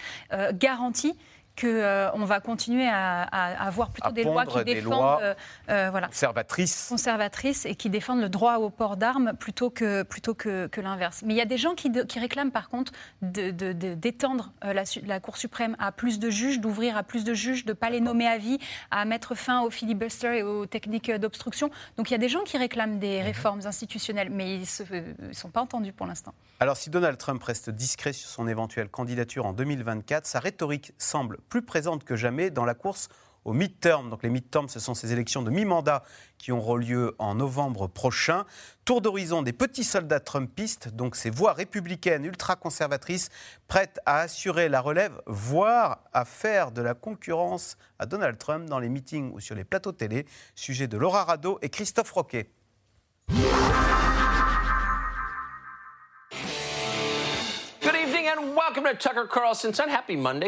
garantit 0.54 1.14
qu'on 1.60 1.66
euh, 1.66 2.10
va 2.24 2.40
continuer 2.40 2.88
à, 2.88 3.22
avoir 3.66 3.90
plutôt 3.90 4.10
des 4.10 4.24
lois 4.24 4.46
qui 4.46 4.64
défendent 4.64 5.22
euh, 5.22 5.34
euh, 5.68 5.88
voilà, 5.90 6.08
conservatrices. 6.08 6.86
conservatrices 6.88 7.66
et 7.66 7.74
qui 7.74 7.90
défendent 7.90 8.20
le 8.20 8.28
droit 8.28 8.56
au 8.56 8.70
port 8.70 8.96
d'armes 8.96 9.32
plutôt 9.38 9.70
que, 9.70 10.02
plutôt 10.02 10.34
que, 10.34 10.68
l'inverse. 10.82 11.22
Mais 11.24 11.34
il 11.34 11.36
y 11.36 11.42
a 11.42 11.46
des 11.46 11.58
gens 11.58 11.74
qui, 11.74 11.92
qui 12.08 12.18
réclament 12.18 12.50
par 12.50 12.68
contre 12.68 12.92
d'étendre 13.20 14.52
la, 14.62 14.82
la, 15.06 15.20
Cour 15.20 15.36
suprême 15.36 15.76
à 15.78 15.92
plus 15.92 16.18
de 16.18 16.30
juges, 16.30 16.58
d'ouvrir 16.58 16.96
à 16.96 17.04
plus 17.04 17.22
de 17.22 17.34
juges, 17.34 17.64
de 17.64 17.70
ne 17.70 17.74
pas 17.74 17.90
les 17.90 18.00
nommer 18.00 18.26
à 18.26 18.38
vie, 18.38 18.58
à 18.90 19.04
mettre 19.04 19.36
fin 19.36 19.60
au 19.60 19.70
filibuster 19.70 20.38
et 20.38 20.42
aux 20.42 20.66
techniques 20.66 21.12
d'obstruction. 21.12 21.70
Donc 21.96 22.10
il 22.10 22.12
y 22.12 22.16
a 22.16 22.18
des 22.18 22.28
gens 22.28 22.42
qui 22.42 22.56
réclament 22.56 22.98
des 22.98 23.18
mhm. 23.18 23.24
réformes 23.24 23.60
institutionnelles, 23.66 24.30
mais 24.30 24.56
ils 24.56 24.66
ne 24.90 25.32
sont 25.32 25.50
pas 25.50 25.60
entendus 25.60 25.92
pour 25.92 26.06
l'instant. 26.06 26.34
Alors 26.58 26.76
si 26.76 26.90
Donald 26.90 27.18
Trump 27.18 27.42
reste 27.42 27.70
discret 27.70 28.12
sur 28.12 28.28
son 28.28 28.48
éventuelle 28.48 28.88
candidature 28.88 29.46
en 29.46 29.52
2024, 29.52 30.26
sa 30.26 30.40
rhétorique 30.40 30.92
semble 30.98 31.38
plus 31.48 31.62
présente 31.62 32.04
que 32.04 32.16
jamais 32.16 32.50
dans 32.50 32.64
la 32.64 32.74
course 32.74 33.08
aux 33.44 33.52
midterms. 33.52 34.10
Donc 34.10 34.22
les 34.22 34.30
midterms, 34.30 34.68
ce 34.68 34.80
sont 34.80 34.94
ces 34.94 35.12
élections 35.12 35.42
de 35.42 35.50
mi-mandat 35.50 36.02
qui 36.38 36.52
auront 36.52 36.76
lieu 36.76 37.14
en 37.18 37.34
novembre 37.34 37.86
prochain. 37.86 38.44
Tour 38.84 39.00
d'horizon 39.00 39.42
des 39.42 39.52
petits 39.52 39.84
soldats 39.84 40.20
trumpistes, 40.20 40.88
donc 40.88 41.16
ces 41.16 41.30
voix 41.30 41.52
républicaines 41.52 42.24
ultra-conservatrices 42.24 43.28
prêtes 43.68 44.00
à 44.06 44.20
assurer 44.20 44.68
la 44.68 44.80
relève, 44.80 45.20
voire 45.26 46.04
à 46.12 46.24
faire 46.24 46.72
de 46.72 46.82
la 46.82 46.94
concurrence 46.94 47.76
à 47.98 48.06
Donald 48.06 48.38
Trump 48.38 48.68
dans 48.68 48.78
les 48.78 48.88
meetings 48.88 49.32
ou 49.32 49.40
sur 49.40 49.54
les 49.54 49.64
plateaux 49.64 49.92
télé. 49.92 50.26
Sujet 50.54 50.88
de 50.88 50.96
Laura 50.96 51.24
Rado 51.24 51.58
et 51.62 51.68
Christophe 51.68 52.12
Roquet. 52.12 52.50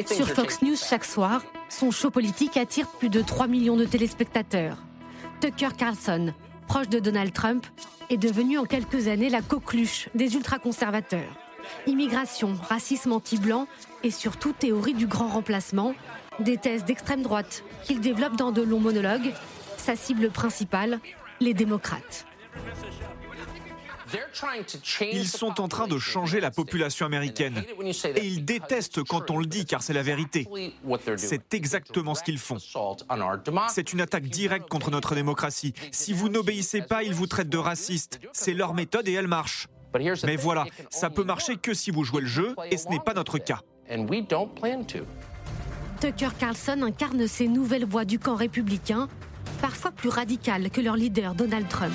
Sur 0.06 0.28
Fox 0.28 0.62
News 0.62 0.76
chaque 0.76 1.04
soir, 1.04 1.42
son 1.68 1.90
show 1.90 2.10
politique 2.10 2.56
attire 2.56 2.86
plus 2.86 3.08
de 3.08 3.20
3 3.20 3.48
millions 3.48 3.76
de 3.76 3.84
téléspectateurs. 3.84 4.76
Tucker 5.40 5.70
Carlson, 5.76 6.32
proche 6.68 6.88
de 6.88 7.00
Donald 7.00 7.32
Trump, 7.32 7.66
est 8.10 8.16
devenu 8.16 8.58
en 8.58 8.64
quelques 8.64 9.08
années 9.08 9.30
la 9.30 9.42
coqueluche 9.42 10.08
des 10.14 10.34
ultra-conservateurs. 10.36 11.36
Immigration, 11.86 12.56
racisme 12.68 13.12
anti-blanc 13.12 13.66
et 14.02 14.10
surtout 14.10 14.52
théorie 14.52 14.94
du 14.94 15.06
grand 15.06 15.28
remplacement, 15.28 15.94
des 16.38 16.56
thèses 16.56 16.84
d'extrême 16.84 17.22
droite 17.22 17.64
qu'il 17.84 18.00
développe 18.00 18.36
dans 18.36 18.52
de 18.52 18.62
longs 18.62 18.80
monologues, 18.80 19.32
sa 19.76 19.96
cible 19.96 20.30
principale, 20.30 21.00
les 21.40 21.54
démocrates. 21.54 22.26
Ils 25.00 25.28
sont 25.28 25.60
en 25.60 25.68
train 25.68 25.86
de 25.86 25.98
changer 25.98 26.40
la 26.40 26.50
population 26.50 27.06
américaine. 27.06 27.62
Et 28.16 28.26
ils 28.26 28.44
détestent 28.44 29.02
quand 29.02 29.30
on 29.30 29.38
le 29.38 29.46
dit, 29.46 29.64
car 29.64 29.82
c'est 29.82 29.92
la 29.92 30.02
vérité. 30.02 30.48
C'est 31.16 31.54
exactement 31.54 32.14
ce 32.14 32.22
qu'ils 32.22 32.38
font. 32.38 32.58
C'est 33.68 33.92
une 33.92 34.00
attaque 34.00 34.24
directe 34.24 34.68
contre 34.68 34.90
notre 34.90 35.14
démocratie. 35.14 35.74
Si 35.92 36.12
vous 36.12 36.28
n'obéissez 36.28 36.82
pas, 36.82 37.02
ils 37.02 37.14
vous 37.14 37.26
traitent 37.26 37.48
de 37.48 37.58
racistes. 37.58 38.20
C'est 38.32 38.54
leur 38.54 38.74
méthode 38.74 39.08
et 39.08 39.12
elle 39.12 39.28
marche. 39.28 39.68
Mais 40.24 40.36
voilà, 40.36 40.64
ça 40.90 41.10
peut 41.10 41.24
marcher 41.24 41.56
que 41.56 41.72
si 41.72 41.90
vous 41.90 42.04
jouez 42.04 42.22
le 42.22 42.26
jeu, 42.26 42.54
et 42.70 42.76
ce 42.76 42.88
n'est 42.88 43.00
pas 43.00 43.14
notre 43.14 43.38
cas. 43.38 43.60
Tucker 46.00 46.28
Carlson 46.38 46.82
incarne 46.82 47.26
ces 47.28 47.46
nouvelles 47.46 47.84
voix 47.84 48.04
du 48.04 48.18
camp 48.18 48.34
républicain, 48.34 49.08
parfois 49.62 49.92
plus 49.92 50.08
radicales 50.08 50.70
que 50.70 50.80
leur 50.80 50.96
leader 50.96 51.34
Donald 51.34 51.68
Trump 51.68 51.92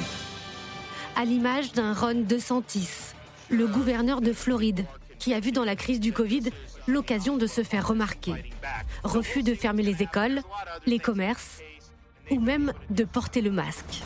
à 1.20 1.26
l'image 1.26 1.74
d'un 1.74 1.94
Ron 1.94 2.24
DeSantis, 2.26 2.88
le 3.50 3.68
gouverneur 3.68 4.22
de 4.22 4.32
Floride, 4.32 4.86
qui 5.18 5.34
a 5.34 5.42
vu 5.42 5.52
dans 5.52 5.66
la 5.66 5.76
crise 5.76 6.00
du 6.00 6.14
Covid 6.14 6.44
l'occasion 6.88 7.36
de 7.36 7.46
se 7.46 7.62
faire 7.62 7.86
remarquer. 7.86 8.36
Refus 9.04 9.44
de 9.44 9.54
fermer 9.54 9.84
les 9.84 10.02
écoles, 10.02 10.40
les 10.86 10.98
commerces 10.98 11.60
ou 12.32 12.40
même 12.40 12.72
de 12.90 13.04
porter 13.04 13.42
le 13.42 13.52
masque. 13.52 14.02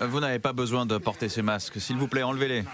Vous 0.00 0.20
n'avez 0.20 0.38
pas 0.38 0.54
besoin 0.54 0.86
de 0.86 0.96
porter 0.96 1.28
ces 1.28 1.42
masques. 1.42 1.78
S'il 1.78 1.96
vous 1.96 2.08
plaît, 2.08 2.22
enlevez-les. 2.22 2.64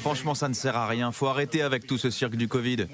Franchement, 0.00 0.34
ça 0.34 0.48
ne 0.48 0.54
sert 0.54 0.74
à 0.74 0.86
rien. 0.86 1.12
Faut 1.12 1.26
arrêter 1.26 1.60
avec 1.60 1.86
tout 1.86 1.98
ce 1.98 2.08
cirque 2.08 2.36
du 2.36 2.48
Covid. 2.48 2.86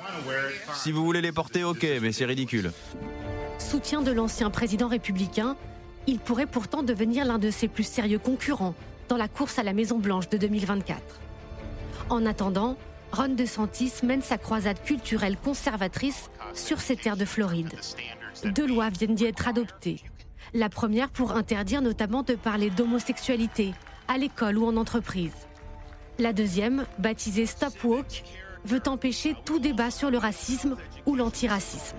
Si 0.74 0.90
vous 0.90 1.04
voulez 1.04 1.20
les 1.20 1.30
porter, 1.30 1.62
ok, 1.62 1.86
mais 2.02 2.10
c'est 2.10 2.24
ridicule. 2.24 2.72
Soutien 3.60 4.02
de 4.02 4.10
l'ancien 4.10 4.50
président 4.50 4.88
républicain, 4.88 5.56
il 6.10 6.18
pourrait 6.18 6.46
pourtant 6.46 6.82
devenir 6.82 7.24
l'un 7.24 7.38
de 7.38 7.50
ses 7.50 7.68
plus 7.68 7.86
sérieux 7.86 8.18
concurrents 8.18 8.74
dans 9.08 9.16
la 9.16 9.28
course 9.28 9.58
à 9.60 9.62
la 9.62 9.72
Maison-Blanche 9.72 10.28
de 10.28 10.38
2024. 10.38 11.00
En 12.10 12.26
attendant, 12.26 12.76
Ron 13.12 13.28
DeSantis 13.28 13.92
mène 14.02 14.22
sa 14.22 14.36
croisade 14.36 14.82
culturelle 14.82 15.36
conservatrice 15.36 16.30
sur 16.52 16.80
ces 16.80 16.96
terres 16.96 17.16
de 17.16 17.24
Floride. 17.24 17.72
Deux 18.44 18.66
lois 18.66 18.88
viennent 18.88 19.14
d'y 19.14 19.26
être 19.26 19.46
adoptées. 19.46 20.02
La 20.52 20.68
première 20.68 21.10
pour 21.10 21.32
interdire 21.32 21.80
notamment 21.80 22.24
de 22.24 22.34
parler 22.34 22.70
d'homosexualité 22.70 23.72
à 24.08 24.18
l'école 24.18 24.58
ou 24.58 24.66
en 24.66 24.76
entreprise. 24.76 25.46
La 26.18 26.32
deuxième, 26.32 26.86
baptisée 26.98 27.46
Stop 27.46 27.84
Woke, 27.84 28.24
veut 28.64 28.82
empêcher 28.86 29.36
tout 29.44 29.60
débat 29.60 29.92
sur 29.92 30.10
le 30.10 30.18
racisme 30.18 30.76
ou 31.06 31.14
l'antiracisme. 31.14 31.96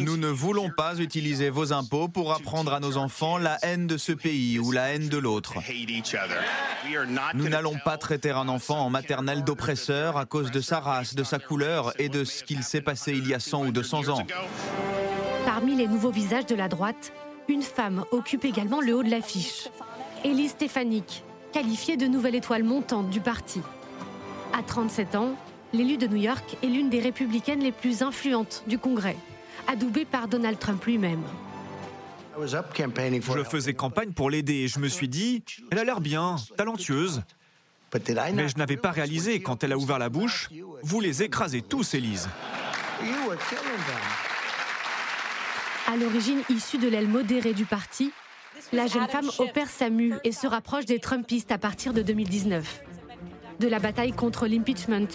Nous 0.00 0.16
ne 0.16 0.28
voulons 0.28 0.70
pas 0.70 0.98
utiliser 0.98 1.48
vos 1.48 1.72
impôts 1.72 2.08
pour 2.08 2.32
apprendre 2.32 2.74
à 2.74 2.80
nos 2.80 2.98
enfants 2.98 3.38
la 3.38 3.58
haine 3.62 3.86
de 3.86 3.96
ce 3.96 4.12
pays 4.12 4.58
ou 4.58 4.70
la 4.70 4.88
haine 4.92 5.08
de 5.08 5.16
l'autre. 5.16 5.54
Nous 7.34 7.48
n'allons 7.48 7.76
pas 7.84 7.96
traiter 7.96 8.30
un 8.30 8.48
enfant 8.48 8.80
en 8.80 8.90
maternelle 8.90 9.44
d'oppresseur 9.44 10.16
à 10.18 10.26
cause 10.26 10.50
de 10.50 10.60
sa 10.60 10.80
race, 10.80 11.14
de 11.14 11.24
sa 11.24 11.38
couleur 11.38 11.92
et 11.98 12.08
de 12.08 12.24
ce 12.24 12.44
qu'il 12.44 12.62
s'est 12.62 12.82
passé 12.82 13.12
il 13.12 13.26
y 13.26 13.34
a 13.34 13.40
100 13.40 13.66
ou 13.66 13.72
200 13.72 14.08
ans. 14.08 14.26
Parmi 15.46 15.74
les 15.74 15.86
nouveaux 15.86 16.10
visages 16.10 16.46
de 16.46 16.54
la 16.54 16.68
droite, 16.68 17.12
une 17.48 17.62
femme 17.62 18.04
occupe 18.10 18.44
également 18.44 18.80
le 18.80 18.94
haut 18.94 19.02
de 19.02 19.10
l'affiche. 19.10 19.68
Élise 20.22 20.50
Stefanik, 20.50 21.24
qualifiée 21.52 21.96
de 21.96 22.06
nouvelle 22.06 22.34
étoile 22.34 22.62
montante 22.62 23.08
du 23.08 23.20
parti. 23.20 23.62
À 24.52 24.62
37 24.62 25.14
ans, 25.14 25.34
l'élu 25.72 25.96
de 25.96 26.06
New 26.06 26.16
York 26.16 26.56
est 26.62 26.66
l'une 26.66 26.90
des 26.90 27.00
républicaines 27.00 27.60
les 27.60 27.72
plus 27.72 28.02
influentes 28.02 28.62
du 28.66 28.78
Congrès, 28.78 29.16
adoubée 29.66 30.04
par 30.04 30.28
Donald 30.28 30.58
Trump 30.58 30.84
lui-même. 30.84 31.22
Je 32.40 33.44
faisais 33.44 33.74
campagne 33.74 34.12
pour 34.12 34.30
l'aider 34.30 34.54
et 34.54 34.68
je 34.68 34.78
me 34.78 34.88
suis 34.88 35.08
dit, 35.08 35.42
elle 35.70 35.78
a 35.78 35.84
l'air 35.84 36.00
bien, 36.00 36.36
talentueuse. 36.56 37.22
Mais 38.34 38.48
je 38.48 38.58
n'avais 38.58 38.76
pas 38.76 38.90
réalisé 38.90 39.40
quand 39.40 39.64
elle 39.64 39.72
a 39.72 39.78
ouvert 39.78 39.98
la 39.98 40.10
bouche, 40.10 40.50
vous 40.82 41.00
les 41.00 41.22
écrasez 41.22 41.62
tous, 41.62 41.94
Élise. 41.94 42.28
À 45.86 45.96
l'origine 45.96 46.42
issue 46.50 46.78
de 46.78 46.88
l'aile 46.88 47.08
modérée 47.08 47.54
du 47.54 47.64
parti, 47.64 48.12
la 48.72 48.86
jeune 48.86 49.08
femme 49.08 49.30
opère 49.38 49.70
sa 49.70 49.88
mue 49.88 50.14
et 50.22 50.32
se 50.32 50.46
rapproche 50.46 50.84
des 50.84 50.98
Trumpistes 50.98 51.50
à 51.50 51.58
partir 51.58 51.94
de 51.94 52.02
2019. 52.02 52.82
De 53.60 53.68
la 53.68 53.78
bataille 53.78 54.12
contre 54.12 54.46
l'impeachment 54.46 55.08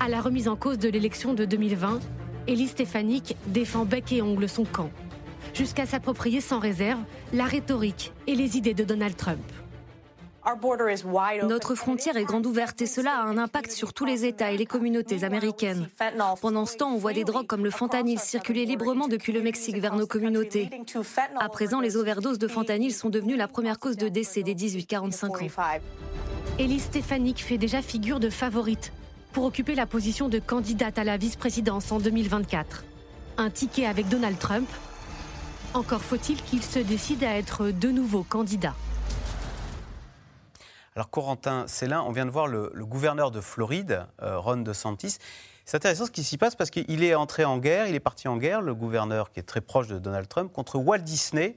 à 0.00 0.08
la 0.08 0.20
remise 0.20 0.48
en 0.48 0.56
cause 0.56 0.78
de 0.78 0.88
l'élection 0.88 1.34
de 1.34 1.44
2020, 1.44 2.00
Elie 2.48 2.68
Stefanik 2.68 3.36
défend 3.46 3.84
bec 3.84 4.12
et 4.12 4.22
ongle 4.22 4.48
son 4.48 4.64
camp, 4.64 4.90
jusqu'à 5.54 5.86
s'approprier 5.86 6.40
sans 6.40 6.58
réserve 6.58 7.00
la 7.32 7.44
rhétorique 7.44 8.12
et 8.26 8.34
les 8.34 8.56
idées 8.56 8.74
de 8.74 8.84
Donald 8.84 9.16
Trump. 9.16 9.40
Notre 11.46 11.74
frontière 11.74 12.16
est 12.16 12.24
grande 12.24 12.46
ouverte 12.46 12.80
et 12.80 12.86
cela 12.86 13.18
a 13.18 13.22
un 13.22 13.36
impact 13.36 13.70
sur 13.70 13.92
tous 13.92 14.06
les 14.06 14.24
États 14.24 14.50
et 14.50 14.56
les 14.56 14.64
communautés 14.64 15.24
américaines. 15.24 15.90
Pendant 16.40 16.64
ce 16.64 16.76
temps, 16.76 16.90
on 16.90 16.96
voit 16.96 17.12
des 17.12 17.24
drogues 17.24 17.46
comme 17.46 17.64
le 17.64 17.70
fentanyl 17.70 18.18
circuler 18.18 18.64
librement 18.64 19.08
depuis 19.08 19.32
le 19.32 19.42
Mexique 19.42 19.76
vers 19.78 19.94
nos 19.94 20.06
communautés. 20.06 20.70
À 21.38 21.50
présent, 21.50 21.80
les 21.80 21.98
overdoses 21.98 22.38
de 22.38 22.48
fentanyl 22.48 22.94
sont 22.94 23.10
devenues 23.10 23.36
la 23.36 23.48
première 23.48 23.78
cause 23.78 23.98
de 23.98 24.08
décès 24.08 24.42
des 24.42 24.54
18-45 24.54 25.26
ans. 25.26 25.48
Elise 26.58 26.84
Stefanik 26.84 27.44
fait 27.44 27.58
déjà 27.58 27.82
figure 27.82 28.18
de 28.18 28.30
favorite 28.30 28.92
pour 29.38 29.46
occuper 29.46 29.76
la 29.76 29.86
position 29.86 30.28
de 30.28 30.40
candidate 30.40 30.98
à 30.98 31.04
la 31.04 31.16
vice-présidence 31.16 31.92
en 31.92 32.00
2024. 32.00 32.84
Un 33.36 33.50
ticket 33.50 33.86
avec 33.86 34.08
Donald 34.08 34.36
Trump. 34.36 34.68
Encore 35.74 36.02
faut-il 36.02 36.42
qu'il 36.42 36.60
se 36.60 36.80
décide 36.80 37.22
à 37.22 37.36
être 37.36 37.70
de 37.70 37.88
nouveau 37.90 38.24
candidat. 38.24 38.74
Alors 40.96 41.08
Corentin 41.08 41.68
Célin, 41.68 42.02
on 42.02 42.10
vient 42.10 42.26
de 42.26 42.32
voir 42.32 42.48
le, 42.48 42.72
gouverneur 42.80 43.30
de 43.30 43.40
Floride, 43.40 44.06
euh, 44.22 44.40
Ron 44.40 44.56
DeSantis. 44.56 45.18
C'est 45.64 45.76
intéressant 45.76 46.06
ce 46.06 46.10
qui 46.10 46.24
s'y 46.24 46.36
passe 46.36 46.56
parce 46.56 46.70
qu'il 46.70 47.04
est 47.04 47.14
entré 47.14 47.44
en 47.44 47.58
guerre, 47.58 47.86
il 47.86 47.94
est 47.94 48.00
parti 48.00 48.26
en 48.26 48.38
guerre, 48.38 48.60
le 48.60 48.74
gouverneur 48.74 49.30
qui 49.30 49.38
est 49.38 49.44
très 49.44 49.60
proche 49.60 49.86
de 49.86 50.00
Donald 50.00 50.26
Trump, 50.26 50.52
contre 50.52 50.78
Walt 50.78 50.98
Disney, 50.98 51.56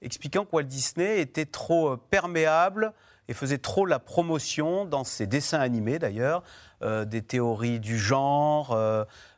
expliquant 0.00 0.46
que 0.46 0.56
Walt 0.56 0.62
Disney 0.62 1.20
était 1.20 1.44
trop 1.44 1.90
euh, 1.90 2.00
perméable 2.08 2.94
et 3.28 3.34
faisait 3.34 3.58
trop 3.58 3.84
la 3.84 3.98
promotion 3.98 4.86
dans 4.86 5.04
ses 5.04 5.26
dessins 5.26 5.60
animés 5.60 5.98
d'ailleurs, 5.98 6.42
euh, 6.82 7.04
des 7.04 7.22
théories 7.22 7.80
du 7.80 7.98
genre, 7.98 8.76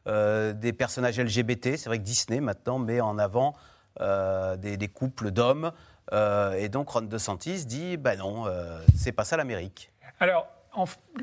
des 0.06 0.72
personnages 0.72 1.20
LGBT. 1.20 1.76
C'est 1.76 1.86
vrai 1.86 1.98
que 1.98 2.04
Disney 2.04 2.40
maintenant 2.40 2.78
met 2.78 3.00
en 3.00 3.18
avant 3.18 3.54
des, 3.98 4.88
couples 4.92 5.30
d'hommes 5.30 5.72
euh, 6.12 6.52
et 6.54 6.68
donc 6.68 6.90
Ron 6.90 7.02
DeSantis 7.02 7.66
dit, 7.66 7.96
ben 7.96 8.18
non, 8.18 8.46
euh, 8.46 8.80
c'est 8.96 9.12
pas 9.12 9.24
ça 9.24 9.36
l'Amérique. 9.36 9.92
Alors, 10.18 10.46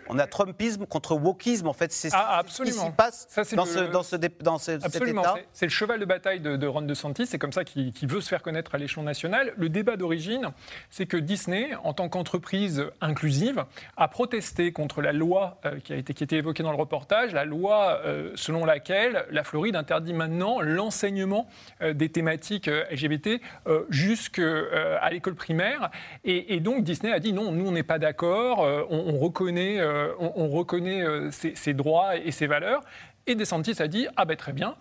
on 0.10 0.20
a 0.20 0.28
Trumpisme 0.28 0.86
contre 0.86 1.16
wokisme, 1.16 1.68
en 1.68 1.74
fait. 1.74 1.92
C'est 1.92 2.10
ah, 2.14 2.44
ce 2.48 2.64
qui 2.64 2.72
s'y 2.72 2.92
passe 2.92 3.28
dans, 3.54 3.66
ce, 3.66 3.80
dans, 3.80 4.04
ce, 4.04 4.16
dans 4.16 4.58
cet 4.58 4.84
État. 4.96 5.36
C'est 5.54 5.66
le 5.66 5.72
cheval 5.72 6.00
de 6.00 6.06
bataille 6.06 6.40
de, 6.40 6.58
de 6.58 6.68
Ron 6.68 6.82
DeSantis. 6.82 7.28
C'est 7.28 7.40
comme 7.40 7.54
ça 7.54 7.64
qu'il 7.64 8.08
veut 8.08 8.22
se 8.22 8.28
faire 8.28 8.42
connaître 8.42 8.76
à 8.76 8.78
l'échelon 8.78 9.04
national. 9.04 9.54
Le 9.58 9.70
débat 9.70 9.96
d'origine, 9.96 10.50
c'est 10.90 11.06
que 11.06 11.18
Disney, 11.18 11.70
en 11.84 11.94
tant 11.94 12.10
qu'entreprise 12.10 12.86
inclusive, 13.02 13.64
a 13.96 14.08
protesté 14.08 14.72
contre 14.72 15.02
la 15.02 15.14
loi 15.14 15.60
euh, 15.66 15.80
qui, 15.80 15.94
a 15.94 15.96
été, 15.96 16.14
qui 16.14 16.24
était 16.24 16.38
évoquée 16.38 16.64
dans 16.64 16.72
le 16.72 16.78
reportage, 16.78 17.34
la 17.34 17.46
loi 17.46 18.02
euh, 18.06 18.32
selon 18.36 18.66
laquelle 18.66 19.26
la 19.32 19.44
Floride 19.44 19.76
interdit 19.76 20.14
maintenant 20.14 20.60
l'enseignement 20.62 21.48
euh, 21.82 21.94
des 21.94 22.10
thématiques 22.10 22.68
LGBT 22.68 23.42
jusqu'à 23.90 25.10
l'école 25.12 25.36
primaire. 25.36 25.90
Et, 26.24 26.60
donc 26.60 26.84
Disney 26.84 27.12
a 27.12 27.20
dit 27.20 27.34
non, 27.34 27.52
nous 27.52 27.68
on 27.68 27.72
n'est 27.72 27.84
pas 27.84 28.00
d'accord, 28.00 28.60
on, 28.60 28.98
on 29.08 29.18
reconnaît, 29.38 29.80
euh, 29.80 30.14
on, 30.20 30.48
reconnaît 30.50 31.04
euh, 31.04 31.30
ses, 31.32 31.74
droits 31.74 32.18
et 32.18 32.32
ses 32.32 32.48
valeurs. 32.48 32.84
Et 33.28 33.36
DeSantis 33.36 33.82
a 33.82 33.88
dit 33.88 34.08
Ah 34.16 34.26
ben 34.26 34.36
très 34.36 34.54
bien, 34.54 34.76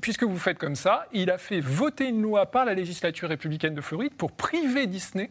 puisque 0.00 0.24
vous 0.24 0.38
faites 0.38 0.58
comme 0.58 0.74
ça, 0.74 1.06
il 1.12 1.30
a 1.30 1.38
fait 1.38 1.60
voter 1.60 2.08
une 2.08 2.20
loi 2.20 2.46
par 2.46 2.64
la 2.64 2.74
législature 2.74 3.28
républicaine 3.28 3.74
de 3.74 3.80
Floride 3.80 4.14
pour 4.14 4.32
priver 4.32 4.86
Disney 4.86 5.30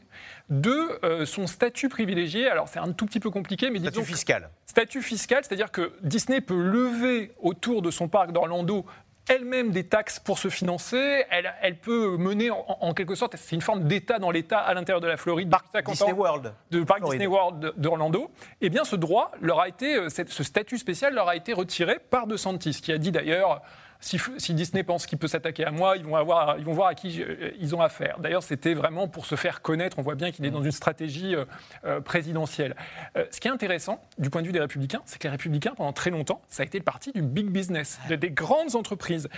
de 0.50 1.00
euh, 1.04 1.26
son 1.26 1.48
statut 1.48 1.90
privilégié. 1.90 2.48
Alors 2.48 2.70
c'est 2.70 2.80
un 2.80 2.92
tout 2.92 3.06
petit 3.06 3.20
peu 3.20 3.30
compliqué, 3.30 3.70
mais 3.70 3.80
statut 3.80 4.04
fiscal. 4.04 4.50
Statut 4.66 5.02
fiscal, 5.02 5.44
c'est-à-dire 5.44 5.72
que 5.72 5.92
Disney 6.02 6.42
peut 6.42 6.60
lever 6.60 7.34
autour 7.40 7.82
de 7.82 7.92
son 7.92 8.08
parc 8.08 8.32
d'Orlando 8.32 8.86
elle-même 9.28 9.72
des 9.72 9.86
taxes 9.86 10.20
pour 10.20 10.38
se 10.38 10.50
financer. 10.50 11.26
Elle, 11.30 11.54
elle 11.62 11.78
peut 11.78 12.18
mener 12.18 12.50
en, 12.52 12.94
quelque 12.94 13.16
sorte, 13.16 13.36
c'est 13.38 13.56
une 13.56 13.62
forme 13.62 13.84
d'État 13.88 14.20
dans 14.20 14.32
l'État 14.32 14.60
à 14.60 14.74
l'intérieur 14.74 15.02
de 15.02 15.08
la 15.08 15.18
Floride. 15.18 15.50
Parc 15.50 15.66
Disney 15.86 16.12
World. 16.12 16.54
De 16.72 16.84
Parc 16.84 17.04
Disney 17.04 17.28
World 17.28 17.74
d'Orlando. 17.78 18.32
Eh 18.62 18.70
bien, 18.70 18.84
ce 18.84 18.96
droit 18.96 19.32
leur 19.42 19.60
a 19.60 19.68
été, 19.68 19.96
euh, 19.96 20.10
ce 20.10 20.44
statut 20.44 20.78
spécial 20.78 21.14
leur 21.14 21.28
a 21.28 21.36
été 21.36 21.54
retiré 21.54 22.00
par 22.00 22.28
DeSantis, 22.28 22.82
qui 22.82 22.92
a 22.92 22.98
dit 22.98 23.12
d'ailleurs 23.12 23.62
si, 24.02 24.54
Disney 24.54 24.84
pense 24.84 25.06
qu'il 25.06 25.20
peut 25.20 25.28
s'attaquer 25.28 25.64
à 25.64 25.72
moi, 25.72 25.96
ils 25.96 26.04
vont, 26.04 26.16
avoir, 26.16 26.58
ils 26.58 26.66
vont 26.66 26.74
voir 26.74 26.88
à 26.88 26.96
qui 26.96 27.22
euh, 27.22 27.52
ils 27.60 27.76
ont 27.76 27.82
affaire. 27.82 28.20
D'ailleurs, 28.20 28.42
c'était 28.42 28.74
vraiment 28.74 29.08
pour 29.08 29.28
se 29.28 29.36
faire 29.36 29.62
connaître. 29.62 30.00
On 30.00 30.02
voit 30.02 30.16
bien 30.16 30.32
qu'il 30.32 30.44
est 30.46 30.50
dans 30.50 30.64
une 30.64 30.72
stratégie 30.72 31.36
euh, 31.36 31.46
euh, 31.86 32.02
présidentielle. 32.02 32.76
ce 33.16 33.40
qui 33.40 33.48
est 33.48 33.52
intéressant 33.52 34.04
du 34.18 34.30
point 34.30 34.42
de 34.42 34.48
vue 34.48 34.54
des 34.54 34.60
républicains, 34.60 35.02
c'est 35.06 35.20
que 35.20 35.28
les 35.28 35.32
républicains, 35.32 35.74
pendant 35.76 35.94
très 35.94 36.10
longtemps, 36.10 36.42
ça 36.50 36.64
a 36.64 36.66
été 36.66 36.80
le 36.80 36.84
parti 36.84 37.12
du 37.12 37.22
big 37.22 37.48
business, 37.48 38.00
des 38.10 38.32
grandes 38.32 38.76
entreprises. 38.76 39.30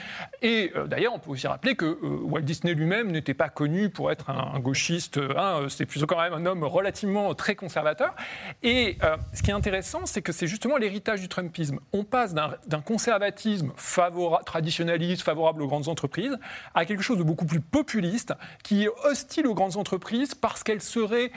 Et 0.41 0.71
d'ailleurs, 0.87 1.13
on 1.13 1.19
peut 1.19 1.31
aussi 1.31 1.47
rappeler 1.47 1.75
que 1.75 1.97
Walt 2.23 2.41
Disney 2.41 2.73
lui-même 2.73 3.11
n'était 3.11 3.33
pas 3.33 3.49
connu 3.49 3.89
pour 3.89 4.11
être 4.11 4.29
un, 4.29 4.59
gauchiste. 4.59 5.19
Hein, 5.35 5.65
C'était 5.67 5.85
plutôt 5.85 6.05
quand 6.05 6.21
même 6.21 6.33
un 6.33 6.45
homme 6.45 6.63
relativement 6.63 7.33
très 7.35 7.55
conservateur. 7.55 8.15
Et 8.61 8.97
ce 9.33 9.43
qui 9.43 9.51
est 9.51 9.53
intéressant, 9.53 10.05
c'est 10.05 10.21
que 10.21 10.31
c'est 10.31 10.47
justement 10.47 10.77
l'héritage 10.77 11.19
du 11.19 11.27
Trumpisme. 11.27 11.79
On 11.91 12.03
passe 12.03 12.33
d'un 12.33 12.81
conservatisme 12.81 13.71
favorable 13.75 14.52
traditionnaliste, 14.53 15.23
favorable 15.23 15.63
aux 15.63 15.67
grandes 15.67 15.87
entreprises, 15.87 16.37
à 16.75 16.85
quelque 16.85 17.01
chose 17.01 17.17
de 17.17 17.23
beaucoup 17.23 17.47
plus 17.47 17.59
populiste, 17.59 18.33
qui 18.63 18.83
est 18.83 18.89
hostile 19.03 19.47
aux 19.47 19.55
grandes 19.55 19.77
entreprises 19.77 20.35
parce 20.35 20.61
qu'elles 20.63 20.83
seraient 20.83 21.31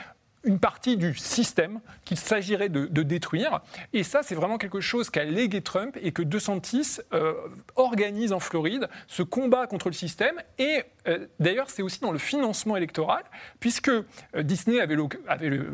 une 0.47 0.59
partie 0.59 0.97
du 0.97 1.13
système 1.13 1.81
qu'il 2.05 2.17
s'agirait 2.17 2.69
de, 2.69 3.03
détruire. 3.03 3.61
Et 3.93 4.03
ça, 4.03 4.21
c'est 4.23 4.33
vraiment 4.33 4.57
quelque 4.57 4.79
chose 4.79 5.09
qu'a 5.09 5.25
légué 5.25 5.61
Trump 5.61 5.97
et 6.01 6.11
que 6.11 6.21
DeSantis 6.21 6.99
euh, 7.13 7.33
organise 7.75 8.31
en 8.31 8.39
Floride, 8.39 8.89
ce 9.07 9.23
combat 9.23 9.67
contre 9.67 9.89
le 9.89 9.93
système. 9.93 10.41
Et 10.57 10.83
euh, 11.07 11.27
d'ailleurs, 11.39 11.69
c'est 11.69 11.81
aussi 11.81 11.99
dans 11.99 12.11
le 12.11 12.17
financement 12.17 12.77
électoral, 12.77 13.23
puisque 13.59 13.89
euh, 13.89 14.03
Disney 14.41 14.79
avait 14.79 14.95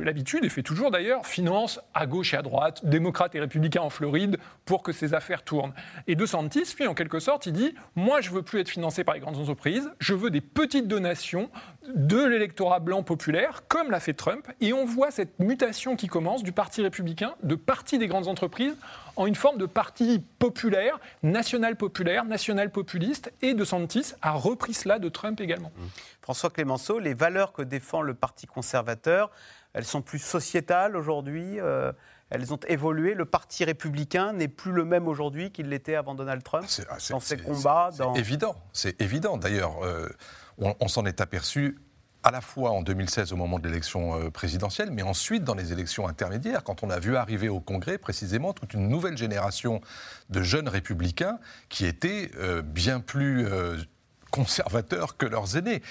l'habitude, 0.03 0.43
et 0.43 0.49
fait 0.49 0.63
toujours 0.63 0.91
d'ailleurs, 0.91 1.25
finance 1.25 1.79
à 1.93 2.05
gauche 2.05 2.33
et 2.33 2.37
à 2.37 2.41
droite, 2.41 2.85
démocrates 2.85 3.35
et 3.35 3.39
républicains 3.39 3.81
en 3.81 3.89
Floride, 3.89 4.37
pour 4.65 4.81
que 4.81 4.91
ces 4.91 5.13
affaires 5.13 5.43
tournent. 5.43 5.73
Et 6.07 6.15
DeSantis, 6.15 6.75
lui, 6.79 6.87
en 6.87 6.95
quelque 6.95 7.19
sorte, 7.19 7.45
il 7.45 7.53
dit, 7.53 7.75
moi, 7.95 8.21
je 8.21 8.31
veux 8.31 8.41
plus 8.41 8.59
être 8.59 8.69
financé 8.69 9.03
par 9.03 9.13
les 9.13 9.21
grandes 9.21 9.37
entreprises, 9.37 9.89
je 9.99 10.13
veux 10.15 10.31
des 10.31 10.41
petites 10.41 10.87
donations 10.87 11.49
de 11.93 12.23
l'électorat 12.23 12.79
blanc 12.79 13.03
populaire, 13.03 13.63
comme 13.67 13.91
l'a 13.91 13.99
fait 13.99 14.13
Trump, 14.13 14.47
et 14.61 14.73
on 14.73 14.85
voit 14.85 15.11
cette 15.11 15.39
mutation 15.39 15.95
qui 15.95 16.07
commence 16.07 16.43
du 16.43 16.51
Parti 16.51 16.81
républicain, 16.81 17.35
de 17.43 17.55
parti 17.55 17.97
des 17.97 18.07
grandes 18.07 18.27
entreprises, 18.27 18.75
en 19.15 19.27
une 19.27 19.35
forme 19.35 19.57
de 19.57 19.65
parti 19.65 20.23
populaire, 20.39 20.99
national 21.21 21.75
populaire, 21.75 22.25
national 22.25 22.71
populiste, 22.71 23.31
et 23.41 23.53
De 23.53 23.65
Santis 23.65 24.13
a 24.21 24.31
repris 24.31 24.73
cela 24.73 24.99
de 24.99 25.09
Trump 25.09 25.39
également. 25.41 25.71
Mmh. 25.75 25.81
François 26.21 26.49
Clémenceau, 26.49 26.99
les 26.99 27.13
valeurs 27.13 27.53
que 27.53 27.61
défend 27.61 28.01
le 28.01 28.13
Parti 28.13 28.47
conservateur, 28.47 29.29
elles 29.73 29.85
sont 29.85 30.01
plus 30.01 30.19
sociétales 30.19 30.95
aujourd'hui 30.95 31.59
euh, 31.59 31.91
elles 32.33 32.53
ont 32.53 32.59
évolué. 32.67 33.13
Le 33.13 33.25
Parti 33.25 33.63
républicain 33.63 34.33
n'est 34.33 34.47
plus 34.47 34.71
le 34.71 34.83
même 34.83 35.07
aujourd'hui 35.07 35.51
qu'il 35.51 35.69
l'était 35.69 35.95
avant 35.95 36.15
Donald 36.15 36.43
Trump 36.43 36.65
ah, 36.89 36.97
dans 37.09 37.19
ses 37.19 37.37
combats. 37.37 37.91
C'est 37.93 38.19
évident, 38.19 38.55
c'est 38.73 39.01
évident. 39.01 39.37
D'ailleurs, 39.37 39.83
euh, 39.83 40.09
on 40.57 40.87
s'en 40.87 41.05
est 41.05 41.21
aperçu 41.21 41.77
à 42.23 42.31
la 42.31 42.41
fois 42.41 42.71
en 42.71 42.81
2016 42.81 43.33
au 43.33 43.35
moment 43.35 43.59
de 43.59 43.67
l'élection 43.67 44.19
euh, 44.19 44.29
présidentielle, 44.29 44.91
mais 44.91 45.03
ensuite 45.03 45.43
dans 45.43 45.55
les 45.55 45.73
élections 45.73 46.07
intermédiaires, 46.07 46.63
quand 46.63 46.83
on 46.83 46.89
a 46.89 46.99
vu 46.99 47.15
arriver 47.17 47.49
au 47.49 47.59
Congrès 47.59 47.97
précisément 47.97 48.53
toute 48.53 48.73
une 48.73 48.87
nouvelle 48.87 49.17
génération 49.17 49.81
de 50.29 50.41
jeunes 50.41 50.69
républicains 50.69 51.39
qui 51.69 51.85
étaient 51.85 52.31
euh, 52.37 52.61
bien 52.61 53.01
plus 53.01 53.45
euh, 53.45 53.77
conservateurs 54.31 55.17
que 55.17 55.25
leurs 55.25 55.57
aînés. 55.57 55.83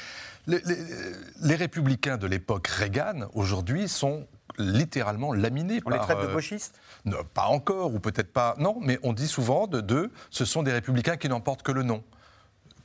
Les, 0.49 1.55
républicains 1.55 2.17
de 2.17 2.27
l'époque 2.27 2.67
Reagan, 2.67 3.29
aujourd'hui, 3.35 3.89
sont 3.89 4.27
littéralement 4.59 5.33
laminés 5.33 5.81
on 5.85 5.91
les 5.91 5.99
traite 5.99 6.21
de 6.21 6.33
gauchistes 6.33 6.81
Pas 7.35 7.47
encore, 7.47 7.95
ou 7.95 8.01
peut-être 8.01 8.33
pas. 8.33 8.55
Non, 8.59 8.79
mais 8.81 8.99
on 9.03 9.13
dit 9.13 9.29
souvent 9.29 9.67
de 9.67 9.81
deux, 9.81 10.11
ce 10.31 10.45
sont 10.45 10.63
des 10.63 10.73
républicains 10.73 11.17
qui 11.17 11.29
n'emportent 11.29 11.63
que 11.63 11.73
le 11.73 11.83
nom 11.83 12.03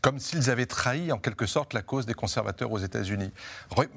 comme 0.02 0.20
s'ils 0.20 0.50
avaient 0.50 0.66
trahi 0.66 1.12
en 1.12 1.18
quelque 1.18 1.46
sorte 1.46 1.74
la 1.74 1.82
cause 1.82 2.06
des 2.06 2.14
conservateurs 2.14 2.72
aux 2.72 2.78
États-Unis. 2.78 3.32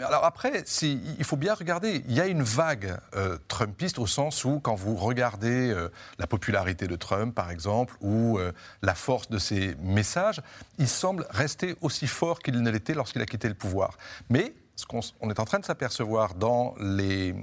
Alors 0.01 0.25
après, 0.25 0.64
il 0.83 1.25
faut 1.25 1.37
bien 1.37 1.55
regarder, 1.55 2.03
il 2.09 2.14
y 2.14 2.21
a 2.21 2.27
une 2.27 2.43
vague 2.43 2.97
euh, 3.14 3.39
trumpiste 3.49 3.99
au 3.99 4.07
sens 4.07 4.45
où 4.45 4.61
quand 4.61 4.75
vous 4.75 4.97
regardez 4.97 5.71
euh, 5.71 5.89
la 6.18 6.27
popularité 6.27 6.87
de 6.87 6.97
Trump, 6.97 7.35
par 7.35 7.51
exemple, 7.51 7.95
ou 8.01 8.39
euh, 8.39 8.53
la 8.83 8.95
force 8.95 9.29
de 9.31 9.39
ses 9.39 9.77
messages, 9.77 10.41
il 10.79 10.89
semble 10.89 11.27
rester 11.31 11.77
aussi 11.81 12.07
fort 12.07 12.41
qu'il 12.41 12.61
ne 12.61 12.71
l'était 12.71 12.95
lorsqu'il 12.95 13.23
a 13.23 13.27
quitté 13.27 13.49
le 13.49 13.55
pouvoir. 13.55 13.97
Mais 14.31 14.55
ce 14.77 14.87
qu'on 14.87 15.01
on 15.21 15.31
est 15.31 15.39
en 15.39 15.45
train 15.45 15.59
de 15.59 15.64
s'apercevoir 15.64 16.35
dans 16.35 16.75
les 16.81 17.35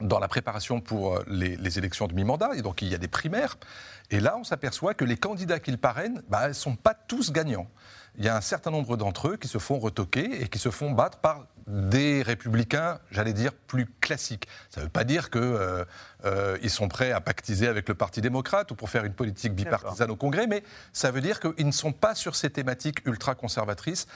dans 0.00 0.18
la 0.18 0.28
préparation 0.28 0.80
pour 0.80 1.20
les, 1.26 1.56
les 1.56 1.78
élections 1.78 2.06
de 2.06 2.14
mi-mandat, 2.14 2.50
et 2.56 2.62
donc 2.62 2.82
il 2.82 2.88
y 2.88 2.94
a 2.94 2.98
des 2.98 3.08
primaires, 3.08 3.56
et 4.10 4.18
là, 4.18 4.36
on 4.36 4.44
s'aperçoit 4.44 4.94
que 4.94 5.04
les 5.04 5.16
candidats 5.16 5.60
qu'ils 5.60 5.78
parrainent 5.78 6.22
bah, 6.28 6.48
ne 6.48 6.52
sont 6.52 6.74
pas 6.74 6.94
tous 6.94 7.30
gagnants. 7.30 7.68
Il 8.18 8.24
y 8.24 8.28
a 8.28 8.36
un 8.36 8.40
certain 8.40 8.72
nombre 8.72 8.96
d'entre 8.96 9.28
eux 9.28 9.36
qui 9.36 9.46
se 9.46 9.58
font 9.58 9.78
retoquer 9.78 10.42
et 10.42 10.48
qui 10.48 10.58
se 10.58 10.70
font 10.70 10.90
battre 10.90 11.18
par 11.18 11.46
des 11.68 12.22
républicains, 12.22 12.98
j'allais 13.12 13.32
dire, 13.32 13.52
plus 13.52 13.86
classiques. 14.00 14.48
Ça 14.68 14.80
ne 14.80 14.86
veut 14.86 14.90
pas 14.90 15.04
dire 15.04 15.30
qu'ils 15.30 15.40
euh, 15.40 15.84
euh, 16.24 16.68
sont 16.68 16.88
prêts 16.88 17.12
à 17.12 17.20
pactiser 17.20 17.68
avec 17.68 17.88
le 17.88 17.94
Parti 17.94 18.20
démocrate 18.20 18.72
ou 18.72 18.74
pour 18.74 18.90
faire 18.90 19.04
une 19.04 19.12
politique 19.12 19.54
bipartisane 19.54 20.10
au 20.10 20.16
Congrès, 20.16 20.48
mais 20.48 20.64
ça 20.92 21.12
veut 21.12 21.20
dire 21.20 21.38
qu'ils 21.38 21.66
ne 21.66 21.72
sont 21.72 21.92
pas 21.92 22.16
sur 22.16 22.34
ces 22.34 22.50
thématiques 22.50 23.06
ultra-conservatrices. 23.06 24.08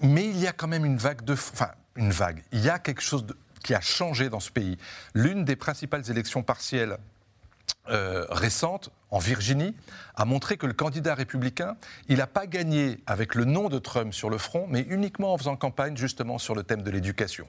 Mais 0.00 0.26
il 0.26 0.38
y 0.38 0.48
a 0.48 0.52
quand 0.52 0.68
même 0.68 0.84
une 0.84 0.96
vague 0.96 1.22
de... 1.22 1.34
Enfin, 1.34 1.70
une 1.94 2.10
vague. 2.10 2.42
Il 2.50 2.60
y 2.60 2.70
a 2.70 2.80
quelque 2.80 3.02
chose 3.02 3.24
de 3.24 3.36
qui 3.62 3.74
a 3.74 3.80
changé 3.80 4.28
dans 4.28 4.40
ce 4.40 4.50
pays. 4.50 4.78
L'une 5.14 5.44
des 5.44 5.56
principales 5.56 6.10
élections 6.10 6.42
partielles 6.42 6.98
euh, 7.90 8.26
récentes 8.28 8.90
en 9.10 9.18
Virginie 9.18 9.74
a 10.14 10.26
montré 10.26 10.58
que 10.58 10.66
le 10.66 10.74
candidat 10.74 11.14
républicain, 11.14 11.76
il 12.08 12.18
n'a 12.18 12.26
pas 12.26 12.46
gagné 12.46 13.00
avec 13.06 13.34
le 13.34 13.46
nom 13.46 13.68
de 13.70 13.78
Trump 13.78 14.12
sur 14.12 14.28
le 14.28 14.36
front, 14.36 14.66
mais 14.68 14.82
uniquement 14.82 15.32
en 15.32 15.38
faisant 15.38 15.56
campagne 15.56 15.96
justement 15.96 16.36
sur 16.36 16.54
le 16.54 16.62
thème 16.62 16.82
de 16.82 16.90
l'éducation. 16.90 17.46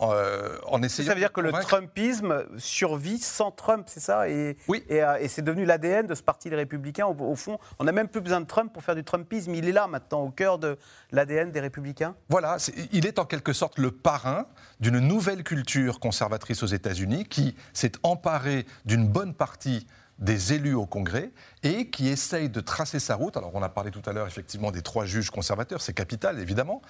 Euh, 0.00 0.58
ça 0.88 1.14
veut 1.14 1.20
dire 1.20 1.32
que 1.32 1.40
le 1.40 1.52
Trumpisme 1.52 2.44
survit 2.58 3.18
sans 3.18 3.50
Trump, 3.50 3.86
c'est 3.88 4.00
ça? 4.00 4.28
Et, 4.28 4.56
Oui. 4.68 4.84
Euh, 4.90 5.16
et, 5.16 5.28
c'est 5.28 5.42
devenu 5.42 5.64
l'ADN 5.64 6.06
de 6.06 6.14
ce 6.14 6.22
parti 6.22 6.50
des 6.50 6.56
Républicains. 6.56 7.06
Au, 7.06 7.34
fond, 7.34 7.58
on 7.78 7.84
n'a 7.84 7.92
même 7.92 8.08
plus 8.08 8.20
besoin 8.20 8.40
de 8.40 8.46
Trump 8.46 8.72
pour 8.72 8.82
faire 8.82 8.94
du 8.94 9.04
Trumpisme. 9.04 9.54
Il 9.54 9.68
est 9.68 9.72
là 9.72 9.86
maintenant, 9.86 10.22
au 10.22 10.30
cœur 10.30 10.58
de 10.58 10.78
l'ADN 11.12 11.50
des 11.50 11.60
Républicains? 11.60 12.14
Voilà, 12.28 12.58
il 12.92 13.06
est 13.06 13.18
en 13.18 13.24
quelque 13.24 13.52
sorte 13.52 13.78
le 13.78 13.90
parrain 13.90 14.46
d'une 14.80 14.98
nouvelle 14.98 15.42
culture 15.42 16.00
conservatrice 16.00 16.62
aux 16.62 16.66
États-Unis 16.66 17.24
qui 17.24 17.56
s'est 17.72 17.92
emparée 18.02 18.66
d'une 18.84 19.06
bonne 19.06 19.34
partie 19.34 19.86
des 20.18 20.54
élus 20.54 20.74
au 20.74 20.86
Congrès 20.86 21.30
et 21.62 21.90
qui 21.90 22.08
essaye 22.08 22.48
de 22.48 22.60
tracer 22.60 23.00
sa 23.00 23.14
route. 23.14 23.36
Alors 23.36 23.50
on 23.54 23.62
a 23.62 23.68
parlé 23.68 23.90
tout 23.90 24.02
à 24.06 24.12
l'heure 24.12 24.26
effectivement 24.26 24.70
des 24.70 24.82
trois 24.82 25.04
juges 25.04 25.30
conservateurs, 25.30 25.82
c'est 25.82 25.92
capital 25.92 26.38
évidemment, 26.40 26.80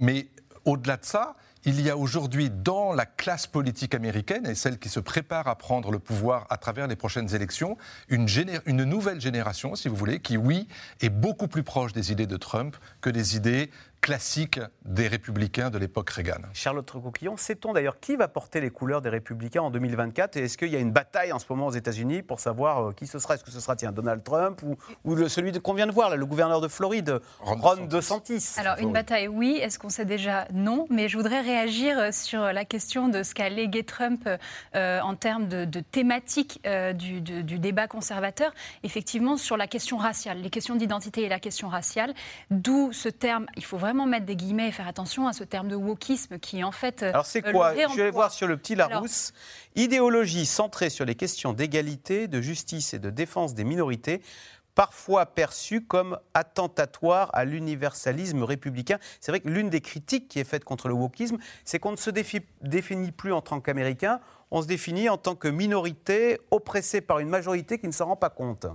mais 0.00 0.28
au-delà 0.64 0.96
de 0.96 1.04
ça, 1.04 1.34
il 1.66 1.80
y 1.80 1.90
a 1.90 1.96
aujourd'hui 1.96 2.50
dans 2.50 2.92
la 2.92 3.06
classe 3.06 3.46
politique 3.46 3.94
américaine 3.94 4.46
et 4.46 4.54
celle 4.54 4.78
qui 4.78 4.88
se 4.88 5.00
prépare 5.00 5.48
à 5.48 5.56
prendre 5.56 5.90
le 5.90 5.98
pouvoir 5.98 6.46
à 6.50 6.56
travers 6.56 6.86
les 6.86 6.96
prochaines 6.96 7.34
élections, 7.34 7.76
une, 8.08 8.26
une 8.66 8.84
nouvelle 8.84 9.20
génération, 9.20 9.74
si 9.74 9.88
vous 9.88 9.96
voulez, 9.96 10.20
qui, 10.20 10.36
oui, 10.36 10.68
est 11.00 11.08
beaucoup 11.08 11.48
plus 11.48 11.62
proche 11.62 11.92
des 11.92 12.12
idées 12.12 12.26
de 12.26 12.36
Trump 12.36 12.76
que 13.00 13.10
des 13.10 13.36
idées 13.36 13.70
classique 14.04 14.60
des 14.84 15.08
républicains 15.08 15.70
de 15.70 15.78
l'époque 15.78 16.10
Reagan. 16.10 16.42
Charlotte 16.52 16.90
Coquillon, 16.90 17.38
sait-on 17.38 17.72
d'ailleurs 17.72 17.98
qui 18.00 18.16
va 18.16 18.28
porter 18.28 18.60
les 18.60 18.68
couleurs 18.68 19.00
des 19.00 19.08
républicains 19.08 19.62
en 19.62 19.70
2024 19.70 20.36
Et 20.36 20.40
est-ce 20.40 20.58
qu'il 20.58 20.68
y 20.68 20.76
a 20.76 20.78
une 20.78 20.92
bataille 20.92 21.32
en 21.32 21.38
ce 21.38 21.46
moment 21.48 21.68
aux 21.68 21.72
États-Unis 21.72 22.20
pour 22.20 22.38
savoir 22.38 22.90
euh, 22.90 22.92
qui 22.92 23.06
ce 23.06 23.18
sera? 23.18 23.36
Est-ce 23.36 23.44
que 23.44 23.50
ce 23.50 23.60
sera 23.60 23.76
tiens, 23.76 23.92
Donald 23.92 24.22
Trump 24.22 24.60
ou, 24.62 24.76
ou 25.04 25.26
celui 25.30 25.58
qu'on 25.58 25.72
vient 25.72 25.86
de 25.86 25.92
voir, 25.92 26.14
le 26.14 26.26
gouverneur 26.26 26.60
de 26.60 26.68
Floride, 26.68 27.18
Ron, 27.40 27.86
DeSantis 27.86 28.44
Alors, 28.58 28.76
une 28.78 28.92
bataille, 28.92 29.26
oui. 29.26 29.58
Est-ce 29.62 29.78
qu'on 29.78 29.88
sait 29.88 30.04
déjà? 30.04 30.46
Non. 30.52 30.86
Mais 30.90 31.08
je 31.08 31.16
voudrais 31.16 31.40
réagir 31.54 31.98
euh, 31.98 32.10
sur 32.12 32.40
la 32.40 32.64
question 32.64 33.08
de 33.08 33.22
ce 33.22 33.34
qu'a 33.34 33.48
légué 33.48 33.84
Trump 33.84 34.28
euh, 34.74 35.00
en 35.00 35.14
termes 35.14 35.48
de, 35.48 35.80
thématique 35.80 36.60
du, 36.94 37.20
du, 37.20 37.58
débat 37.58 37.86
conservateur. 37.86 38.52
Effectivement, 38.82 39.36
sur 39.36 39.56
la 39.56 39.66
question 39.66 39.96
raciale, 39.96 40.38
les 40.40 40.50
questions 40.50 40.76
d'identité 40.76 41.22
et 41.22 41.28
la 41.28 41.38
question 41.38 41.68
raciale, 41.68 42.14
d'où 42.50 42.92
ce 42.92 43.08
terme, 43.08 43.46
il 43.56 43.64
faut 43.64 43.76
vraiment 43.76 44.06
mettre 44.06 44.26
des 44.26 44.36
guillemets 44.36 44.68
et 44.68 44.72
faire 44.72 44.88
attention 44.88 45.28
à 45.28 45.32
ce 45.32 45.44
terme 45.44 45.68
de 45.68 45.76
wokisme 45.76 46.38
qui 46.38 46.64
en 46.64 46.72
fait. 46.72 47.02
Euh, 47.02 47.10
Alors 47.10 47.26
c'est 47.26 47.42
quoi? 47.42 47.74
Je 47.74 48.02
vais 48.02 48.10
voir 48.10 48.32
sur 48.32 48.46
le 48.46 48.56
petit 48.56 48.74
Larousse. 48.74 49.32
Idéologie 49.76 50.46
centrée 50.46 50.90
sur 50.90 51.04
les 51.04 51.14
questions 51.14 51.52
d'égalité, 51.52 52.28
de 52.28 52.40
justice 52.40 52.94
et 52.94 52.98
de 52.98 53.10
défense 53.10 53.54
des 53.54 53.64
minorités 53.64 54.22
parfois 54.74 55.26
perçue 55.26 55.84
comme 55.84 56.18
attentatoire 56.34 57.30
à 57.32 57.44
l'universalisme 57.44 58.42
républicain. 58.42 58.98
C'est 59.20 59.32
vrai 59.32 59.40
que 59.40 59.48
l'une 59.48 59.70
des 59.70 59.80
critiques 59.80 60.28
qui 60.28 60.40
est 60.40 60.44
faite 60.44 60.64
contre 60.64 60.88
le 60.88 60.94
wokisme, 60.94 61.38
c'est 61.64 61.78
qu'on 61.78 61.92
ne 61.92 61.96
se 61.96 62.10
définit 62.10 63.12
plus 63.12 63.32
en 63.32 63.40
tant 63.40 63.60
qu'Américain, 63.60 64.20
on 64.50 64.62
se 64.62 64.66
définit 64.66 65.08
en 65.08 65.18
tant 65.18 65.34
que 65.34 65.48
minorité 65.48 66.38
oppressée 66.50 67.00
par 67.00 67.18
une 67.18 67.28
majorité 67.28 67.78
qui 67.78 67.86
ne 67.86 67.92
s'en 67.92 68.06
rend 68.06 68.16
pas 68.16 68.30
compte 68.30 68.66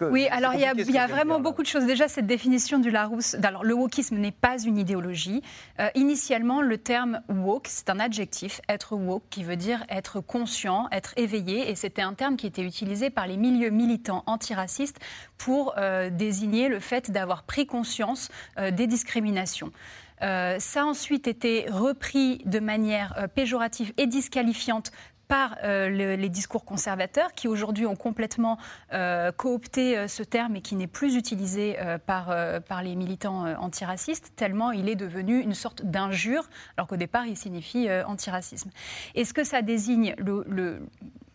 oui, 0.00 0.26
alors 0.30 0.54
il 0.54 0.60
y 0.60 0.98
a, 0.98 1.06
vraiment 1.06 1.40
beaucoup 1.40 1.62
de 1.62 1.66
choses. 1.66 1.86
Déjà, 1.86 2.08
cette 2.08 2.26
définition 2.26 2.78
du 2.78 2.90
Larousse. 2.90 3.36
Alors, 3.42 3.64
le 3.64 3.74
wokisme 3.74 4.16
n'est 4.16 4.30
pas 4.30 4.58
une 4.58 4.78
idéologie. 4.78 5.42
Euh, 5.78 5.88
initialement, 5.94 6.60
le 6.60 6.78
terme 6.78 7.20
woke, 7.28 7.66
c'est 7.68 7.90
un 7.90 8.00
adjectif, 8.00 8.60
être 8.68 8.96
woke, 8.96 9.24
qui 9.30 9.44
veut 9.44 9.56
dire 9.56 9.84
être 9.88 10.20
conscient, 10.20 10.88
être 10.92 11.12
éveillé. 11.16 11.70
Et 11.70 11.74
c'était 11.74 12.02
un 12.02 12.14
terme 12.14 12.36
qui 12.36 12.46
était 12.46 12.62
utilisé 12.62 13.10
par 13.10 13.26
les 13.26 13.36
milieux 13.36 13.70
militants 13.70 14.22
antiracistes 14.26 14.98
pour 15.38 15.74
euh, 15.78 16.10
désigner 16.10 16.68
le 16.68 16.80
fait 16.80 17.10
d'avoir 17.10 17.42
pris 17.42 17.66
conscience 17.66 18.28
euh, 18.58 18.70
des 18.70 18.86
discriminations. 18.86 19.72
ça 20.20 20.82
a 20.82 20.84
ensuite 20.84 21.26
été 21.26 21.66
repris 21.70 22.42
de 22.44 22.60
manière 22.60 23.28
péjorative 23.34 23.92
et 23.96 24.06
disqualifiante 24.06 24.92
par 25.30 25.58
euh, 25.62 25.88
les 25.88 26.28
discours 26.28 26.64
conservateurs 26.64 27.34
qui 27.34 27.46
aujourd'hui 27.46 27.86
ont 27.86 27.94
complètement 27.94 28.58
euh, 28.92 29.30
coopté 29.30 29.96
euh, 29.96 30.08
ce 30.08 30.24
terme 30.24 30.56
et 30.56 30.60
qui 30.60 30.74
n'est 30.74 30.88
plus 30.88 31.14
utilisé 31.14 31.76
par, 32.04 32.34
par 32.66 32.82
les 32.82 32.96
militants 32.96 33.44
antiracistes, 33.60 34.32
tellement 34.34 34.72
il 34.72 34.88
est 34.88 34.96
devenu 34.96 35.38
une 35.40 35.54
sorte 35.54 35.84
d'injure, 35.84 36.48
alors 36.76 36.88
qu'au 36.88 36.96
départ 36.96 37.26
il 37.26 37.36
signifie 37.36 37.88
antiracisme. 38.06 38.70
Est-ce 39.14 39.32
que 39.32 39.44
ça 39.44 39.62
désigne 39.62 40.16
le 40.18 40.80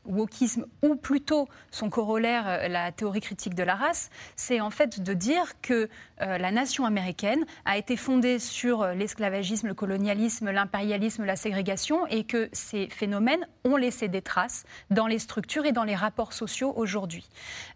wokisme, 0.05 0.65
ou 0.83 0.95
plutôt 0.95 1.47
son 1.71 1.89
corollaire, 1.89 2.69
la 2.69 2.91
théorie 2.91 3.21
critique 3.21 3.55
de 3.55 3.63
la 3.63 3.75
race, 3.75 4.09
c'est 4.35 4.59
en 4.61 4.69
fait 4.69 5.01
de 5.01 5.13
dire 5.13 5.59
que 5.61 5.89
euh, 6.21 6.37
la 6.37 6.51
nation 6.51 6.85
américaine 6.85 7.45
a 7.65 7.77
été 7.77 7.97
fondée 7.97 8.39
sur 8.39 8.81
euh, 8.81 8.93
l'esclavagisme, 8.93 9.67
le 9.67 9.73
colonialisme, 9.73 10.51
l'impérialisme, 10.51 11.25
la 11.25 11.35
ségrégation, 11.35 12.07
et 12.07 12.23
que 12.23 12.49
ces 12.53 12.87
phénomènes 12.87 13.47
ont 13.63 13.75
laissé 13.75 14.07
des 14.07 14.21
traces 14.21 14.65
dans 14.89 15.07
les 15.07 15.19
structures 15.19 15.65
et 15.65 15.71
dans 15.71 15.83
les 15.83 15.95
rapports 15.95 16.33
sociaux 16.33 16.73
aujourd'hui. 16.75 17.27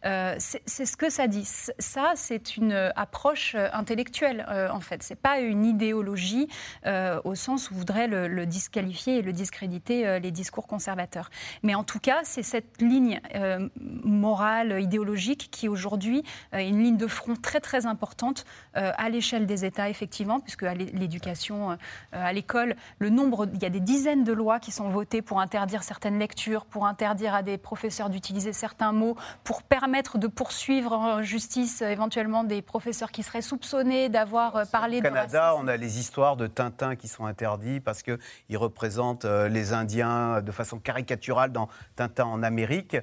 c'est 0.04 0.86
ce 0.86 0.98
que 0.98 1.10
ça 1.10 1.28
dit. 1.28 1.46
Ça, 1.46 2.14
c'est 2.16 2.58
une 2.58 2.92
approche 2.96 3.56
intellectuelle, 3.56 4.46
en 4.72 4.80
fait. 4.80 5.02
C'est 5.02 5.20
pas 5.20 5.40
une 5.40 5.66
idéologie 5.66 6.48
au 6.86 7.36
sens 7.36 7.72
où 7.72 7.76
voudrait 7.76 8.08
le, 8.08 8.28
le, 8.28 8.46
disqualifier 8.46 9.18
et 9.18 9.22
le 9.22 9.34
discréditer 9.34 10.20
les 10.20 10.32
discours 10.32 10.68
conservateurs. 10.68 11.30
Mais 11.64 11.76
en 11.76 11.84
tout 11.84 12.00
cas, 12.00 12.20
c'est 12.24 12.44
cette 12.44 12.82
ligne 12.82 13.20
euh, 13.36 13.70
morale, 14.04 14.82
idéologique, 14.82 15.50
qui 15.52 15.68
aujourd'hui 15.68 16.24
euh, 16.54 16.58
est 16.58 16.70
une 16.70 16.84
ligne 16.84 16.98
de 16.98 17.08
front 17.08 17.36
très 17.36 17.60
très 17.60 17.86
importante 17.86 18.29
euh, 18.76 18.92
à 18.98 19.10
l'échelle 19.10 19.46
des 19.46 19.66
États, 19.66 19.90
effectivement, 19.90 20.40
puisque 20.40 20.64
à 20.64 20.74
l'éducation, 20.74 21.78
à 22.12 22.34
l'école, 22.34 22.76
le 23.00 23.10
nombre, 23.10 23.48
il 23.54 23.62
y 23.62 23.66
a 23.66 23.70
des 23.70 23.80
dizaines 23.80 24.24
de 24.24 24.34
lois 24.34 24.60
qui 24.60 24.72
sont 24.72 24.90
votées 24.90 25.22
pour 25.22 25.40
interdire 25.40 25.84
certaines 25.84 26.20
lectures, 26.20 26.66
pour 26.66 26.86
interdire 26.86 27.34
à 27.34 27.44
des 27.44 27.58
professeurs 27.58 28.10
d'utiliser 28.10 28.54
certains 28.54 28.92
mots, 28.92 29.16
pour 29.44 29.64
permettre 29.64 30.18
de 30.18 30.28
poursuivre 30.28 30.94
en 30.94 31.22
justice 31.22 31.82
éventuellement 31.82 32.44
des 32.44 32.62
professeurs 32.62 33.12
qui 33.12 33.24
seraient 33.24 33.42
soupçonnés 33.42 34.10
d'avoir 34.10 34.68
parlé 34.68 35.02
de 35.02 35.08
Au 35.08 35.12
Canada, 35.12 35.56
on 35.58 35.68
a 35.68 35.78
les 35.78 36.00
histoires 36.00 36.36
de 36.36 36.48
Tintin 36.48 36.96
qui 36.96 37.08
sont 37.08 37.26
interdits 37.26 37.80
parce 37.80 38.04
qu'ils 38.04 38.58
représentent 38.58 39.26
les 39.26 39.74
Indiens 39.74 40.42
de 40.42 40.52
façon 40.52 40.80
caricaturale 40.80 41.52
dans 41.52 41.70
Tintin 41.96 42.26
en 42.26 42.44
Amérique. 42.44 42.98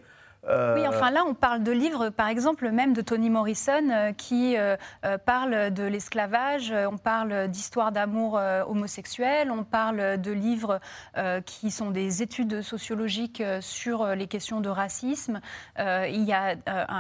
Euh, 0.49 0.74
oui, 0.76 0.86
enfin 0.86 1.11
là, 1.11 1.24
on 1.26 1.34
parle 1.34 1.62
de 1.62 1.72
livres, 1.72 2.11
par 2.11 2.28
exemple, 2.28 2.70
même 2.70 2.92
de 2.92 3.01
Toni 3.01 3.30
Morrison, 3.30 3.90
euh, 3.90 4.12
qui 4.12 4.57
euh, 4.57 4.76
parle 5.24 5.72
de 5.72 5.82
l'esclavage, 5.84 6.72
on 6.72 6.99
parle 6.99 7.49
d'histoire 7.49 7.92
d'amour 7.92 8.40
homosexuel, 8.68 9.51
on 9.51 9.64
parle 9.64 10.20
de 10.20 10.32
livres 10.32 10.80
qui 11.44 11.70
sont 11.70 11.90
des 11.90 12.22
études 12.22 12.62
sociologiques 12.62 13.42
sur 13.61 14.07
les 14.07 14.26
questions 14.26 14.61
de 14.61 14.68
racisme. 14.68 15.40
il 15.78 16.22
y 16.22 16.32
a 16.32 16.57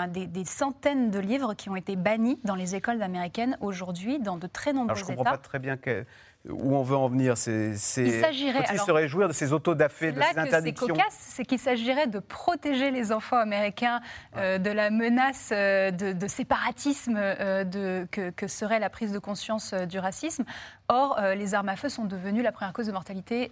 des, 0.08 0.26
des, 0.26 0.44
centaines 0.44 1.10
de 1.10 1.18
livres 1.18 1.54
qui 1.54 1.70
ont 1.70 1.76
été 1.76 1.96
bannis 1.96 2.38
dans 2.44 2.54
les 2.54 2.74
écoles 2.74 3.02
américaines 3.02 3.56
aujourd'hui, 3.60 4.18
dans 4.18 4.36
de 4.36 4.46
très 4.46 4.72
nombreux 4.72 4.96
Alors, 4.96 5.04
je 5.04 5.10
ne 5.10 5.16
comprends 5.16 5.32
pas 5.32 5.38
très 5.38 5.58
bien 5.58 5.76
que 5.76 6.04
où 6.50 6.76
on 6.76 6.82
veut 6.82 6.96
en 6.96 7.08
venir 7.08 7.36
C'est, 7.36 7.70
il 7.70 7.78
s'agirait, 7.78 8.76
se 8.76 8.90
réjouir 8.90 9.28
de 9.28 9.32
ces 9.32 9.52
autodafés, 9.52 10.12
de 10.12 10.20
ces 10.20 10.38
interdictions. 10.38 10.86
C'est 10.86 10.92
cocasse, 10.92 11.16
c'est 11.18 11.44
qu'il 11.44 11.58
s'agirait 11.58 12.06
de 12.06 12.18
protéger 12.18 12.90
les 12.90 13.12
enfants 13.12 13.36
américains 13.36 14.00
euh, 14.36 14.58
de 14.58 14.70
la 14.70 14.90
menace 14.90 15.50
euh, 15.52 15.90
de, 15.90 16.26
séparatisme 16.26 17.16
euh, 17.16 17.64
de, 17.64 18.06
que, 18.10 18.46
serait 18.46 18.78
la 18.78 18.90
prise 18.90 19.12
de 19.12 19.18
conscience 19.18 19.74
du 19.74 19.98
racisme. 19.98 20.44
Or, 20.88 21.18
les 21.36 21.54
armes 21.54 21.68
à 21.68 21.76
feu 21.76 21.88
sont 21.88 22.04
devenues 22.04 22.42
la 22.42 22.52
première 22.52 22.72
cause 22.72 22.86
de 22.86 22.92
mortalité 22.92 23.50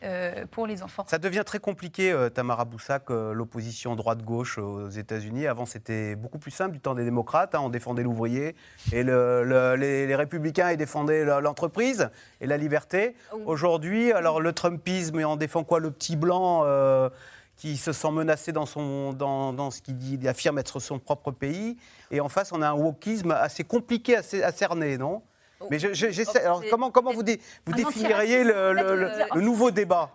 pour 0.51 0.67
les 0.67 0.83
enfants. 0.83 1.05
Ça 1.09 1.19
devient 1.19 1.43
très 1.45 1.59
compliqué, 1.59 2.15
Tamara 2.35 2.65
Boussac, 2.65 3.11
l'opposition 3.11 3.97
droite-gauche 3.97 4.59
aux 4.59 4.89
États-Unis. 4.89 5.47
Avant, 5.47 5.67
c'était 5.67 6.15
beaucoup 6.17 6.39
plus 6.39 6.51
simple 6.51 6.73
du 6.73 6.81
temps 6.81 6.95
des 6.95 7.05
démocrates. 7.05 7.55
Hein. 7.55 7.61
on 7.61 7.71
défendait 7.71 8.03
l'ouvrier 8.03 8.55
et 8.93 9.03
les, 9.03 10.07
les 10.07 10.15
républicains 10.15 10.71
ils 10.71 10.77
défendaient 10.77 11.25
l'entreprise 11.41 12.11
et 12.41 12.47
la 12.47 12.57
liberté 12.57 13.15
Aujourd'hui, 13.47 14.13
alors 14.13 14.41
le 14.41 14.53
Trumpisme, 14.53 15.19
on 15.25 15.37
défend 15.37 15.65
quoi 15.65 15.81
Le 15.81 15.91
petit 15.91 16.17
blanc 16.17 16.63
euh, 16.65 17.09
qui 17.57 17.77
se 17.77 17.93
sent 17.93 18.11
menacé 18.11 18.53
dans, 18.53 18.67
son, 18.67 19.13
dans, 19.13 19.53
dans 19.53 19.71
ce 19.71 19.83
qu'il 19.83 19.97
dit, 19.97 20.19
il 20.21 20.29
affirme 20.29 20.59
être 20.59 20.81
son 20.81 20.99
propre 20.99 21.31
pays. 21.31 21.77
Et 22.11 22.21
en 22.21 22.29
face, 22.29 22.53
on 22.53 22.63
a 22.63 22.69
un 22.69 22.75
wokisme 22.75 23.33
assez 23.33 23.65
compliqué 23.65 24.17
à, 24.17 24.53
cerner, 24.53 24.99
non? 24.99 25.23
Mais 25.71 25.79
j'essaie. 25.79 26.41
alors, 26.41 26.63
comment, 26.71 26.91
comment 26.91 27.13
vous, 27.13 27.23
vous 27.67 27.73
définiriez 27.73 28.45
le, 28.45 28.73
le, 28.73 29.41
nouveau 29.41 29.71
débat? 29.71 30.11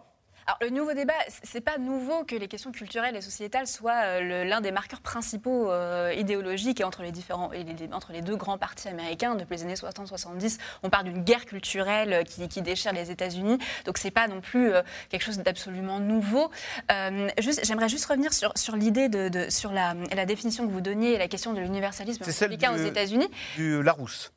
Alors, 0.49 0.57
le 0.61 0.75
nouveau 0.75 0.93
débat, 0.93 1.13
c'est 1.43 1.61
pas 1.61 1.77
nouveau 1.77 2.23
que 2.23 2.35
les 2.35 2.47
questions 2.47 2.71
culturelles 2.71 3.15
et 3.15 3.21
sociétales 3.21 3.67
soient 3.67 4.01
euh, 4.03 4.43
l'un 4.45 4.61
des 4.61 4.71
marqueurs 4.71 5.01
principaux 5.01 5.69
euh, 5.69 6.11
idéologiques 6.17 6.81
et 6.81 6.83
entre 6.83 7.03
les 7.03 7.11
différents, 7.11 7.51
entre 7.91 8.13
les 8.13 8.21
deux 8.21 8.35
grands 8.35 8.57
partis 8.57 8.87
américains 8.87 9.35
depuis 9.35 9.57
les 9.57 9.63
années 9.63 9.75
60-70. 9.75 10.57
On 10.81 10.89
parle 10.89 11.03
d'une 11.03 11.23
guerre 11.23 11.45
culturelle 11.45 12.13
euh, 12.13 12.23
qui, 12.23 12.61
déchire 12.63 12.93
les 12.93 13.11
États-Unis, 13.11 13.59
donc 13.85 13.99
c'est 13.99 14.11
pas 14.11 14.27
non 14.27 14.41
plus 14.41 14.71
quelque 15.09 15.21
chose 15.21 15.37
d'absolument 15.37 15.99
nouveau. 15.99 16.49
J'aimerais 16.89 17.87
juste 17.87 18.05
revenir 18.05 18.33
sur, 18.33 18.51
sur 18.57 18.75
l'idée 18.75 19.07
de, 19.07 19.49
sur 19.49 19.71
la, 19.71 19.93
la, 20.13 20.25
définition 20.25 20.67
que 20.67 20.71
vous 20.71 20.81
donniez 20.81 21.13
et 21.13 21.17
la 21.17 21.27
question 21.27 21.53
de 21.53 21.61
l'universalisme 21.61 22.23
républicain 22.23 22.73
aux 22.73 22.83
États-Unis. 22.83 23.29
Du 23.55 23.81
Larousse. 23.81 24.33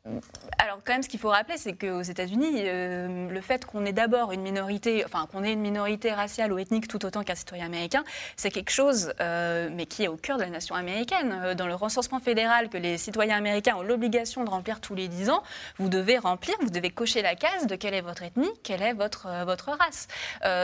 Alors 0.58 0.78
quand 0.84 0.92
même, 0.92 1.02
ce 1.02 1.08
qu'il 1.08 1.18
faut 1.18 1.30
rappeler, 1.30 1.56
c'est 1.56 1.72
qu'aux 1.72 2.02
États-Unis, 2.02 2.62
le 2.64 3.40
fait 3.40 3.64
qu'on 3.64 3.84
ait 3.86 3.92
d'abord 3.92 4.30
une 4.32 4.42
minorité, 4.42 5.04
enfin 5.04 5.26
qu'on 5.32 5.42
ait 5.42 5.52
une 5.52 5.60
minorité 5.60 6.01
raciale 6.10 6.52
ou 6.52 6.58
ethnique 6.58 6.88
tout 6.88 7.04
autant 7.04 7.22
qu'un 7.22 7.34
citoyen 7.34 7.66
américain, 7.66 8.04
c'est 8.36 8.50
quelque 8.50 8.70
chose, 8.70 9.12
euh, 9.20 9.68
mais 9.72 9.86
qui 9.86 10.04
est 10.04 10.08
au 10.08 10.16
cœur 10.16 10.36
de 10.36 10.42
la 10.42 10.50
nation 10.50 10.74
américaine. 10.74 11.40
Euh, 11.44 11.54
dans 11.54 11.66
le 11.66 11.74
recensement 11.74 12.20
fédéral 12.20 12.68
que 12.68 12.76
les 12.76 12.98
citoyens 12.98 13.36
américains 13.36 13.76
ont 13.76 13.82
l'obligation 13.82 14.44
de 14.44 14.50
remplir 14.50 14.80
tous 14.80 14.94
les 14.94 15.08
10 15.08 15.30
ans, 15.30 15.42
vous 15.78 15.88
devez 15.88 16.18
remplir, 16.18 16.54
vous 16.60 16.70
devez 16.70 16.90
cocher 16.90 17.22
la 17.22 17.34
case 17.34 17.66
de 17.66 17.76
quelle 17.76 17.94
est 17.94 18.00
votre 18.00 18.22
ethnie, 18.22 18.50
quelle 18.62 18.82
est 18.82 18.94
votre, 18.94 19.26
euh, 19.26 19.44
votre 19.44 19.70
race. 19.70 20.08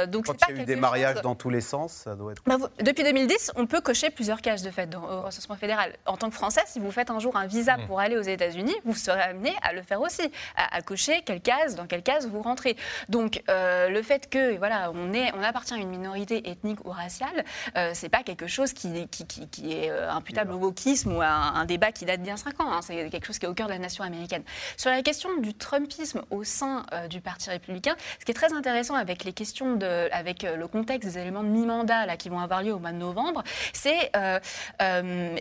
donc 0.08 0.26
Quand 0.26 0.34
il 0.48 0.56
y 0.56 0.58
a 0.58 0.62
eu 0.62 0.66
des 0.66 0.76
mariages 0.76 1.20
dans 1.22 1.34
tous 1.34 1.50
les 1.50 1.60
sens, 1.60 1.92
ça 1.92 2.14
doit 2.14 2.32
être... 2.32 2.42
Bah, 2.46 2.56
depuis 2.80 3.04
2010, 3.04 3.52
on 3.56 3.66
peut 3.66 3.80
cocher 3.80 4.10
plusieurs 4.10 4.40
cases 4.40 4.62
de 4.62 4.70
fait 4.70 4.86
dans, 4.86 5.02
au 5.02 5.22
recensement 5.22 5.56
fédéral. 5.56 5.92
En 6.06 6.16
tant 6.16 6.30
que 6.30 6.34
Français, 6.34 6.62
si 6.66 6.80
vous 6.80 6.90
faites 6.90 7.10
un 7.10 7.18
jour 7.18 7.36
un 7.36 7.46
visa 7.46 7.76
mmh. 7.76 7.86
pour 7.86 8.00
aller 8.00 8.16
aux 8.16 8.22
États-Unis, 8.22 8.74
vous 8.84 8.94
serez 8.94 9.20
amené 9.20 9.54
à 9.62 9.72
le 9.72 9.82
faire 9.82 10.00
aussi, 10.00 10.30
à, 10.56 10.80
cocher 10.82 11.22
quelle 11.24 11.40
case, 11.40 11.74
dans 11.74 11.86
quelle 11.86 12.02
case 12.02 12.28
vous 12.28 12.42
rentrez. 12.42 12.76
Donc 13.08 13.42
le 13.48 14.02
fait 14.02 14.28
que 14.28 14.56
voilà, 14.56 14.90
on 14.94 15.12
on 15.34 15.42
appartient 15.42 15.74
à 15.74 15.76
une 15.76 15.88
minorité 15.88 16.48
ethnique 16.48 16.84
ou 16.84 16.90
raciale, 16.90 17.44
euh, 17.76 17.90
c'est 17.94 18.08
pas 18.08 18.22
quelque 18.22 18.46
chose 18.46 18.72
qui, 18.72 19.08
qui, 19.08 19.72
est 19.72 19.90
euh, 19.90 20.10
imputable 20.10 20.52
au 20.52 20.56
wokisme 20.56 21.16
ou 21.16 21.20
à 21.20 21.28
un, 21.28 21.64
débat 21.64 21.92
qui 21.92 22.04
date 22.04 22.20
d'il 22.20 22.28
y 22.28 22.32
a 22.32 22.36
5 22.36 22.60
ans. 22.60 22.72
Hein. 22.72 22.80
C'est 22.82 23.10
quelque 23.10 23.26
chose 23.26 23.38
qui 23.38 23.46
est 23.46 23.48
au 23.48 23.54
cœur 23.54 23.66
de 23.66 23.72
la 23.72 23.78
nation 23.78 24.04
américaine. 24.04 24.42
Sur 24.76 24.90
la 24.90 25.02
question 25.02 25.36
du 25.38 25.54
Trumpisme 25.54 26.22
au 26.30 26.44
sein 26.44 26.84
euh, 26.92 27.08
du 27.08 27.20
Parti 27.20 27.50
républicain, 27.50 27.94
ce 28.18 28.24
qui 28.24 28.30
est 28.30 28.34
très 28.34 28.52
intéressant 28.52 28.94
avec 28.94 29.24
les 29.24 29.32
questions 29.32 29.76
de, 29.76 30.08
avec 30.12 30.42
le 30.42 30.66
contexte 30.68 31.08
des 31.08 31.18
éléments 31.18 31.42
de 31.42 31.48
mi-mandat 31.48 32.06
là 32.06 32.16
qui 32.16 32.28
vont 32.28 32.40
avoir 32.40 32.62
lieu 32.62 32.72
au 32.72 32.78
mois 32.78 32.92
de 32.92 32.96
novembre, 32.96 33.42
c'est 33.72 34.10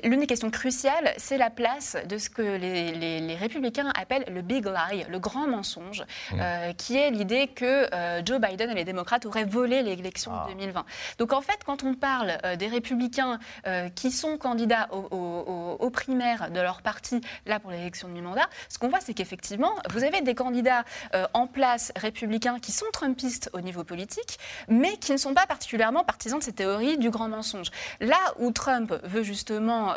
l'une 0.04 0.20
des 0.20 0.28
questions 0.28 0.50
cruciales, 0.50 1.14
c'est 1.18 1.38
la 1.38 1.50
place 1.50 1.98
de 2.08 2.18
ce 2.18 2.30
que 2.30 2.42
les, 2.42 3.36
républicains 3.36 3.92
appellent 4.00 4.26
le 4.30 4.42
big 4.42 4.66
lie, 4.66 5.06
le 5.10 5.20
grand 5.20 5.48
mensonge, 5.48 6.04
mmh. 6.32 6.74
qui 6.78 6.98
est 6.98 7.12
l'idée 7.12 7.48
que 7.48 7.88
Joe 8.26 8.40
Biden 8.40 8.70
et 8.72 8.76
les 8.76 8.86
démocrates 8.86 9.26
auraient 9.26 9.46
volé 9.46 9.67
l'élection 9.68 10.32
de 10.32 10.54
2020. 10.54 10.86
Ah. 10.86 10.92
Donc 11.18 11.34
en 11.34 11.42
fait, 11.42 11.60
quand 11.66 11.84
on 11.84 11.94
parle 11.94 12.38
euh, 12.44 12.56
des 12.56 12.68
républicains 12.68 13.40
euh, 13.66 13.90
qui 13.90 14.12
sont 14.12 14.38
candidats 14.38 14.90
aux, 14.92 15.90
primaires 15.92 16.52
de 16.52 16.60
leur 16.60 16.82
parti, 16.82 17.22
là 17.46 17.60
pour 17.60 17.72
l'élection 17.72 18.08
de 18.08 18.14
mi-mandat, 18.14 18.48
ce 18.70 18.78
qu'on 18.78 18.90
voit, 18.90 19.00
c'est 19.00 19.14
qu'effectivement, 19.14 19.72
vous 19.90 20.04
avez 20.04 20.22
des 20.22 20.36
candidats 20.36 20.84
euh, 21.16 21.26
en 21.34 21.48
place 21.48 21.92
républicains 21.96 22.60
qui 22.60 22.72
sont 22.72 22.86
trumpistes 22.94 23.50
au 23.54 23.62
niveau 23.62 23.84
politique, 23.84 24.38
mais 24.68 24.98
qui 24.98 25.12
ne 25.12 25.18
sont 25.18 25.34
pas 25.34 25.48
particulièrement 25.48 26.04
partisans 26.04 26.40
de 26.40 26.44
ces 26.44 26.54
théories 26.54 26.98
du 26.98 27.10
grand 27.10 27.30
mensonge. 27.30 27.68
Là 28.00 28.20
où 28.38 28.52
Trump 28.52 28.94
veut 29.04 29.24
justement 29.24 29.94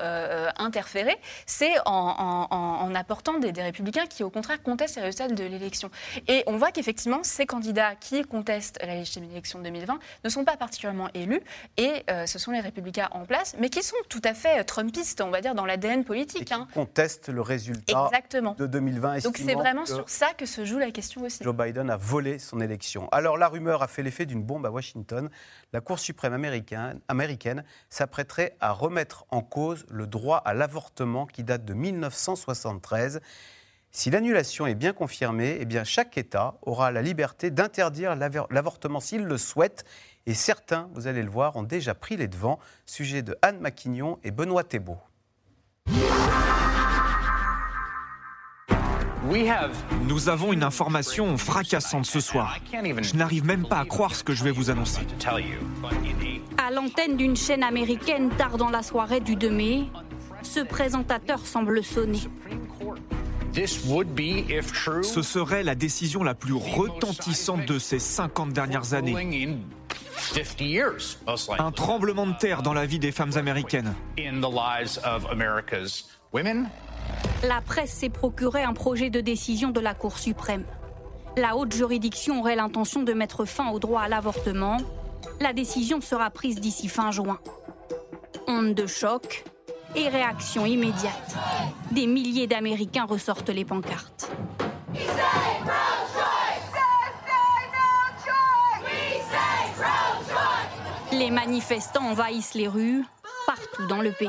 interférer, 0.56 1.16
c'est 1.46 1.74
en, 1.86 2.94
apportant 2.94 3.38
des, 3.38 3.52
des, 3.52 3.62
républicains 3.62 4.06
qui, 4.06 4.22
au 4.22 4.30
contraire, 4.30 4.62
contestent 4.62 4.96
les 4.96 5.02
résultats 5.02 5.28
de 5.28 5.44
l'élection. 5.44 5.90
Et 6.28 6.42
on 6.46 6.56
voit 6.56 6.72
qu'effectivement, 6.72 7.20
ces 7.22 7.46
candidats 7.46 7.94
qui 7.96 8.22
contestent 8.22 8.78
la 8.80 8.94
légitimité 8.94 9.28
de 9.28 9.32
l'élection 9.32 9.59
de 9.60 9.64
2020 9.64 9.98
ne 10.24 10.28
sont 10.28 10.44
pas 10.44 10.56
particulièrement 10.56 11.08
élus 11.14 11.40
et 11.76 12.04
euh, 12.10 12.26
ce 12.26 12.38
sont 12.38 12.50
les 12.50 12.60
républicains 12.60 13.08
en 13.12 13.24
place, 13.24 13.54
mais 13.58 13.68
qui 13.70 13.82
sont 13.82 13.96
tout 14.08 14.22
à 14.24 14.34
fait 14.34 14.60
euh, 14.60 14.64
trumpistes, 14.64 15.20
on 15.20 15.30
va 15.30 15.40
dire, 15.40 15.54
dans 15.54 15.64
l'ADN 15.64 16.04
politique. 16.04 16.50
Et 16.50 16.54
hein. 16.54 16.66
contestent 16.74 17.28
le 17.28 17.40
résultat 17.40 18.06
Exactement. 18.06 18.54
de 18.58 18.66
2020. 18.66 19.24
Donc 19.24 19.38
c'est 19.38 19.54
vraiment 19.54 19.86
sur 19.86 20.08
ça 20.08 20.32
que 20.36 20.46
se 20.46 20.64
joue 20.64 20.78
la 20.78 20.90
question 20.90 21.22
aussi. 21.22 21.42
Joe 21.42 21.54
Biden 21.54 21.90
a 21.90 21.96
volé 21.96 22.38
son 22.38 22.60
élection. 22.60 23.08
Alors 23.10 23.36
la 23.36 23.48
rumeur 23.48 23.82
a 23.82 23.88
fait 23.88 24.02
l'effet 24.02 24.26
d'une 24.26 24.42
bombe 24.42 24.66
à 24.66 24.70
Washington. 24.70 25.30
La 25.72 25.80
Cour 25.80 25.98
suprême 25.98 26.32
américaine, 26.32 27.00
américaine 27.08 27.64
s'apprêterait 27.88 28.56
à 28.60 28.72
remettre 28.72 29.24
en 29.30 29.42
cause 29.42 29.86
le 29.88 30.06
droit 30.06 30.38
à 30.38 30.54
l'avortement 30.54 31.26
qui 31.26 31.44
date 31.44 31.64
de 31.64 31.74
1973. 31.74 33.20
Si 33.92 34.08
l'annulation 34.10 34.66
est 34.66 34.76
bien 34.76 34.92
confirmée, 34.92 35.58
eh 35.60 35.64
bien 35.64 35.82
chaque 35.82 36.16
État 36.16 36.54
aura 36.62 36.92
la 36.92 37.02
liberté 37.02 37.50
d'interdire 37.50 38.14
l'avortement 38.14 39.00
s'il 39.00 39.24
le 39.24 39.36
souhaite. 39.36 39.84
Et 40.26 40.34
certains, 40.34 40.88
vous 40.94 41.08
allez 41.08 41.22
le 41.24 41.30
voir, 41.30 41.56
ont 41.56 41.64
déjà 41.64 41.94
pris 41.94 42.16
les 42.16 42.28
devants. 42.28 42.60
Sujet 42.86 43.22
de 43.22 43.36
Anne 43.42 43.58
Maquignon 43.58 44.18
et 44.22 44.30
Benoît 44.30 44.62
Thébault. 44.62 45.00
Nous 50.06 50.28
avons 50.28 50.52
une 50.52 50.62
information 50.62 51.36
fracassante 51.36 52.06
ce 52.06 52.20
soir. 52.20 52.58
Je 52.72 53.16
n'arrive 53.16 53.44
même 53.44 53.66
pas 53.66 53.80
à 53.80 53.84
croire 53.84 54.14
ce 54.14 54.22
que 54.22 54.32
je 54.32 54.44
vais 54.44 54.50
vous 54.50 54.70
annoncer. 54.70 55.02
À 56.58 56.70
l'antenne 56.70 57.16
d'une 57.16 57.36
chaîne 57.36 57.64
américaine 57.64 58.30
tard 58.30 58.56
dans 58.56 58.70
la 58.70 58.82
soirée 58.82 59.20
du 59.20 59.34
2 59.36 59.50
mai, 59.50 59.88
ce 60.42 60.60
présentateur 60.60 61.44
semble 61.44 61.82
sonner. 61.82 62.20
Ce 65.02 65.22
serait 65.22 65.62
la 65.62 65.74
décision 65.74 66.22
la 66.22 66.34
plus 66.34 66.54
retentissante 66.54 67.66
de 67.66 67.78
ces 67.78 67.98
50 67.98 68.52
dernières 68.52 68.94
années. 68.94 69.16
Un 71.58 71.72
tremblement 71.72 72.26
de 72.26 72.36
terre 72.38 72.62
dans 72.62 72.74
la 72.74 72.86
vie 72.86 72.98
des 72.98 73.12
femmes 73.12 73.36
américaines. 73.36 73.94
La 77.42 77.60
presse 77.60 77.92
s'est 77.92 78.10
procuré 78.10 78.62
un 78.62 78.74
projet 78.74 79.10
de 79.10 79.20
décision 79.20 79.70
de 79.70 79.80
la 79.80 79.94
Cour 79.94 80.18
suprême. 80.18 80.64
La 81.36 81.56
haute 81.56 81.74
juridiction 81.74 82.40
aurait 82.40 82.56
l'intention 82.56 83.02
de 83.02 83.12
mettre 83.12 83.44
fin 83.44 83.70
au 83.70 83.78
droit 83.78 84.02
à 84.02 84.08
l'avortement. 84.08 84.76
La 85.40 85.52
décision 85.52 86.00
sera 86.00 86.30
prise 86.30 86.60
d'ici 86.60 86.88
fin 86.88 87.10
juin. 87.10 87.38
Onde 88.46 88.74
de 88.74 88.86
choc, 88.86 89.44
et 89.94 90.08
réaction 90.08 90.66
immédiate. 90.66 91.36
Des 91.90 92.06
milliers 92.06 92.46
d'Américains 92.46 93.04
ressortent 93.04 93.50
les 93.50 93.64
pancartes. 93.64 94.30
Les 101.12 101.30
manifestants 101.30 102.04
envahissent 102.04 102.54
les 102.54 102.68
rues 102.68 103.04
partout 103.46 103.86
dans 103.86 104.00
le 104.00 104.12
pays. 104.12 104.28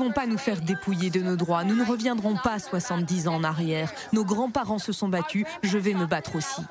Nous 0.00 0.06
ne 0.06 0.12
pouvons 0.12 0.22
pas 0.22 0.26
nous 0.26 0.38
faire 0.38 0.62
dépouiller 0.62 1.10
de 1.10 1.20
nos 1.20 1.36
droits. 1.36 1.62
Nous 1.62 1.74
ne 1.74 1.84
reviendrons 1.84 2.34
pas 2.34 2.58
70 2.58 3.28
ans 3.28 3.34
en 3.34 3.44
arrière. 3.44 3.92
Nos 4.14 4.24
grands-parents 4.24 4.78
se 4.78 4.92
sont 4.92 5.08
battus. 5.08 5.44
Je 5.62 5.76
vais 5.76 5.92
me 5.92 6.06
battre 6.06 6.36
aussi. 6.36 6.62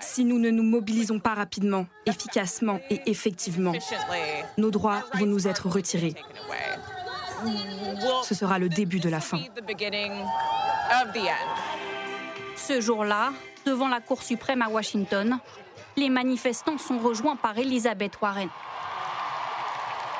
Si 0.00 0.24
nous 0.24 0.40
ne 0.40 0.50
nous 0.50 0.64
mobilisons 0.64 1.20
pas 1.20 1.34
rapidement, 1.34 1.86
efficacement 2.04 2.80
et 2.90 3.00
effectivement, 3.06 3.74
nos 4.58 4.72
droits 4.72 5.04
vont 5.14 5.26
nous 5.26 5.46
être 5.46 5.68
retirés. 5.68 6.16
Ce 8.24 8.34
sera 8.34 8.58
le 8.58 8.68
début 8.68 8.98
de 8.98 9.08
la 9.08 9.20
fin. 9.20 9.38
Ce 12.56 12.80
jour-là, 12.80 13.32
devant 13.64 13.86
la 13.86 14.00
Cour 14.00 14.20
suprême 14.20 14.62
à 14.62 14.68
Washington, 14.68 15.38
les 15.96 16.08
manifestants 16.08 16.78
sont 16.78 16.98
rejoints 16.98 17.36
par 17.36 17.56
Elizabeth 17.56 18.20
Warren. 18.20 18.48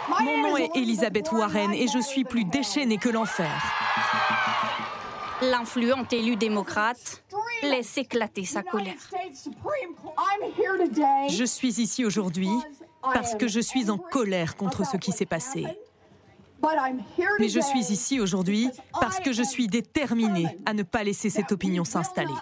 Mon 0.08 0.42
nom 0.42 0.56
est 0.56 0.70
Elisabeth 0.74 1.30
Warren 1.32 1.72
et 1.72 1.86
je 1.88 2.00
suis 2.00 2.24
plus 2.24 2.44
déchaînée 2.44 2.98
que 2.98 3.08
l'enfer. 3.08 3.50
L'influente 5.42 6.12
élue 6.12 6.36
démocrate 6.36 7.24
laisse 7.62 7.98
éclater 7.98 8.44
sa 8.44 8.62
colère. 8.62 8.94
Je 11.28 11.44
suis 11.44 11.80
ici 11.80 12.04
aujourd'hui 12.04 12.50
parce 13.02 13.34
que 13.34 13.48
je 13.48 13.60
suis 13.60 13.90
en 13.90 13.98
colère 13.98 14.56
contre 14.56 14.86
ce 14.86 14.96
qui 14.96 15.12
s'est 15.12 15.26
passé. 15.26 15.66
Mais 17.40 17.48
je 17.48 17.60
suis 17.60 17.92
ici 17.92 18.20
aujourd'hui 18.20 18.70
parce 19.00 19.18
que 19.18 19.32
je 19.32 19.42
suis 19.42 19.66
déterminée 19.66 20.46
à 20.64 20.74
ne 20.74 20.84
pas 20.84 21.02
laisser 21.02 21.28
cette 21.28 21.50
opinion 21.50 21.84
s'installer. 21.84 22.34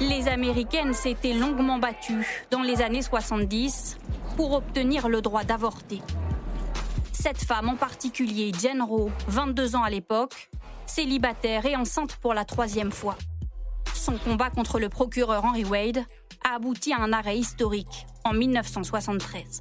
Les 0.00 0.28
Américaines 0.28 0.94
s'étaient 0.94 1.34
longuement 1.34 1.78
battues 1.78 2.46
dans 2.50 2.62
les 2.62 2.80
années 2.80 3.02
70 3.02 3.98
pour 4.36 4.52
obtenir 4.52 5.08
le 5.10 5.20
droit 5.20 5.44
d'avorter. 5.44 6.00
Cette 7.12 7.44
femme 7.44 7.68
en 7.68 7.76
particulier, 7.76 8.50
Jen 8.58 8.80
Rowe, 8.80 9.10
22 9.28 9.76
ans 9.76 9.82
à 9.82 9.90
l'époque, 9.90 10.48
célibataire 10.86 11.66
et 11.66 11.76
enceinte 11.76 12.16
pour 12.16 12.32
la 12.32 12.46
troisième 12.46 12.90
fois. 12.90 13.16
Son 13.92 14.16
combat 14.16 14.48
contre 14.48 14.80
le 14.80 14.88
procureur 14.88 15.44
Henry 15.44 15.64
Wade 15.64 16.02
a 16.48 16.54
abouti 16.54 16.94
à 16.94 17.00
un 17.00 17.12
arrêt 17.12 17.36
historique 17.36 18.06
en 18.24 18.32
1973. 18.32 19.60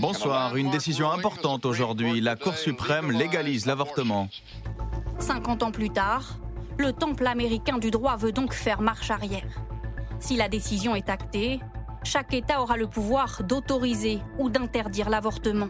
Bonsoir, 0.00 0.56
une 0.56 0.70
décision 0.70 1.10
importante 1.10 1.64
aujourd'hui. 1.64 2.20
La 2.20 2.36
Cour 2.36 2.54
suprême 2.58 3.12
légalise 3.12 3.64
l'avortement. 3.64 4.28
50 5.20 5.62
ans 5.62 5.70
plus 5.70 5.88
tard, 5.88 6.38
le 6.78 6.92
temple 6.92 7.26
américain 7.26 7.78
du 7.78 7.90
droit 7.90 8.16
veut 8.16 8.32
donc 8.32 8.54
faire 8.54 8.80
marche 8.80 9.10
arrière. 9.10 9.62
Si 10.20 10.36
la 10.36 10.48
décision 10.48 10.94
est 10.94 11.10
actée, 11.10 11.60
chaque 12.04 12.32
État 12.32 12.62
aura 12.62 12.76
le 12.76 12.86
pouvoir 12.86 13.42
d'autoriser 13.42 14.20
ou 14.38 14.48
d'interdire 14.48 15.10
l'avortement. 15.10 15.68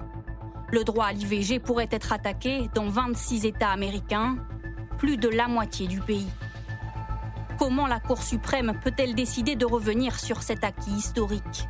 Le 0.70 0.84
droit 0.84 1.06
à 1.06 1.12
l'IVG 1.12 1.60
pourrait 1.60 1.88
être 1.90 2.12
attaqué 2.12 2.68
dans 2.74 2.88
26 2.88 3.46
États 3.46 3.70
américains, 3.70 4.36
plus 4.98 5.16
de 5.16 5.28
la 5.28 5.48
moitié 5.48 5.86
du 5.86 6.00
pays. 6.00 6.28
Comment 7.58 7.86
la 7.86 8.00
Cour 8.00 8.22
suprême 8.22 8.78
peut-elle 8.84 9.14
décider 9.14 9.56
de 9.56 9.64
revenir 9.64 10.20
sur 10.20 10.42
cet 10.42 10.62
acquis 10.62 10.90
historique? 10.90 11.66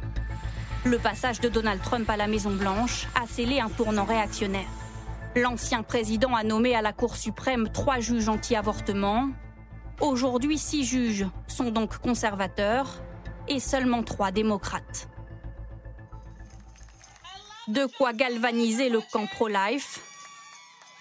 Le 0.84 0.98
passage 0.98 1.40
de 1.40 1.48
Donald 1.48 1.80
Trump 1.82 2.10
à 2.10 2.16
la 2.16 2.26
Maison-Blanche 2.26 3.06
a 3.14 3.26
scellé 3.26 3.60
un 3.60 3.68
tournant 3.68 4.04
réactionnaire. 4.04 4.66
L'ancien 5.42 5.84
président 5.84 6.34
a 6.34 6.42
nommé 6.42 6.74
à 6.74 6.82
la 6.82 6.92
Cour 6.92 7.16
suprême 7.16 7.68
trois 7.68 8.00
juges 8.00 8.28
anti-avortement. 8.28 9.28
Aujourd'hui, 10.00 10.58
six 10.58 10.82
juges 10.84 11.26
sont 11.46 11.70
donc 11.70 11.98
conservateurs 11.98 13.00
et 13.46 13.60
seulement 13.60 14.02
trois 14.02 14.32
démocrates. 14.32 15.08
De 17.68 17.86
quoi 17.98 18.12
galvaniser 18.14 18.88
le 18.88 19.00
camp 19.12 19.26
pro-life, 19.26 20.00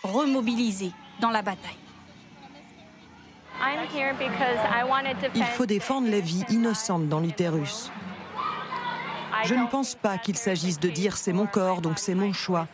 remobiliser 0.04 0.92
dans 1.20 1.32
la 1.32 1.42
bataille. 1.42 1.72
Il 5.34 5.46
faut 5.46 5.66
défendre 5.66 6.12
la 6.12 6.20
vie 6.20 6.44
innocente 6.50 7.10
dans 7.10 7.22
l'utérus. 7.22 7.92
Je 9.46 9.54
ne 9.54 9.68
pense 9.68 9.96
pas 9.96 10.18
qu'il 10.18 10.38
s'agisse 10.38 10.80
de 10.80 10.90
dire 10.90 11.18
c'est 11.18 11.34
mon 11.34 11.46
corps, 11.46 11.82
donc 11.82 12.00
c'est 12.00 12.16
mon 12.16 12.34
choix. 12.34 12.68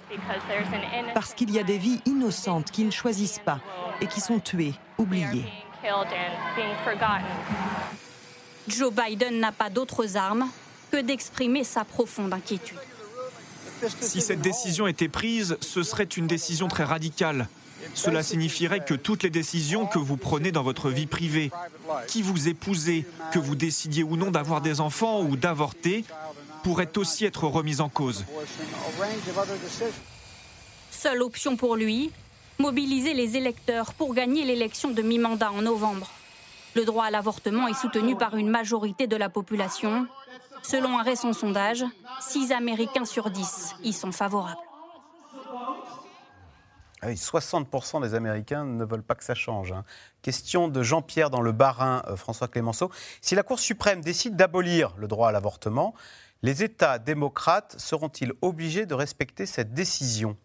Parce 1.13 1.33
qu'il 1.33 1.51
y 1.51 1.59
a 1.59 1.63
des 1.63 1.77
vies 1.77 2.01
innocentes 2.05 2.71
qui 2.71 2.83
ne 2.83 2.91
choisissent 2.91 3.41
pas 3.43 3.59
et 4.01 4.07
qui 4.07 4.21
sont 4.21 4.39
tuées, 4.39 4.73
oubliées. 4.97 5.45
Joe 8.67 8.93
Biden 8.93 9.39
n'a 9.39 9.51
pas 9.51 9.69
d'autres 9.69 10.15
armes 10.15 10.47
que 10.91 11.01
d'exprimer 11.01 11.63
sa 11.63 11.83
profonde 11.83 12.33
inquiétude. 12.33 12.77
Si 13.99 14.21
cette 14.21 14.41
décision 14.41 14.87
était 14.87 15.09
prise, 15.09 15.57
ce 15.59 15.83
serait 15.83 16.03
une 16.03 16.27
décision 16.27 16.67
très 16.67 16.85
radicale. 16.85 17.47
Cela 17.93 18.23
signifierait 18.23 18.83
que 18.83 18.93
toutes 18.93 19.23
les 19.23 19.29
décisions 19.29 19.85
que 19.85 19.99
vous 19.99 20.15
prenez 20.15 20.51
dans 20.51 20.63
votre 20.63 20.89
vie 20.89 21.05
privée, 21.05 21.51
qui 22.07 22.21
vous 22.21 22.47
épousez, 22.47 23.05
que 23.33 23.39
vous 23.39 23.55
décidiez 23.55 24.03
ou 24.03 24.15
non 24.15 24.31
d'avoir 24.31 24.61
des 24.61 24.79
enfants 24.79 25.21
ou 25.21 25.35
d'avorter, 25.35 26.05
pourraient 26.63 26.97
aussi 26.97 27.25
être 27.25 27.45
remises 27.45 27.81
en 27.81 27.89
cause. 27.89 28.25
Seule 30.91 31.21
option 31.21 31.57
pour 31.57 31.75
lui, 31.75 32.11
mobiliser 32.59 33.13
les 33.13 33.37
électeurs 33.37 33.93
pour 33.93 34.13
gagner 34.13 34.45
l'élection 34.45 34.91
de 34.91 35.01
mi-mandat 35.01 35.51
en 35.51 35.61
novembre. 35.61 36.09
Le 36.75 36.85
droit 36.85 37.05
à 37.05 37.11
l'avortement 37.11 37.67
est 37.67 37.73
soutenu 37.73 38.15
par 38.15 38.35
une 38.35 38.49
majorité 38.49 39.05
de 39.05 39.15
la 39.15 39.29
population. 39.29 40.07
Selon 40.63 40.97
un 40.97 41.03
récent 41.03 41.33
sondage, 41.33 41.83
6 42.21 42.51
Américains 42.51 43.05
sur 43.05 43.29
10 43.29 43.75
y 43.83 43.93
sont 43.93 44.11
favorables. 44.11 44.57
60% 47.11 47.97
ah 47.97 48.07
des 48.07 48.15
Américains 48.15 48.63
ne 48.63 48.85
veulent 48.85 49.03
pas 49.03 49.15
que 49.15 49.23
ça 49.23 49.35
change. 49.35 49.71
Hein. 49.71 49.83
Question 50.21 50.67
de 50.67 50.83
Jean-Pierre 50.83 51.29
dans 51.29 51.41
le 51.41 51.51
Bas-Rhin, 51.51 52.01
euh, 52.07 52.15
François 52.15 52.47
Clémenceau. 52.47 52.89
Si 53.21 53.35
la 53.35 53.43
Cour 53.43 53.59
suprême 53.59 54.01
décide 54.01 54.35
d'abolir 54.35 54.93
le 54.97 55.07
droit 55.07 55.29
à 55.29 55.31
l'avortement, 55.31 55.93
les 56.43 56.63
États 56.63 56.99
démocrates 56.99 57.75
seront-ils 57.79 58.33
obligés 58.41 58.85
de 58.85 58.93
respecter 58.93 59.45
cette 59.45 59.73
décision? 59.73 60.37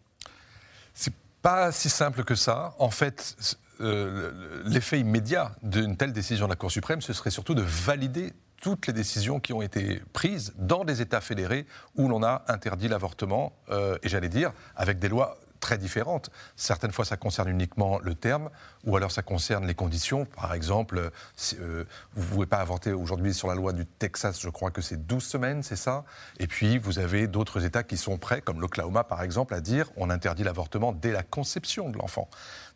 C'est 0.93 1.13
pas 1.41 1.71
si 1.71 1.89
simple 1.89 2.23
que 2.23 2.35
ça. 2.35 2.73
En 2.79 2.89
fait, 2.89 3.35
euh, 3.81 4.63
l'effet 4.65 4.99
immédiat 4.99 5.51
d'une 5.61 5.97
telle 5.97 6.13
décision 6.13 6.47
de 6.47 6.51
la 6.51 6.55
Cour 6.55 6.71
suprême, 6.71 7.01
ce 7.01 7.13
serait 7.13 7.29
surtout 7.29 7.53
de 7.53 7.61
valider 7.61 8.33
toutes 8.61 8.87
les 8.87 8.93
décisions 8.93 9.39
qui 9.39 9.53
ont 9.53 9.61
été 9.61 10.01
prises 10.11 10.53
dans 10.57 10.83
des 10.83 11.01
États 11.01 11.21
fédérés 11.21 11.65
où 11.95 12.09
l'on 12.09 12.23
a 12.23 12.43
interdit 12.47 12.87
l'avortement, 12.87 13.53
euh, 13.69 13.97
et 14.03 14.09
j'allais 14.09 14.29
dire, 14.29 14.51
avec 14.75 14.99
des 14.99 15.07
lois 15.07 15.37
très 15.59 15.77
différentes. 15.77 16.29
Certaines 16.55 16.91
fois, 16.91 17.05
ça 17.05 17.17
concerne 17.17 17.49
uniquement 17.49 17.99
le 17.99 18.15
terme, 18.15 18.49
ou 18.85 18.95
alors 18.95 19.11
ça 19.11 19.21
concerne 19.21 19.65
les 19.67 19.75
conditions. 19.75 20.25
Par 20.25 20.53
exemple, 20.53 21.11
euh, 21.59 21.83
vous 22.13 22.23
ne 22.23 22.29
pouvez 22.29 22.45
pas 22.45 22.57
avorter 22.57 22.93
aujourd'hui 22.93 23.33
sur 23.33 23.47
la 23.47 23.55
loi 23.55 23.73
du 23.73 23.85
Texas, 23.85 24.39
je 24.41 24.49
crois 24.49 24.71
que 24.71 24.81
c'est 24.81 25.05
12 25.07 25.23
semaines, 25.23 25.63
c'est 25.63 25.75
ça? 25.75 26.03
Et 26.39 26.47
puis, 26.47 26.77
vous 26.77 26.99
avez 26.99 27.27
d'autres 27.27 27.65
États 27.65 27.83
qui 27.83 27.97
sont 27.97 28.17
prêts, 28.17 28.41
comme 28.41 28.61
l'Oklahoma 28.61 29.03
par 29.03 29.23
exemple, 29.23 29.53
à 29.53 29.61
dire 29.61 29.89
on 29.95 30.09
interdit 30.09 30.43
l'avortement 30.43 30.93
dès 30.93 31.11
la 31.11 31.23
conception 31.23 31.89
de 31.89 31.97
l'enfant. 31.97 32.29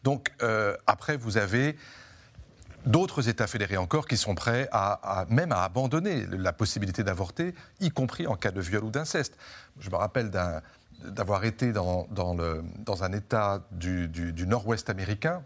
Donc, 0.04 0.32
euh, 0.42 0.76
après, 0.88 1.18
vous 1.18 1.38
avez 1.38 1.78
d'autres 2.86 3.30
États 3.30 3.48
fédérés 3.48 3.78
encore 3.78 4.08
qui 4.08 4.18
sont 4.18 4.36
prêts 4.36 4.68
à, 4.72 5.26
même 5.30 5.52
à 5.52 5.64
abandonner 5.64 6.26
la 6.28 6.54
possibilité 6.54 7.04
d'avorter, 7.04 7.54
y 7.80 7.90
compris 7.90 8.28
en 8.28 8.36
cas 8.36 8.52
de 8.52 8.62
viol 8.62 8.84
ou 8.84 8.90
d'inceste. 8.90 9.38
Je 9.80 9.90
me 9.90 9.96
rappelle 9.96 10.30
d'un 10.30 10.62
d'avoir 11.04 11.46
été 11.46 11.72
dans, 11.72 12.08
dans, 12.12 13.04
un 13.04 13.12
État 13.12 13.62
du, 13.72 14.46
nord-ouest 14.46 14.90
américain, 14.90 15.44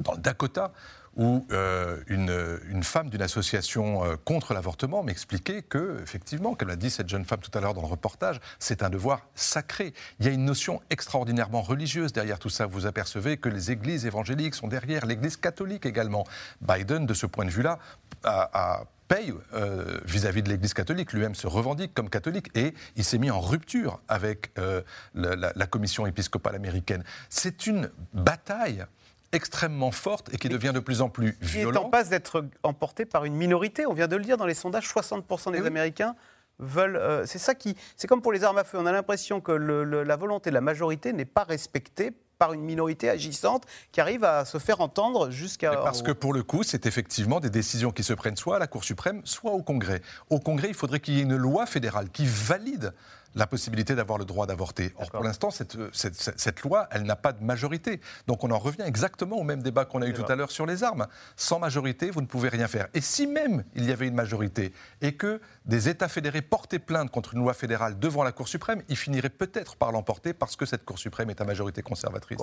dans 0.00 0.12
le 0.12 0.18
Dakota, 0.18 0.72
où 1.16 1.44
euh, 1.50 2.00
une, 2.06 2.82
femme 2.82 3.10
d'une 3.10 3.22
association 3.22 4.04
euh, 4.04 4.16
contre 4.24 4.54
l'avortement 4.54 5.02
m'expliquait 5.02 5.62
que, 5.62 6.00
effectivement, 6.02 6.54
comme 6.54 6.68
l'a 6.68 6.76
dit 6.76 6.88
cette 6.88 7.08
jeune 7.08 7.24
femme 7.24 7.40
tout 7.40 7.50
à 7.58 7.60
l'heure 7.60 7.74
dans 7.74 7.82
le 7.82 7.88
reportage, 7.88 8.40
c'est 8.58 8.82
un 8.82 8.90
devoir 8.90 9.26
sacré. 9.34 9.92
Il 10.20 10.26
y 10.26 10.28
a 10.28 10.32
une 10.32 10.44
notion 10.44 10.80
extraordinairement 10.88 11.62
religieuse 11.62 12.12
derrière 12.12 12.38
tout 12.38 12.48
ça. 12.48 12.66
Vous 12.66 12.86
apercevez 12.86 13.38
que 13.38 13.48
les 13.48 13.72
églises 13.72 14.06
évangéliques 14.06 14.54
sont 14.54 14.68
derrière, 14.68 15.04
l'Église 15.04 15.36
catholique 15.36 15.84
également. 15.84 16.24
Biden, 16.60 17.06
de 17.06 17.14
ce 17.14 17.26
point 17.26 17.44
de 17.44 17.50
vue-là, 17.50 17.78
a 18.22 18.84
paye 19.10 19.34
euh, 19.54 19.98
vis-à-vis 20.04 20.42
de 20.42 20.48
l'Église 20.48 20.72
catholique. 20.72 21.12
Lui-même 21.12 21.34
se 21.34 21.48
revendique 21.48 21.92
comme 21.92 22.08
catholique 22.08 22.48
et 22.54 22.74
il 22.94 23.04
s'est 23.04 23.18
mis 23.18 23.30
en 23.30 23.40
rupture 23.40 24.00
avec 24.08 24.52
euh, 24.58 24.82
la, 25.14 25.66
commission 25.66 26.06
épiscopale 26.06 26.54
américaine. 26.54 27.02
C'est 27.28 27.66
une 27.66 27.90
bataille 28.14 28.86
extrêmement 29.32 29.90
forte 29.90 30.32
et 30.32 30.38
qui 30.38 30.48
devient 30.48 30.72
de 30.72 30.80
plus 30.80 31.02
en 31.02 31.08
plus 31.08 31.36
violente. 31.40 31.74
Il 31.74 31.76
est 31.76 31.86
en 31.86 31.90
passe 31.90 32.08
d'être 32.08 32.44
emporté 32.62 33.04
par 33.04 33.24
une 33.24 33.34
minorité. 33.34 33.84
On 33.86 33.92
vient 33.92 34.08
de 34.08 34.16
le 34.16 34.24
dire 34.24 34.36
dans 34.36 34.46
les 34.46 34.54
sondages, 34.54 34.88
60% 34.88 35.52
des 35.52 35.66
Américains 35.66 36.14
veulent. 36.60 36.96
Euh, 36.96 37.26
c'est 37.26 37.38
ça 37.38 37.56
qui. 37.56 37.76
C'est 37.96 38.06
comme 38.06 38.22
pour 38.22 38.32
les 38.32 38.44
armes 38.44 38.58
à 38.58 38.64
feu. 38.64 38.78
On 38.78 38.86
a 38.86 38.92
l'impression 38.92 39.40
que 39.40 39.52
la 39.52 40.16
volonté 40.16 40.50
de 40.50 40.54
la 40.54 40.60
majorité 40.60 41.12
n'est 41.12 41.24
pas 41.24 41.44
respectée 41.44 42.12
par 42.40 42.54
une 42.54 42.62
minorité 42.62 43.10
agissante 43.10 43.64
qui 43.92 44.00
arrive 44.00 44.24
à 44.24 44.46
se 44.46 44.56
faire 44.56 44.80
entendre 44.80 45.30
jusqu'à... 45.30 45.72
Parce 45.72 46.00
que 46.00 46.10
pour 46.10 46.32
le 46.32 46.42
coup, 46.42 46.62
c'est 46.62 46.86
effectivement 46.86 47.38
des 47.38 47.50
décisions 47.50 47.90
qui 47.92 48.02
se 48.02 48.14
prennent 48.14 48.36
soit 48.36 48.56
à 48.56 48.58
la 48.58 48.66
Cour 48.66 48.82
suprême, 48.82 49.20
soit 49.24 49.52
au 49.52 49.62
Congrès. 49.62 50.00
Au 50.30 50.40
Congrès, 50.40 50.68
il 50.68 50.74
faudrait 50.74 51.00
qu'il 51.00 51.14
y 51.14 51.18
ait 51.20 51.22
une 51.22 51.36
loi 51.36 51.66
fédérale 51.66 52.08
qui 52.08 52.24
valide 52.24 52.94
la 53.34 53.46
possibilité 53.46 53.94
d'avoir 53.94 54.18
le 54.18 54.24
droit 54.24 54.46
d'avorter. 54.46 54.92
Or, 54.96 55.10
pour 55.10 55.22
l'instant, 55.22 55.50
cette, 55.50 55.76
cette, 55.92 56.62
loi, 56.62 56.88
elle 56.90 57.04
n'a 57.04 57.16
pas 57.16 57.32
de 57.32 57.42
majorité. 57.44 58.00
Donc, 58.26 58.44
on 58.44 58.50
en 58.50 58.58
revient 58.58 58.82
exactement 58.82 59.36
au 59.36 59.44
même 59.44 59.62
débat 59.62 59.84
qu'on 59.84 60.02
a 60.02 60.06
eu 60.06 60.12
tout 60.12 60.24
à 60.28 60.36
l'heure 60.36 60.50
sur 60.50 60.66
les 60.66 60.82
armes. 60.82 61.06
Sans 61.36 61.58
majorité, 61.58 62.10
vous 62.10 62.20
ne 62.20 62.26
pouvez 62.26 62.48
rien 62.48 62.68
faire. 62.68 62.88
Et 62.94 63.00
si 63.00 63.26
même 63.26 63.64
il 63.74 63.84
y 63.84 63.92
avait 63.92 64.08
une 64.08 64.14
majorité 64.14 64.72
et 65.00 65.12
que 65.12 65.40
des 65.64 65.88
États 65.88 66.08
fédérés 66.08 66.42
portaient 66.42 66.78
plainte 66.78 67.10
contre 67.10 67.34
une 67.34 67.40
loi 67.40 67.54
fédérale 67.54 67.98
devant 67.98 68.24
la 68.24 68.32
Cour 68.32 68.48
suprême, 68.48 68.82
ils 68.88 68.96
finiraient 68.96 69.28
peut-être 69.28 69.76
par 69.76 69.92
l'emporter 69.92 70.32
parce 70.32 70.56
que 70.56 70.66
cette 70.66 70.84
Cour 70.84 70.98
suprême 70.98 71.30
est 71.30 71.40
à 71.40 71.44
majorité 71.44 71.82
conservatrice. 71.82 72.38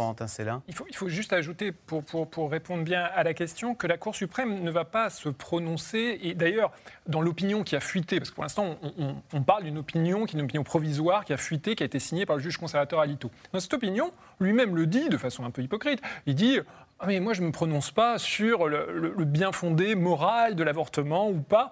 il 0.68 0.74
faut, 0.74 0.86
il 0.88 0.96
faut 0.96 1.10
juste 1.10 1.34
ajouter, 1.34 1.72
pour, 1.72 2.04
pour, 2.04 2.30
pour, 2.30 2.52
répondre 2.52 2.84
bien 2.84 3.04
à 3.04 3.24
la 3.24 3.34
question, 3.34 3.76
que 3.76 3.88
la 3.88 3.98
Cour 3.98 4.16
suprême 4.16 4.64
ne 4.64 4.72
va 4.72 4.86
pas 4.86 5.10
se 5.10 5.30
prononcer. 5.30 6.20
Et 6.22 6.34
d'ailleurs, 6.34 6.72
dans 7.08 7.22
l'opinion 7.22 7.64
qui 7.64 7.76
a 7.76 7.80
fuité, 7.80 8.20
parce 8.20 8.30
que 8.30 8.36
pour 8.36 8.44
l'instant, 8.44 8.78
on, 8.82 9.16
on, 9.34 9.44
parle 9.44 9.64
d'une 9.64 9.78
opinion 9.78 10.26
qui 10.26 10.36
est 10.36 10.40
une 10.40 10.46
opinion 10.46 10.64
provisoire 10.78 11.26
qui 11.26 11.34
a 11.34 11.38
fuité, 11.38 11.76
qui 11.76 11.82
a 11.82 11.88
été 11.88 11.98
signée 11.98 12.28
par 12.28 12.36
le 12.36 12.42
juge 12.44 12.58
conservateur 12.58 13.00
Alito. 13.00 13.32
Dans 13.52 13.60
cette 13.60 13.74
opinion, 13.74 14.12
lui-même 14.40 14.76
le 14.76 14.86
dit 14.86 15.10
de 15.10 15.18
façon 15.18 15.44
un 15.44 15.50
peu 15.50 15.64
hypocrite. 15.64 16.00
Il 16.28 16.36
dit 16.36 16.60
ah 17.00 17.08
mais 17.08 17.20
moi 17.20 17.34
je 17.34 17.42
ne 17.42 17.48
me 17.48 17.52
prononce 17.52 17.90
pas 17.90 18.20
sur 18.20 18.68
le, 18.68 19.26
bien 19.26 19.52
fondé 19.52 19.96
moral 19.96 20.56
de 20.56 20.64
l'avortement 20.64 21.30
ou 21.32 21.42
pas. 21.42 21.72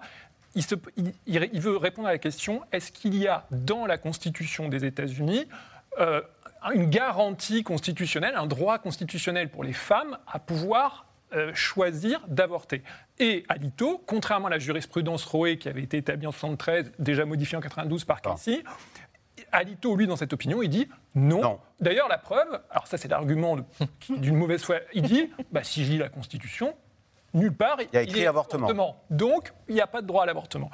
Il, 0.56 1.60
veut 1.60 1.76
répondre 1.76 2.08
à 2.08 2.12
la 2.12 2.18
question 2.18 2.62
est-ce 2.72 2.90
qu'il 2.90 3.16
y 3.16 3.28
a 3.28 3.46
dans 3.52 3.86
la 3.86 3.96
Constitution 3.96 4.68
des 4.68 4.84
États-Unis 4.84 5.46
euh, 6.00 6.20
une 6.74 6.90
garantie 6.90 7.62
constitutionnelle, 7.62 8.34
un 8.34 8.46
droit 8.46 8.78
constitutionnel 8.80 9.50
pour 9.50 9.62
les 9.62 9.72
femmes 9.72 10.18
à 10.26 10.40
pouvoir 10.40 11.05
euh, 11.36 11.54
choisir 11.54 12.20
d'avorter. 12.28 12.82
Et 13.18 13.44
Alito, 13.48 14.02
contrairement 14.06 14.46
à 14.46 14.50
la 14.50 14.58
jurisprudence 14.58 15.24
Roe 15.24 15.56
qui 15.56 15.68
avait 15.68 15.82
été 15.82 15.98
établie 15.98 16.26
en 16.26 16.32
73, 16.32 16.92
déjà 16.98 17.24
modifiée 17.24 17.58
en 17.58 17.60
92 17.60 18.04
par 18.04 18.22
Casey, 18.22 18.64
Alito, 19.52 19.94
lui, 19.96 20.06
dans 20.06 20.16
cette 20.16 20.32
opinion, 20.32 20.62
il 20.62 20.68
dit 20.68 20.88
non. 21.14 21.60
D'ailleurs, 21.80 22.08
la 22.08 22.18
preuve, 22.18 22.60
alors 22.70 22.86
ça 22.86 22.96
c'est 22.96 23.08
l'argument 23.08 23.56
d'une 24.08 24.36
mauvaise 24.36 24.62
foi, 24.62 24.76
il 24.94 25.02
dit 25.02 25.30
bah, 25.52 25.62
si 25.62 25.84
je 25.84 25.92
lis 25.92 25.98
la 25.98 26.08
Constitution, 26.08 26.74
nulle 27.34 27.52
part 27.54 27.78
il 27.80 27.88
y 27.92 27.96
a 27.96 28.02
écrit 28.02 28.26
avortement. 28.26 29.04
Donc, 29.10 29.52
il 29.68 29.74
n'y 29.74 29.80
a 29.80 29.86
pas 29.86 30.02
de 30.02 30.06
droit 30.06 30.22
à 30.22 30.26
l'avortement. 30.26 30.70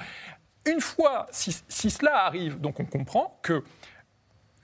une 0.65 0.81
fois, 0.81 1.27
si, 1.31 1.53
cela 1.91 2.25
arrive, 2.25 2.61
donc 2.61 2.79
on 2.81 2.85
comprend 2.85 3.39
que 3.43 3.65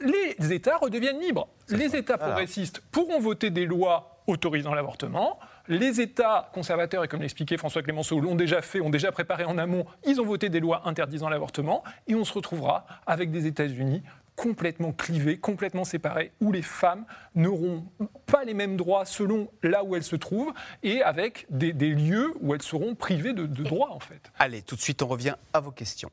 les 0.01 0.53
États 0.53 0.77
redeviennent 0.77 1.21
libres. 1.21 1.49
Les 1.69 1.97
États 1.97 2.19
progressistes 2.19 2.81
pourront 2.93 3.19
voter 3.19 3.51
des 3.51 3.67
lois 3.67 4.23
autorisant 4.29 4.75
l'avortement. 4.75 5.41
Les 5.69 6.01
États 6.01 6.51
conservateurs, 6.55 7.05
et 7.05 7.09
comme 7.09 7.21
l'expliquait 7.21 7.59
François 7.59 7.83
Clémenceau, 7.83 8.21
l'ont 8.21 8.35
déjà 8.35 8.63
fait, 8.63 8.81
ont 8.81 8.89
déjà 8.89 9.13
préparé 9.13 9.45
en 9.45 9.59
amont, 9.59 9.85
ils 10.07 10.19
ont 10.19 10.25
voté 10.25 10.49
des 10.49 10.61
lois 10.61 10.89
interdisant 10.89 11.29
l'avortement, 11.29 11.85
et 12.07 12.15
on 12.15 12.25
se 12.25 12.33
retrouvera 12.33 12.87
avec 13.07 13.31
des 13.31 13.47
États-Unis 13.47 14.03
complètement 14.35 14.93
clivés, 14.93 15.37
complètement 15.37 15.85
séparés, 15.85 16.33
où 16.41 16.53
les 16.53 16.63
femmes 16.63 17.05
n'auront 17.35 17.85
pas 18.25 18.45
les 18.45 18.55
mêmes 18.55 18.77
droits 18.77 19.05
selon 19.05 19.51
là 19.63 19.85
où 19.85 19.95
elles 19.95 20.05
se 20.05 20.17
trouvent, 20.17 20.55
et 20.83 21.03
avec 21.03 21.47
des, 21.51 21.73
lieux 21.73 22.33
où 22.41 22.55
elles 22.55 22.63
seront 22.63 22.95
privées 22.95 23.35
de, 23.35 23.45
de 23.45 23.63
droits, 23.63 23.93
en 23.93 24.01
fait. 24.01 24.33
Allez, 24.39 24.63
tout 24.63 24.77
de 24.77 24.81
suite, 24.81 25.03
on 25.03 25.09
revient 25.09 25.35
à 25.53 25.61
vos 25.61 25.73
questions. 25.73 26.11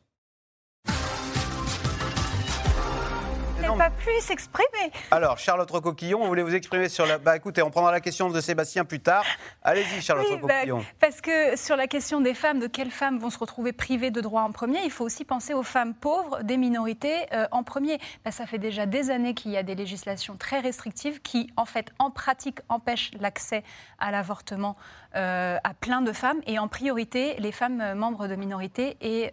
Pas 3.78 3.90
pu 3.90 4.10
s'exprimer. 4.22 4.92
Alors, 5.12 5.38
Charlotte 5.38 5.70
Recoquillon, 5.70 6.20
vous 6.22 6.28
voulez 6.28 6.44
vous 6.44 6.56
exprimer 6.56 6.88
sur 6.88 7.06
la. 7.06 7.18
Bah 7.18 7.36
écoutez, 7.36 7.62
on 7.62 7.70
prendra 7.70 7.92
la 7.92 8.00
question 8.00 8.30
de 8.30 8.42
Sébastien 8.42 8.86
plus 8.86 9.00
tard. 9.02 9.26
Allez-y, 9.64 10.02
Charlotte 10.02 10.28
bah, 10.42 10.54
Recoquillon. 10.54 10.86
parce 11.00 11.22
que 11.22 11.58
sur 11.58 11.76
la 11.76 11.88
question 11.88 12.22
des 12.22 12.34
femmes, 12.34 12.60
de 12.60 12.68
quelles 12.68 12.92
femmes 12.92 13.20
vont 13.20 13.30
se 13.30 13.38
retrouver 13.38 13.74
privées 13.74 14.12
de 14.12 14.22
droits 14.22 14.44
en 14.44 14.52
premier, 14.52 14.80
il 14.84 14.92
faut 14.92 15.04
aussi 15.04 15.26
penser 15.26 15.54
aux 15.54 15.64
femmes 15.64 15.94
pauvres 15.94 16.42
des 16.44 16.58
minorités 16.58 17.26
euh, 17.34 17.48
en 17.52 17.64
premier. 17.64 18.00
Bah, 18.24 18.32
ça 18.32 18.46
fait 18.46 18.58
déjà 18.58 18.86
des 18.86 19.10
années 19.12 19.34
qu'il 19.34 19.52
y 19.52 19.58
a 19.58 19.64
des 19.64 19.76
législations 19.76 20.38
très 20.38 20.60
restrictives 20.60 21.22
qui, 21.22 21.52
en 21.58 21.66
fait, 21.66 21.92
en 22.00 22.12
pratique, 22.12 22.60
empêchent 22.70 23.12
l'accès 23.20 23.64
à 24.00 24.12
l'avortement 24.12 24.78
euh, 25.16 25.58
à 25.64 25.74
plein 25.74 26.02
de 26.02 26.14
femmes 26.14 26.42
et 26.48 26.60
en 26.60 26.68
priorité 26.68 27.36
les 27.40 27.52
femmes 27.52 27.82
euh, 27.82 27.96
membres 27.96 28.28
de 28.28 28.36
minorités 28.36 28.98
et, 29.02 29.32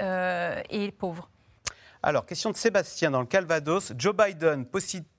et 0.71 0.91
pauvres. 0.93 1.29
Alors, 2.05 2.27
question 2.27 2.51
de 2.51 2.57
Sébastien 2.57 3.13
dans 3.13 3.21
le 3.21 3.27
Calvados. 3.27 3.93
Joe 3.97 4.13
Biden 4.13 4.67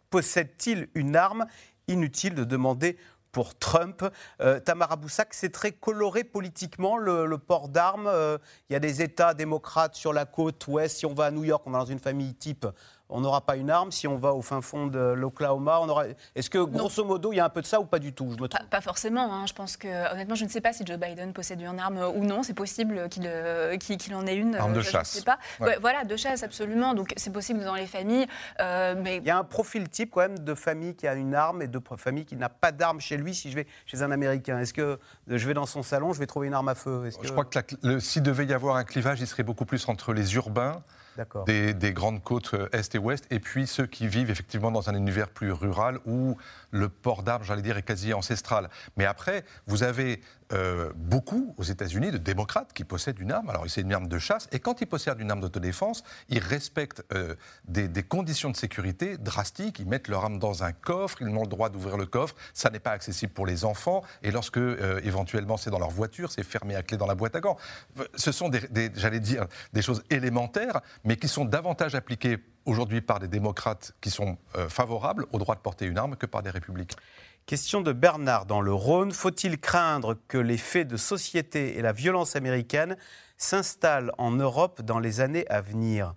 possède-t-il 0.09 0.89
une 0.95 1.15
arme 1.15 1.45
Inutile 1.87 2.35
de 2.35 2.43
demander 2.43 2.97
pour 3.31 3.57
Trump? 3.57 4.03
Euh, 4.41 4.59
Tamara 4.59 4.97
Boussac, 4.97 5.33
c'est 5.33 5.53
très 5.53 5.71
coloré 5.71 6.25
politiquement 6.25 6.97
le, 6.97 7.37
port 7.37 7.69
d'armes. 7.69 8.07
Euh, 8.07 8.37
il 8.69 8.73
y 8.73 8.75
a 8.75 8.81
des 8.81 9.01
États 9.01 9.33
démocrates 9.33 9.95
sur 9.95 10.11
la 10.11 10.25
côte 10.25 10.67
ouest. 10.67 10.97
Si 10.97 11.05
on 11.05 11.13
va 11.13 11.27
à 11.27 11.31
New 11.31 11.45
York, 11.45 11.63
on 11.65 11.71
va 11.71 11.79
dans 11.79 11.85
une 11.85 11.99
famille 11.99 12.35
type 12.35 12.67
on 13.09 13.21
n'aura 13.21 13.41
pas 13.41 13.55
une 13.55 13.69
arme. 13.69 13.91
Si 13.91 14.07
on 14.07 14.17
va 14.17 14.33
au 14.33 14.41
fin 14.41 14.61
fond 14.61 14.87
de 14.87 14.99
l'Oklahoma, 14.99 15.79
on 15.81 15.89
aura. 15.89 16.05
Est-ce 16.35 16.49
que 16.49 16.57
grosso 16.57 17.03
modo, 17.03 17.31
il 17.31 17.37
y 17.37 17.39
a 17.39 17.45
un 17.45 17.49
peu 17.49 17.61
de 17.61 17.67
ça 17.67 17.79
ou 17.79 17.85
pas 17.85 17.99
du 17.99 18.13
tout 18.13 18.29
je 18.35 18.41
me 18.41 18.47
pas, 18.47 18.81
forcément. 18.81 19.33
Hein. 19.33 19.45
Je 19.45 19.53
pense 19.53 19.77
que 19.77 20.11
honnêtement, 20.11 20.35
je 20.35 20.45
ne 20.45 20.49
sais 20.49 20.61
pas 20.61 20.73
si 20.73 20.85
Joe 20.85 20.97
Biden 20.97 21.33
possède 21.33 21.61
une 21.61 21.79
arme 21.79 21.99
ou 22.15 22.25
non. 22.25 22.43
C'est 22.43 22.53
possible 22.53 23.09
qu'il 23.09 23.27
euh, 23.27 23.77
en 24.13 24.25
ait 24.27 24.35
une. 24.35 24.55
Arme 24.55 24.73
de 24.73 24.81
chasse. 24.81 25.13
Je 25.13 25.17
sais 25.19 25.23
pas. 25.23 25.39
voilà, 25.79 26.03
de 26.03 26.15
chasse 26.15 26.43
absolument. 26.43 26.93
Donc 26.93 27.13
c'est 27.17 27.31
possible 27.31 27.63
dans 27.63 27.75
les 27.75 27.87
familles. 27.87 28.27
Euh, 28.59 28.95
mais 28.97 29.17
il 29.17 29.25
y 29.25 29.29
a 29.29 29.37
un 29.37 29.43
profil 29.43 29.89
type 29.89 30.11
quand 30.11 30.21
même 30.21 30.39
de 30.39 30.53
famille 30.53 30.95
qui 30.95 31.07
a 31.07 31.13
une 31.13 31.35
arme 31.35 31.61
et 31.61 31.67
de 31.67 31.79
famille 31.97 32.25
qui 32.25 32.35
n'a 32.35 32.49
pas 32.49 32.71
d'arme 32.71 32.99
chez 32.99 33.17
lui. 33.17 33.35
Si 33.35 33.51
je 33.51 33.55
vais 33.55 33.67
chez 33.85 34.01
un 34.01 34.11
Américain, 34.11 34.59
est-ce 34.59 34.73
que 34.73 34.99
je 35.27 35.47
vais 35.47 35.53
dans 35.53 35.65
son 35.65 35.83
salon, 35.83 36.13
je 36.13 36.19
vais 36.19 36.27
trouver 36.27 36.47
une 36.47 36.53
arme 36.53 36.69
à 36.69 36.75
feu? 36.75 37.09
Je 37.21 37.31
crois 37.31 37.45
que 37.45 37.99
s'il 37.99 38.23
devait 38.23 38.45
y 38.45 38.53
avoir 38.53 38.75
un 38.75 38.83
clivage, 38.83 39.19
il 39.21 39.27
serait 39.27 39.43
beaucoup 39.43 39.65
plus 39.65 39.87
entre 39.87 40.13
les 40.13 40.35
urbains 40.35 40.81
des, 41.45 41.73
des, 41.73 41.93
grandes 41.93 42.23
côtes 42.23 42.53
euh, 42.53 42.69
est 42.71 42.95
et 42.95 42.97
ouest, 42.97 43.25
et 43.31 43.39
puis 43.39 43.67
ceux 43.67 43.85
qui 43.85 44.07
vivent 44.07 44.29
effectivement 44.29 44.71
dans 44.71 44.89
un 44.89 44.95
univers 44.95 45.29
plus 45.29 45.51
rural 45.51 45.99
où 46.05 46.37
le 46.71 46.89
port 46.89 47.23
d'armes, 47.23 47.43
j'allais 47.43 47.61
dire, 47.61 47.77
est 47.77 47.83
quasi 47.83 48.13
ancestral. 48.13 48.69
Mais 48.97 49.05
après, 49.05 49.43
vous 49.67 49.83
avez 49.83 50.21
euh, 50.53 50.91
beaucoup 50.95 51.53
aux 51.57 51.63
États-Unis 51.63 52.11
de 52.11 52.17
démocrates 52.17 52.73
qui 52.73 52.83
possèdent 52.83 53.19
une 53.19 53.31
arme. 53.31 53.49
Alors, 53.49 53.65
c'est 53.67 53.81
une 53.81 53.93
arme 53.93 54.07
de 54.07 54.19
chasse, 54.19 54.47
et 54.51 54.59
quand 54.59 54.81
ils 54.81 54.87
possèdent 54.87 55.19
une 55.19 55.31
arme 55.31 55.41
d'autodéfense, 55.41 56.03
ils 56.29 56.39
respectent 56.39 57.03
euh, 57.13 57.35
des, 57.65 58.03
conditions 58.03 58.51
de 58.51 58.55
sécurité 58.55 59.17
drastiques. 59.17 59.79
Ils 59.79 59.87
mettent 59.87 60.07
leur 60.07 60.25
arme 60.25 60.39
dans 60.39 60.63
un 60.63 60.71
coffre, 60.71 61.21
ils 61.21 61.27
ont 61.27 61.41
le 61.41 61.47
droit 61.47 61.69
d'ouvrir 61.69 61.97
le 61.97 62.05
coffre. 62.05 62.35
Ça 62.53 62.69
n'est 62.69 62.79
pas 62.79 62.91
accessible 62.91 63.33
pour 63.33 63.45
les 63.45 63.65
enfants, 63.65 64.03
et 64.21 64.31
lorsque 64.31 64.59
éventuellement 65.03 65.57
c'est 65.57 65.69
dans 65.69 65.79
leur 65.79 65.89
voiture, 65.89 66.31
c'est 66.31 66.43
fermé 66.43 66.75
à 66.75 66.83
clé 66.83 66.97
dans 66.97 67.07
la 67.07 67.15
boîte 67.15 67.35
à 67.35 67.39
gants. 67.39 67.57
Ce 68.15 68.31
sont 68.31 68.49
des 68.49 68.61
j'allais 68.95 69.19
dire, 69.19 69.47
des 69.73 69.81
choses 69.81 70.03
élémentaires, 70.09 70.81
mais 71.03 71.17
qui 71.17 71.27
sont 71.27 71.45
davantage 71.45 71.95
appliquées 71.95 72.39
aujourd'hui 72.65 73.01
par 73.01 73.19
des 73.19 73.27
démocrates 73.27 73.93
qui 74.01 74.09
sont 74.09 74.37
euh, 74.55 74.69
favorables 74.69 75.25
au 75.31 75.37
droit 75.37 75.55
de 75.55 75.59
porter 75.59 75.85
une 75.85 75.97
arme 75.97 76.15
que 76.15 76.25
par 76.25 76.43
des 76.43 76.49
républicains. 76.49 76.97
Question 77.45 77.81
de 77.81 77.91
Bernard 77.91 78.45
dans 78.45 78.61
le 78.61 78.73
Rhône. 78.73 79.11
Faut-il 79.11 79.59
craindre 79.59 80.17
que 80.29 80.37
les 80.37 80.55
faits 80.57 80.87
de 80.87 80.95
société 80.95 81.77
et 81.77 81.81
la 81.81 81.91
violence 81.91 82.37
américaine 82.37 82.95
s'installent 83.37 84.13
en 84.17 84.31
Europe 84.31 84.81
dans 84.81 84.99
les 84.99 85.19
années 85.19 85.45
à 85.49 85.59
venir? 85.59 86.15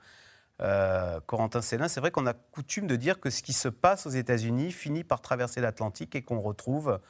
Euh, 0.63 1.19
Corentin 1.27 1.63
Célin, 1.63 1.89
c'est 1.89 1.99
vrai 1.99 2.13
qu'on 2.13 2.27
a 2.27 2.33
coutume 2.33 2.87
de 2.87 2.95
dire 2.95 3.19
que 3.19 3.29
ce 3.29 3.43
qui 3.43 3.53
se 3.53 3.69
passe 3.69 4.07
aux 4.07 4.11
États-Unis 4.11 4.71
finit 4.71 5.03
par 5.03 5.21
traverser 5.21 5.61
l'Atlantique 5.61 6.15
et 6.15 6.23
qu'on 6.23 6.39
retrouve 6.39 7.01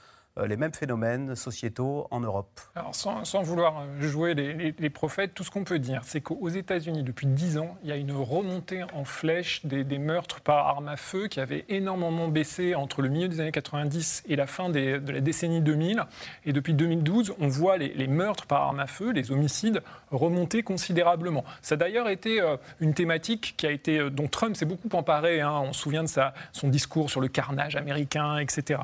les 0.45 0.57
mêmes 0.57 0.75
phénomènes 0.75 1.35
sociétaux 1.35 2.07
en 2.11 2.21
Europe. 2.21 2.61
Alors, 2.75 2.95
sans, 2.95 3.43
vouloir 3.43 3.81
euh, 3.81 4.03
jouer 4.03 4.35
les, 4.35 4.91
prophètes, 4.91 5.33
tout 5.35 5.45
ce 5.45 5.51
qu'on 5.51 5.65
peut 5.65 5.79
dire, 5.79 6.03
c'est 6.05 6.21
qu'aux 6.21 6.49
États-Unis, 6.49 7.03
depuis 7.03 7.27
10 7.27 7.59
ans, 7.59 7.77
il 7.83 7.89
y 7.89 7.93
a 7.93 7.97
une 7.97 8.13
remontée 8.13 8.85
en 8.95 9.05
flèche 9.05 9.65
des, 9.65 9.85
meurtres 9.99 10.41
par 10.41 10.69
arme 10.69 10.89
à 10.89 10.97
feu 10.97 11.29
qui 11.29 11.41
avait 11.41 11.65
énormément 11.69 12.29
baissé 12.29 12.75
entre 12.75 13.01
le 13.01 13.09
milieu 13.09 13.29
des 13.29 13.41
années 13.41 13.53
90 13.53 14.25
et 14.29 14.37
la 14.37 14.47
fin 14.47 14.69
de 14.69 15.01
la 15.11 15.21
décennie 15.21 15.63
2000. 15.63 16.05
Et 16.45 16.53
depuis 16.53 16.75
2012, 16.75 17.35
on 17.41 17.49
voit 17.49 17.79
les, 17.79 18.07
meurtres 18.07 18.47
par 18.47 18.63
arme 18.63 18.81
à 18.81 18.87
feu, 18.87 19.11
les 19.11 19.31
homicides, 19.33 19.83
remonter 20.11 20.63
considérablement. 20.63 21.45
Ça 21.63 21.75
a 21.75 21.79
d'ailleurs 21.79 22.09
été 22.09 22.41
euh, 22.41 22.57
une 22.81 22.95
thématique 22.95 23.55
qui 23.57 23.67
a 23.67 23.71
été, 23.71 24.11
dont 24.11 24.29
Trump 24.29 24.55
s'est 24.55 24.67
beaucoup 24.67 24.89
emparé. 24.93 25.41
Hein. 25.41 25.61
On 25.65 25.73
se 25.73 25.81
souvient 25.81 26.05
de 26.05 26.11
son 26.53 26.69
discours 26.69 27.11
sur 27.11 27.21
le 27.21 27.29
carnage 27.29 27.77
américain, 27.77 28.39
etc. 28.39 28.81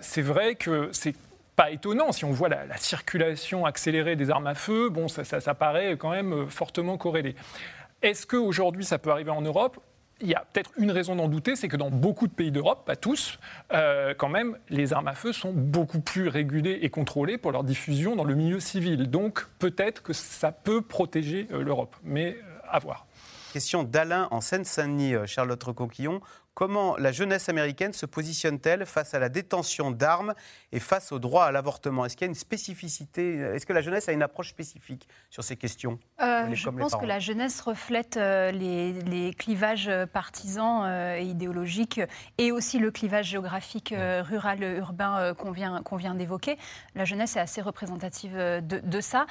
c'est 0.00 0.22
vrai 0.22 0.54
que 0.54 0.67
c'est 0.92 1.14
pas 1.58 1.72
étonnant 1.72 2.12
si 2.12 2.24
on 2.24 2.30
voit 2.30 2.48
la, 2.48 2.76
circulation 2.76 3.66
accélérée 3.66 4.14
des 4.14 4.30
armes 4.30 4.46
à 4.46 4.54
feu. 4.54 4.90
Bon, 4.90 5.08
ça, 5.08 5.54
paraît 5.54 5.96
quand 5.98 6.10
même 6.10 6.32
euh, 6.32 6.46
fortement 6.46 6.96
corrélé. 6.96 7.34
Est-ce 8.00 8.28
qu'aujourd'hui 8.28 8.84
ça 8.84 9.00
peut 9.00 9.10
arriver 9.10 9.32
en 9.32 9.42
Europe? 9.42 9.80
Il 10.20 10.28
y 10.28 10.36
a 10.36 10.44
peut-être 10.52 10.70
une 10.76 10.92
raison 10.92 11.16
d'en 11.16 11.26
douter, 11.28 11.56
c'est 11.56 11.66
que 11.66 11.76
dans 11.76 11.90
beaucoup 11.90 12.28
de 12.28 12.32
pays 12.32 12.52
d'Europe, 12.52 12.84
pas 12.86 12.94
tous, 12.94 13.40
euh, 13.72 14.14
quand 14.16 14.28
même, 14.28 14.56
les 14.68 14.92
armes 14.92 15.08
à 15.08 15.14
feu 15.14 15.32
sont 15.32 15.52
beaucoup 15.52 16.00
plus 16.00 16.28
régulées 16.28 16.78
et 16.82 16.90
contrôlées 16.90 17.38
pour 17.38 17.50
leur 17.50 17.64
diffusion 17.64 18.14
dans 18.14 18.24
le 18.24 18.36
milieu 18.36 18.60
civil. 18.60 19.10
Donc 19.10 19.44
peut-être 19.58 20.00
que 20.00 20.12
ça 20.12 20.52
peut 20.52 20.80
protéger 20.80 21.48
euh, 21.50 21.64
l'Europe, 21.64 21.96
mais 22.04 22.36
à 22.68 22.78
voir. 22.78 23.08
Question 23.52 23.82
d'Alain 23.82 24.28
en 24.30 24.40
Seine-Saint-Denis, 24.40 25.14
Charlotte 25.26 25.62
Recoquillon. 25.64 26.20
Comment 26.58 26.96
la 26.96 27.12
jeunesse 27.12 27.48
américaine 27.48 27.92
se 27.92 28.04
positionne-t-elle 28.04 28.84
face 28.84 29.14
à 29.14 29.20
la 29.20 29.28
détention 29.28 29.92
d'armes 29.92 30.34
et 30.72 30.80
face 30.80 31.12
au 31.12 31.20
droit 31.20 31.44
à 31.44 31.52
l'avortement? 31.52 32.04
Est-ce 32.04 32.16
qu'il 32.16 32.24
y 32.24 32.28
a 32.28 32.30
une 32.30 32.34
spécificité 32.34 33.36
Est-ce 33.36 33.64
que 33.64 33.72
la 33.72 33.80
jeunesse 33.80 34.08
a 34.08 34.12
une 34.12 34.24
approche 34.24 34.48
spécifique 34.48 35.06
sur 35.30 35.44
ces 35.44 35.54
questions 35.54 36.00
euh, 36.20 36.52
Je 36.52 36.68
pense 36.68 36.96
que 36.96 37.06
la 37.06 37.20
jeunesse 37.20 37.60
reflète 37.60 38.16
euh, 38.16 38.50
les, 38.50 39.32
clivages 39.38 39.88
partisans 40.12 40.82
euh, 40.84 41.20
et 41.20 41.26
idéologiques 41.26 42.00
et 42.38 42.50
aussi 42.50 42.80
le 42.80 42.90
clivage 42.90 43.26
géographique 43.26 43.94
rural-urbain 43.96 45.34
qu'on 45.34 45.52
vient, 45.52 46.14
d'évoquer. 46.16 46.58
La 46.96 47.04
jeunesse 47.04 47.36
est 47.36 47.40
assez 47.40 47.62
représentative 47.62 48.34
de, 48.36 49.00
ça. 49.00 49.26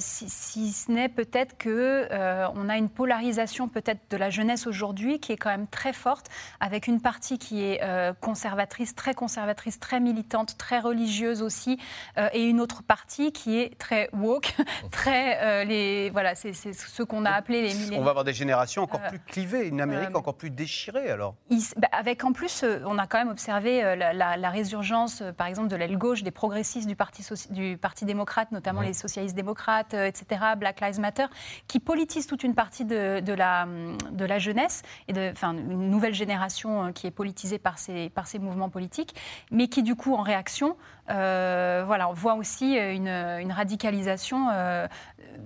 Si, 0.00 0.28
si, 0.28 0.72
ce 0.72 0.90
n'est 0.90 1.08
peut-être 1.08 1.56
que 1.56 2.08
on 2.52 2.68
a 2.68 2.76
une 2.76 2.90
polarisation 2.90 3.68
peut-être 3.68 4.00
de 4.10 4.16
la 4.16 4.30
jeunesse 4.30 4.66
aujourd'hui 4.66 5.20
qui 5.20 5.30
est 5.30 5.36
quand 5.36 5.50
même 5.50 5.68
très 5.68 5.92
forte 5.92 6.28
avec 6.60 6.86
une 6.86 7.00
partie 7.00 7.38
qui 7.38 7.64
est 7.64 7.80
euh, 7.82 8.12
conservatrice, 8.20 8.94
très 8.94 9.14
conservatrice, 9.14 9.78
très 9.78 10.00
militante, 10.00 10.56
très 10.58 10.80
religieuse 10.80 11.42
aussi, 11.42 11.78
euh, 12.16 12.28
et 12.32 12.44
une 12.44 12.60
autre 12.60 12.82
partie 12.82 13.32
qui 13.32 13.58
est 13.58 13.78
très 13.78 14.08
woke, 14.12 14.54
très 14.90 15.38
euh, 15.42 15.64
les 15.64 16.10
voilà, 16.10 16.34
c'est 16.34 16.52
ce 16.52 17.02
qu'on 17.02 17.24
a 17.24 17.30
appelé 17.30 17.62
les 17.62 17.74
milléniaux. 17.74 18.00
On 18.00 18.04
va 18.04 18.10
avoir 18.10 18.24
des 18.24 18.32
générations 18.32 18.82
encore 18.82 19.02
plus 19.02 19.18
clivées, 19.20 19.68
une 19.68 19.80
Amérique 19.80 20.16
encore 20.16 20.36
plus 20.36 20.50
déchirée 20.50 21.10
alors. 21.10 21.34
Bah, 21.76 21.88
avec 21.92 22.24
en 22.24 22.32
plus, 22.32 22.64
on 22.84 22.98
a 22.98 23.06
quand 23.06 23.18
même 23.18 23.28
observé 23.28 23.82
la, 23.96 24.50
résurgence, 24.50 25.22
par 25.36 25.46
exemple, 25.46 25.68
de 25.68 25.76
l'aile 25.76 25.98
gauche, 25.98 26.22
des 26.22 26.30
progressistes 26.30 26.88
du 26.88 26.96
Parti, 26.96 27.24
du 27.50 27.76
parti 27.76 28.04
démocrate, 28.04 28.50
notamment 28.50 28.80
les 28.80 28.92
socialistes 28.92 29.36
démocrates, 29.36 29.94
etc., 29.94 30.40
Black 30.56 30.80
Lives 30.80 31.00
Matter, 31.00 31.26
qui 31.68 31.80
politisent 31.80 32.26
toute 32.26 32.42
une 32.42 32.54
partie 32.54 32.84
de, 32.84 33.20
de 33.20 33.32
la, 33.32 33.66
de 34.10 34.24
la 34.24 34.38
jeunesse, 34.38 34.82
et 35.06 35.12
de, 35.12 35.30
enfin, 35.30 35.52
une 35.52 35.90
nouvelle 35.90 36.14
génération 36.14 36.37
euh, 36.66 36.92
qui 36.92 37.06
est 37.06 37.10
politisée 37.10 37.58
par 37.58 37.78
ces, 37.78 38.08
par 38.10 38.26
ces 38.26 38.38
mouvements 38.38 38.68
politiques, 38.68 39.14
mais 39.50 39.68
qui 39.68 39.82
du 39.82 39.94
coup 39.94 40.14
en 40.14 40.22
réaction, 40.22 40.76
euh, 41.10 41.82
voilà, 41.86 42.08
on 42.08 42.12
voit 42.12 42.34
aussi 42.34 42.76
une, 42.76 43.08
une 43.08 43.52
radicalisation 43.52 44.48
euh, 44.52 44.86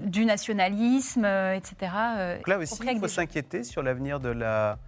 du 0.01 0.25
nationalisme, 0.25 1.25
etc. 1.25 1.93
Donc 2.37 2.49
là 2.49 2.59
aussi, 2.59 2.81
il 2.87 2.99
faut 2.99 3.09
s'inquiéter 3.09 3.65
sur 3.65 3.83
l'avenir 3.83 4.21
de 4.21 4.31
la 4.31 4.79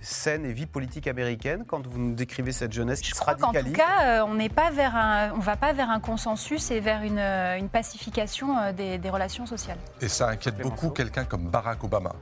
scène 0.00 0.44
et 0.44 0.52
vie 0.52 0.66
politique 0.66 1.06
américaine 1.06 1.64
quand 1.66 1.86
vous 1.86 1.98
nous 1.98 2.14
décrivez 2.14 2.50
cette 2.50 2.72
jeunesse 2.72 3.00
qui 3.00 3.10
Je 3.10 3.14
se 3.14 3.22
radicalise 3.22 3.72
tout 3.72 3.78
cas, 3.78 4.24
on 4.24 4.34
n'est 4.34 4.48
pas 4.48 4.70
vers 4.70 4.96
un, 4.96 5.30
on 5.32 5.38
va 5.38 5.56
pas 5.56 5.72
vers 5.72 5.90
un 5.90 6.00
consensus 6.00 6.70
et 6.72 6.80
vers 6.80 7.02
une, 7.02 7.20
une 7.20 7.68
pacification 7.68 8.72
des, 8.72 8.98
des 8.98 9.10
relations 9.10 9.46
sociales. 9.46 9.78
Et 10.00 10.08
ça 10.08 10.28
inquiète 10.28 10.58
beaucoup 10.58 10.90
quelqu'un 10.90 11.24
comme 11.24 11.48
Barack 11.48 11.84
Obama 11.84 12.12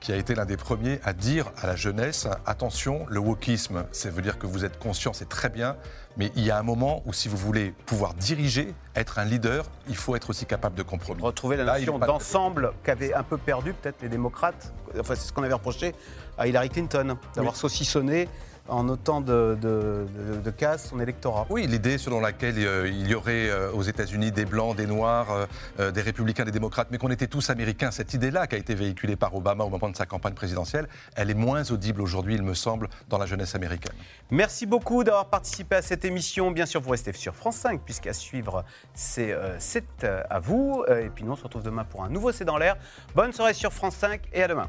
qui 0.00 0.12
a 0.12 0.16
été 0.16 0.34
l'un 0.34 0.46
des 0.46 0.56
premiers 0.56 0.98
à 1.04 1.12
dire 1.12 1.52
à 1.58 1.66
la 1.66 1.76
jeunesse 1.76 2.26
attention, 2.46 3.06
le 3.08 3.20
wokisme, 3.20 3.84
ça 3.92 4.10
veut 4.10 4.22
dire 4.22 4.38
que 4.38 4.46
vous 4.46 4.64
êtes 4.64 4.78
conscient, 4.78 5.12
c'est 5.12 5.28
très 5.28 5.50
bien, 5.50 5.76
mais 6.16 6.32
il 6.36 6.44
y 6.44 6.50
a 6.50 6.58
un 6.58 6.62
moment 6.62 7.02
où 7.06 7.12
si 7.12 7.28
vous 7.28 7.36
voulez 7.36 7.74
pouvoir 7.86 8.14
diriger, 8.14 8.74
être 8.96 9.18
un 9.18 9.24
leader, 9.24 9.66
il 9.88 9.96
faut 9.96 10.16
être 10.16 10.30
aussi 10.30 10.46
capable 10.46 10.74
de 10.74 10.82
compromis. 10.82 11.22
Retrouver 11.22 11.56
la 11.56 11.64
notion 11.64 11.98
d'ensemble 11.98 12.72
qu'avaient 12.82 13.12
un 13.12 13.22
peu 13.22 13.36
perdu 13.36 13.74
peut-être 13.74 14.02
les 14.02 14.08
démocrates, 14.08 14.72
enfin 14.98 15.14
c'est 15.14 15.28
ce 15.28 15.32
qu'on 15.32 15.42
avait 15.42 15.54
reproché 15.54 15.94
à 16.38 16.46
Hillary 16.46 16.70
Clinton, 16.70 17.16
d'avoir 17.34 17.56
saucissonné 17.56 18.28
en 18.70 18.88
autant 18.88 19.20
de, 19.20 19.58
de, 19.60 20.06
de, 20.42 20.50
casse 20.50 20.88
son 20.90 21.00
électorat. 21.00 21.46
Oui, 21.50 21.66
l'idée 21.66 21.98
selon 21.98 22.20
laquelle 22.20 22.54
euh, 22.58 22.88
il 22.88 23.08
y 23.08 23.14
aurait 23.14 23.50
euh, 23.50 23.72
aux 23.72 23.82
États-Unis 23.82 24.32
des 24.32 24.44
blancs, 24.44 24.76
des 24.76 24.86
noirs, 24.86 25.46
euh, 25.78 25.90
des 25.90 26.00
républicains, 26.00 26.44
des 26.44 26.50
démocrates, 26.50 26.88
mais 26.90 26.98
qu'on 26.98 27.10
était 27.10 27.26
tous 27.26 27.50
américains, 27.50 27.90
cette 27.90 28.14
idée-là 28.14 28.46
qui 28.46 28.54
a 28.54 28.58
été 28.58 28.74
véhiculée 28.74 29.16
par 29.16 29.34
Obama 29.34 29.64
au 29.64 29.68
moment 29.68 29.90
de 29.90 29.96
sa 29.96 30.06
campagne 30.06 30.34
présidentielle, 30.34 30.88
elle 31.16 31.30
est 31.30 31.34
moins 31.34 31.68
audible 31.70 32.00
aujourd'hui, 32.00 32.34
il 32.34 32.42
me 32.42 32.54
semble, 32.54 32.88
dans 33.08 33.18
la 33.18 33.26
jeunesse 33.26 33.54
américaine. 33.54 33.94
Merci 34.30 34.66
beaucoup 34.66 35.04
d'avoir 35.04 35.26
participé 35.26 35.76
à 35.76 35.82
cette 35.82 36.04
émission. 36.04 36.50
Bien 36.50 36.66
sûr, 36.66 36.80
vous 36.80 36.90
restez 36.90 37.12
sur 37.12 37.34
France 37.34 37.56
5, 37.56 37.80
puisqu'à 37.84 38.12
suivre, 38.12 38.64
c'est 38.94 39.34
à 40.04 40.38
vous. 40.38 40.84
Et 40.88 41.08
puis 41.08 41.24
nous, 41.24 41.32
on 41.32 41.36
se 41.36 41.42
retrouve 41.42 41.62
demain 41.62 41.84
pour 41.84 42.04
un 42.04 42.08
nouveau 42.08 42.30
C'est 42.30 42.44
dans 42.44 42.58
l'air. 42.58 42.76
Bonne 43.14 43.32
soirée 43.32 43.54
sur 43.54 43.72
France 43.72 43.96
5 43.96 44.20
et 44.32 44.42
à 44.44 44.48
demain. 44.48 44.68